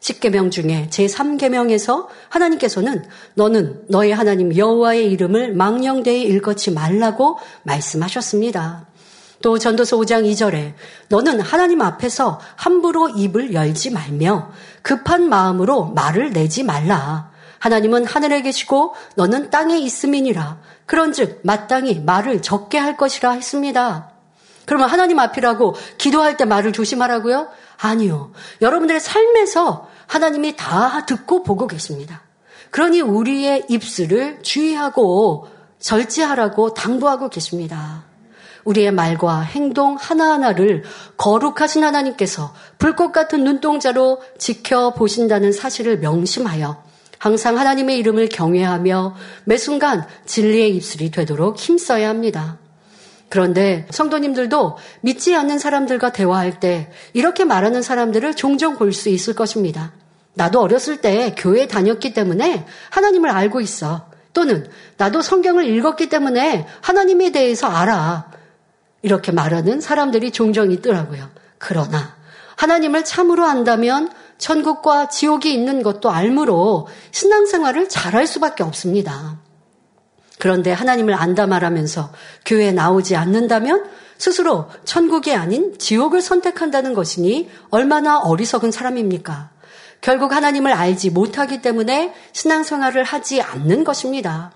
10계명 0.01 0.51
중에 0.51 0.89
제3계명에서 0.91 2.07
하나님께서는 2.31 3.05
너는 3.35 3.85
너의 3.89 4.13
하나님 4.13 4.57
여호와의 4.57 5.11
이름을 5.13 5.55
망령되이 5.55 6.23
일컫지 6.23 6.73
말라고 6.73 7.39
말씀하셨습니다. 7.65 8.87
또 9.43 9.59
전도서 9.59 9.97
5장 9.99 10.31
2절에 10.31 10.75
너는 11.09 11.41
하나님 11.41 11.81
앞에서 11.81 12.41
함부로 12.57 13.09
입을 13.09 13.55
열지 13.55 13.91
말며 13.91 14.51
급한 14.83 15.29
마음으로 15.29 15.87
말을 15.87 16.33
내지 16.33 16.63
말라. 16.63 17.31
하나님은 17.59 18.07
하늘에 18.07 18.43
계시고 18.43 18.95
너는 19.17 19.51
땅에 19.51 19.79
있음이니라. 19.79 20.61
그런즉 20.87 21.41
마땅히 21.45 22.01
말을 22.01 22.43
적게 22.43 22.79
할 22.79 22.97
것이라 22.97 23.33
했습니다. 23.33 24.11
그러면 24.71 24.89
하나님 24.89 25.19
앞이라고 25.19 25.75
기도할 25.99 26.37
때 26.37 26.45
말을 26.45 26.71
조심하라고요? 26.71 27.49
아니요. 27.79 28.31
여러분들의 28.63 29.01
삶에서 29.01 29.89
하나님이 30.07 30.55
다 30.55 31.05
듣고 31.07 31.43
보고 31.43 31.67
계십니다. 31.67 32.23
그러니 32.71 33.01
우리의 33.01 33.65
입술을 33.69 34.45
주의하고 34.45 35.49
절제하라고 35.81 36.75
당부하고 36.75 37.31
계십니다. 37.31 38.05
우리의 38.63 38.93
말과 38.93 39.41
행동 39.41 39.97
하나하나를 39.99 40.85
거룩하신 41.17 41.83
하나님께서 41.83 42.55
불꽃 42.79 43.11
같은 43.11 43.43
눈동자로 43.43 44.23
지켜보신다는 44.39 45.51
사실을 45.51 45.99
명심하여 45.99 46.81
항상 47.19 47.59
하나님의 47.59 47.99
이름을 47.99 48.29
경외하며 48.29 49.17
매 49.47 49.57
순간 49.57 50.07
진리의 50.27 50.77
입술이 50.77 51.11
되도록 51.11 51.59
힘써야 51.59 52.09
합니다. 52.09 52.60
그런데 53.31 53.87
성도님들도 53.91 54.77
믿지 55.01 55.35
않는 55.35 55.59
사람들과 55.59 56.13
대화할 56.13 56.61
때 56.61 56.91
이렇게 57.15 57.45
말하는 57.45 57.81
사람들을 57.81 58.35
종종 58.35 58.77
볼 58.77 58.93
수 58.93 59.09
있을 59.09 59.35
것입니다. 59.35 59.93
나도 60.35 60.61
어렸을 60.61 60.99
때 60.99 61.35
교회 61.39 61.67
다녔기 61.67 62.13
때문에 62.13 62.67
하나님을 62.91 63.31
알고 63.31 63.61
있어. 63.61 64.11
또는 64.33 64.69
나도 64.97 65.23
성경을 65.23 65.65
읽었기 65.65 66.09
때문에 66.09 66.67
하나님에 66.83 67.31
대해서 67.31 67.69
알아. 67.69 68.31
이렇게 69.03 69.33
말하는 69.33 69.81
사람들이 69.81 70.31
종종 70.31 70.71
있더라고요. 70.73 71.31
그러나 71.59 72.17
하나님을 72.57 73.05
참으로 73.05 73.47
안다면 73.47 74.11
천국과 74.39 75.09
지옥이 75.09 75.53
있는 75.53 75.83
것도 75.83 76.11
알므로 76.11 76.89
신앙생활을 77.13 77.89
잘할 77.89 78.27
수밖에 78.27 78.63
없습니다. 78.63 79.39
그런데 80.41 80.73
하나님을 80.73 81.15
안다 81.15 81.47
말하면서 81.47 82.11
교회에 82.45 82.73
나오지 82.73 83.15
않는다면 83.15 83.85
스스로 84.19 84.69
천국이 84.85 85.35
아닌 85.35 85.79
지옥을 85.79 86.21
선택한다는 86.21 86.95
것이니 86.95 87.49
얼마나 87.71 88.19
어리석은 88.19 88.73
사람입니까? 88.73 89.51
결국 90.01 90.33
하나님을 90.33 90.73
알지 90.73 91.11
못하기 91.11 91.63
때문에 91.63 92.15
신앙생활을 92.33 93.05
하지 93.05 93.41
않는 93.43 93.85
것입니다. 93.85 94.53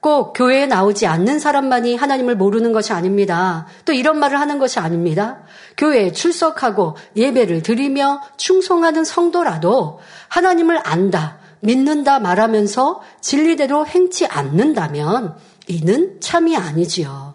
꼭 0.00 0.34
교회에 0.34 0.66
나오지 0.66 1.06
않는 1.06 1.38
사람만이 1.38 1.96
하나님을 1.96 2.36
모르는 2.36 2.72
것이 2.72 2.92
아닙니다. 2.92 3.66
또 3.84 3.92
이런 3.92 4.18
말을 4.18 4.38
하는 4.38 4.58
것이 4.58 4.78
아닙니다. 4.78 5.38
교회에 5.76 6.12
출석하고 6.12 6.96
예배를 7.16 7.62
드리며 7.62 8.22
충성하는 8.36 9.04
성도라도 9.04 10.00
하나님을 10.28 10.80
안다, 10.84 11.38
믿는다 11.60 12.18
말하면서 12.18 13.02
진리대로 13.20 13.86
행치 13.86 14.26
않는다면 14.26 15.36
이는 15.68 16.20
참이 16.20 16.56
아니지요. 16.56 17.34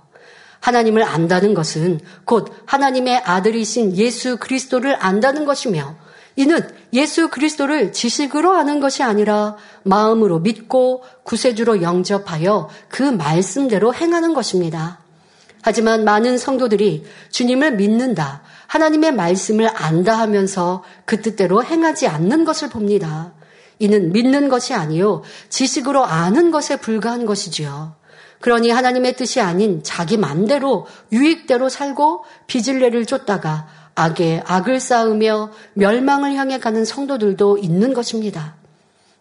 하나님을 0.59 1.03
안다는 1.03 1.53
것은 1.53 1.99
곧 2.25 2.53
하나님의 2.65 3.17
아들이신 3.25 3.97
예수 3.97 4.37
그리스도를 4.37 4.95
안다는 5.03 5.45
것이며 5.45 5.95
이는 6.35 6.59
예수 6.93 7.29
그리스도를 7.29 7.91
지식으로 7.91 8.53
아는 8.53 8.79
것이 8.79 9.03
아니라 9.03 9.57
마음으로 9.83 10.39
믿고 10.39 11.03
구세주로 11.23 11.81
영접하여 11.81 12.69
그 12.87 13.03
말씀대로 13.03 13.93
행하는 13.93 14.33
것입니다. 14.33 14.99
하지만 15.61 16.03
많은 16.03 16.37
성도들이 16.37 17.05
주님을 17.29 17.75
믿는다, 17.75 18.41
하나님의 18.67 19.13
말씀을 19.13 19.69
안다 19.73 20.17
하면서 20.17 20.83
그 21.05 21.21
뜻대로 21.21 21.63
행하지 21.63 22.07
않는 22.07 22.45
것을 22.45 22.69
봅니다. 22.69 23.33
이는 23.81 24.11
믿는 24.11 24.47
것이 24.47 24.73
아니요 24.73 25.23
지식으로 25.49 26.05
아는 26.05 26.51
것에 26.51 26.77
불과한 26.77 27.25
것이지요. 27.25 27.95
그러니 28.39 28.69
하나님의 28.69 29.15
뜻이 29.15 29.41
아닌 29.41 29.81
자기 29.83 30.17
맘대로 30.17 30.87
유익대로 31.11 31.67
살고 31.67 32.23
비질레를 32.47 33.05
쫓다가 33.05 33.67
악에 33.95 34.43
악을 34.45 34.79
쌓으며 34.79 35.51
멸망을 35.73 36.35
향해 36.35 36.59
가는 36.59 36.85
성도들도 36.85 37.57
있는 37.57 37.93
것입니다. 37.93 38.55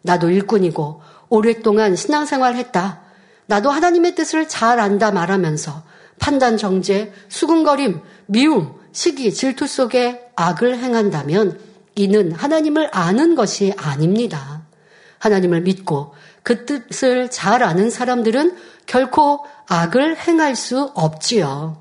나도 0.03 0.31
일꾼이고 0.31 1.03
오랫동안 1.29 1.97
신앙생활 1.97 2.55
했다. 2.57 3.01
나도 3.47 3.71
하나님의 3.71 4.15
뜻을 4.15 4.47
잘 4.47 4.79
안다 4.79 5.11
말하면서 5.11 5.83
판단 6.19 6.59
정제, 6.59 7.13
수근거림, 7.29 8.01
미움, 8.27 8.75
시기, 8.93 9.33
질투 9.33 9.67
속에 9.67 10.31
악을 10.37 10.79
행한다면 10.79 11.59
이는 11.95 12.33
하나님을 12.33 12.89
아는 12.93 13.35
것이 13.35 13.73
아닙니다. 13.77 14.63
하나님을 15.19 15.61
믿고 15.63 16.15
그 16.43 16.65
뜻을 16.65 17.31
잘 17.31 17.63
아는 17.63 17.91
사람들은 17.91 18.57
결코 18.87 19.45
악을 19.69 20.17
행할 20.17 20.57
수 20.57 20.91
없지요. 20.95 21.81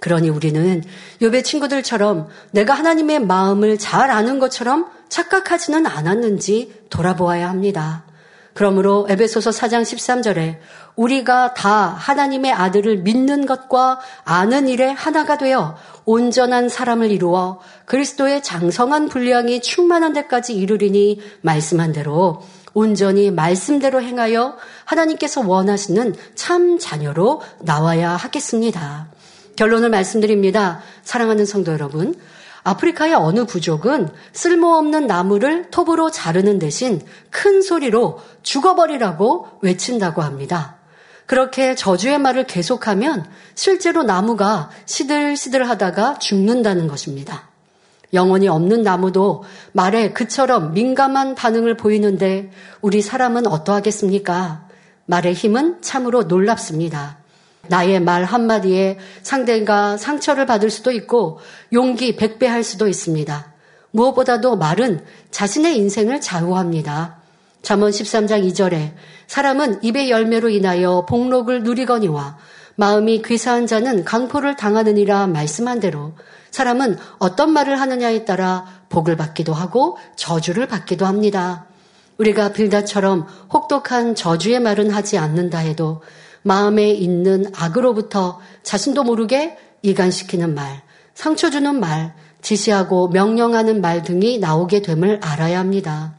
그러니 0.00 0.28
우리는 0.28 0.82
요배 1.22 1.42
친구들처럼 1.42 2.28
내가 2.50 2.74
하나님의 2.74 3.20
마음을 3.20 3.78
잘 3.78 4.10
아는 4.10 4.38
것처럼 4.38 4.90
착각하지는 5.08 5.86
않았는지 5.86 6.84
돌아보아야 6.90 7.48
합니다. 7.48 8.04
그러므로 8.56 9.06
에베소서 9.08 9.50
4장 9.50 9.82
13절에 9.82 10.56
우리가 10.96 11.52
다 11.52 11.88
하나님의 11.88 12.52
아들을 12.52 12.98
믿는 12.98 13.44
것과 13.44 14.00
아는 14.24 14.66
일에 14.66 14.88
하나가 14.90 15.36
되어 15.36 15.76
온전한 16.06 16.70
사람을 16.70 17.10
이루어 17.10 17.60
그리스도의 17.84 18.42
장성한 18.42 19.10
분량이 19.10 19.60
충만한 19.60 20.14
데까지 20.14 20.54
이르리니 20.54 21.20
말씀한 21.42 21.92
대로 21.92 22.42
온전히 22.72 23.30
말씀대로 23.30 24.00
행하여 24.00 24.56
하나님께서 24.86 25.46
원하시는 25.46 26.14
참 26.34 26.78
자녀로 26.78 27.42
나와야 27.60 28.10
하겠습니다. 28.16 29.08
결론을 29.56 29.90
말씀드립니다. 29.90 30.80
사랑하는 31.02 31.44
성도 31.44 31.72
여러분. 31.72 32.14
아프리카의 32.66 33.14
어느 33.14 33.44
부족은 33.44 34.08
쓸모없는 34.32 35.06
나무를 35.06 35.70
톱으로 35.70 36.10
자르는 36.10 36.58
대신 36.58 37.00
큰 37.30 37.62
소리로 37.62 38.18
죽어버리라고 38.42 39.46
외친다고 39.60 40.20
합니다. 40.22 40.74
그렇게 41.26 41.76
저주의 41.76 42.18
말을 42.18 42.44
계속하면 42.48 43.24
실제로 43.54 44.02
나무가 44.02 44.70
시들시들 44.84 45.68
하다가 45.68 46.18
죽는다는 46.18 46.88
것입니다. 46.88 47.50
영혼이 48.12 48.48
없는 48.48 48.82
나무도 48.82 49.44
말에 49.70 50.12
그처럼 50.12 50.72
민감한 50.72 51.36
반응을 51.36 51.76
보이는데 51.76 52.50
우리 52.80 53.00
사람은 53.00 53.46
어떠하겠습니까? 53.46 54.66
말의 55.04 55.34
힘은 55.34 55.82
참으로 55.82 56.24
놀랍습니다. 56.24 57.18
나의 57.68 58.00
말 58.00 58.24
한마디에 58.24 58.98
상대가 59.22 59.96
상처를 59.96 60.46
받을 60.46 60.70
수도 60.70 60.90
있고 60.92 61.40
용기 61.72 62.16
백배할 62.16 62.62
수도 62.62 62.88
있습니다. 62.88 63.52
무엇보다도 63.90 64.56
말은 64.56 65.04
자신의 65.30 65.76
인생을 65.78 66.20
좌우합니다. 66.20 67.18
잠언 67.62 67.90
13장 67.90 68.46
2절에 68.48 68.92
사람은 69.26 69.82
입의 69.82 70.10
열매로 70.10 70.50
인하여 70.50 71.04
복록을 71.08 71.62
누리거니와 71.62 72.38
마음이 72.76 73.22
괴사한 73.22 73.66
자는 73.66 74.04
강포를 74.04 74.56
당하느니라 74.56 75.26
말씀한 75.26 75.80
대로 75.80 76.12
사람은 76.50 76.98
어떤 77.18 77.50
말을 77.50 77.80
하느냐에 77.80 78.24
따라 78.24 78.66
복을 78.88 79.16
받기도 79.16 79.52
하고 79.52 79.98
저주를 80.16 80.68
받기도 80.68 81.06
합니다. 81.06 81.66
우리가 82.18 82.52
빌다처럼 82.52 83.26
혹독한 83.52 84.14
저주의 84.14 84.60
말은 84.60 84.90
하지 84.90 85.18
않는다 85.18 85.58
해도 85.58 86.02
마음에 86.46 86.90
있는 86.90 87.46
악으로부터 87.56 88.38
자신도 88.62 89.02
모르게 89.02 89.58
이간시키는 89.82 90.54
말, 90.54 90.80
상처 91.12 91.50
주는 91.50 91.80
말, 91.80 92.14
지시하고 92.40 93.08
명령하는 93.08 93.80
말 93.80 94.04
등이 94.04 94.38
나오게 94.38 94.82
됨을 94.82 95.18
알아야 95.24 95.58
합니다. 95.58 96.14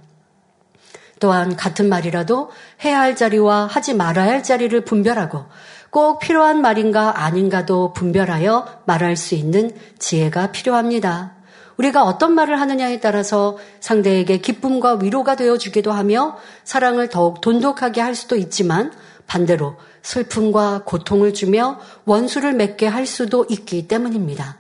또한 1.22 1.56
같은 1.56 1.88
말이라도 1.88 2.50
해야 2.84 3.00
할 3.00 3.16
자리와 3.16 3.68
하지 3.68 3.94
말아야 3.94 4.30
할 4.30 4.44
자리를 4.44 4.84
분별하고 4.84 5.46
꼭 5.92 6.20
필요한 6.20 6.62
말인가 6.62 7.24
아닌가도 7.24 7.94
분별하여 7.94 8.82
말할 8.86 9.16
수 9.16 9.34
있는 9.34 9.72
지혜가 9.98 10.52
필요합니다. 10.52 11.37
우리가 11.78 12.04
어떤 12.04 12.34
말을 12.34 12.60
하느냐에 12.60 13.00
따라서 13.00 13.58
상대에게 13.80 14.40
기쁨과 14.40 14.96
위로가 15.02 15.36
되어 15.36 15.58
주기도 15.58 15.92
하며 15.92 16.38
사랑을 16.64 17.10
더욱 17.10 17.42
돈독하게 17.42 18.02
할 18.02 18.16
수도 18.16 18.36
있지만 18.36 18.92
반대로 19.28 19.76
슬픔과 20.02 20.84
고통을 20.86 21.34
주며 21.34 21.80
원수를 22.06 22.54
맺게 22.54 22.88
할 22.88 23.06
수도 23.06 23.46
있기 23.50 23.88
때문입니다. 23.88 24.58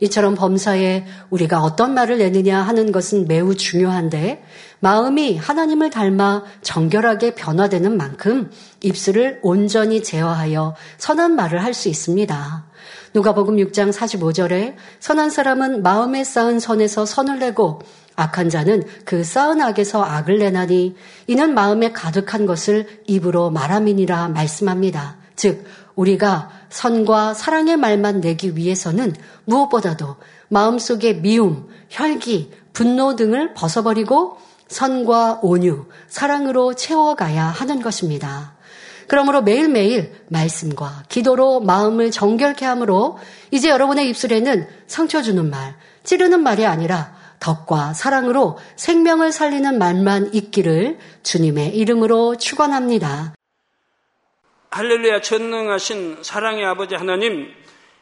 이처럼 0.00 0.34
범사에 0.34 1.06
우리가 1.30 1.62
어떤 1.62 1.94
말을 1.94 2.18
내느냐 2.18 2.60
하는 2.60 2.90
것은 2.90 3.28
매우 3.28 3.54
중요한데 3.54 4.44
마음이 4.80 5.36
하나님을 5.36 5.90
닮아 5.90 6.42
정결하게 6.60 7.36
변화되는 7.36 7.96
만큼 7.96 8.50
입술을 8.80 9.38
온전히 9.42 10.02
제어하여 10.02 10.74
선한 10.98 11.36
말을 11.36 11.62
할 11.62 11.72
수 11.72 11.88
있습니다. 11.88 12.71
누가복음 13.14 13.56
6장 13.56 13.92
45절에 13.92 14.74
선한 15.00 15.30
사람은 15.30 15.82
마음에 15.82 16.24
쌓은 16.24 16.60
선에서 16.60 17.04
선을 17.04 17.38
내고 17.38 17.80
악한 18.16 18.48
자는 18.48 18.84
그 19.04 19.22
쌓은 19.22 19.60
악에서 19.60 20.02
악을 20.02 20.38
내나니 20.38 20.94
이는 21.26 21.54
마음에 21.54 21.92
가득한 21.92 22.46
것을 22.46 22.86
입으로 23.06 23.50
말함이니라 23.50 24.28
말씀합니다. 24.28 25.16
즉 25.36 25.64
우리가 25.94 26.50
선과 26.70 27.34
사랑의 27.34 27.76
말만 27.76 28.20
내기 28.20 28.56
위해서는 28.56 29.14
무엇보다도 29.44 30.16
마음속에 30.48 31.20
미움, 31.20 31.68
혈기, 31.90 32.50
분노 32.72 33.16
등을 33.16 33.52
벗어버리고 33.54 34.38
선과 34.68 35.40
온유, 35.42 35.86
사랑으로 36.08 36.74
채워가야 36.74 37.44
하는 37.44 37.82
것입니다. 37.82 38.51
그러므로 39.12 39.42
매일매일 39.42 40.10
말씀과 40.30 41.02
기도로 41.10 41.60
마음을 41.60 42.10
정결케 42.10 42.64
함으로 42.64 43.18
이제 43.50 43.68
여러분의 43.68 44.08
입술에는 44.08 44.66
상처 44.86 45.20
주는 45.20 45.50
말, 45.50 45.76
찌르는 46.02 46.42
말이 46.42 46.64
아니라 46.64 47.14
덕과 47.38 47.92
사랑으로 47.92 48.56
생명을 48.76 49.30
살리는 49.30 49.76
말만 49.78 50.32
있기를 50.32 50.98
주님의 51.24 51.76
이름으로 51.76 52.38
축원합니다. 52.38 53.34
할렐루야 54.70 55.20
전능하신 55.20 56.22
사랑의 56.22 56.64
아버지 56.64 56.94
하나님 56.94 57.48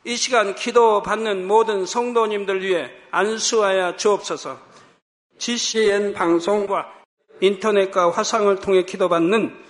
이 0.05 0.15
시간 0.15 0.55
기도 0.55 1.03
받는 1.03 1.45
모든 1.45 1.87
성도님들 1.87 2.63
위해 2.63 2.89
안수하여 3.11 3.97
주옵소서. 3.97 4.61
GCN 5.39 6.13
방송과 6.13 6.87
인터넷과 7.41 8.13
화상을 8.13 8.55
통해 8.61 8.85
기도받는 8.85 9.70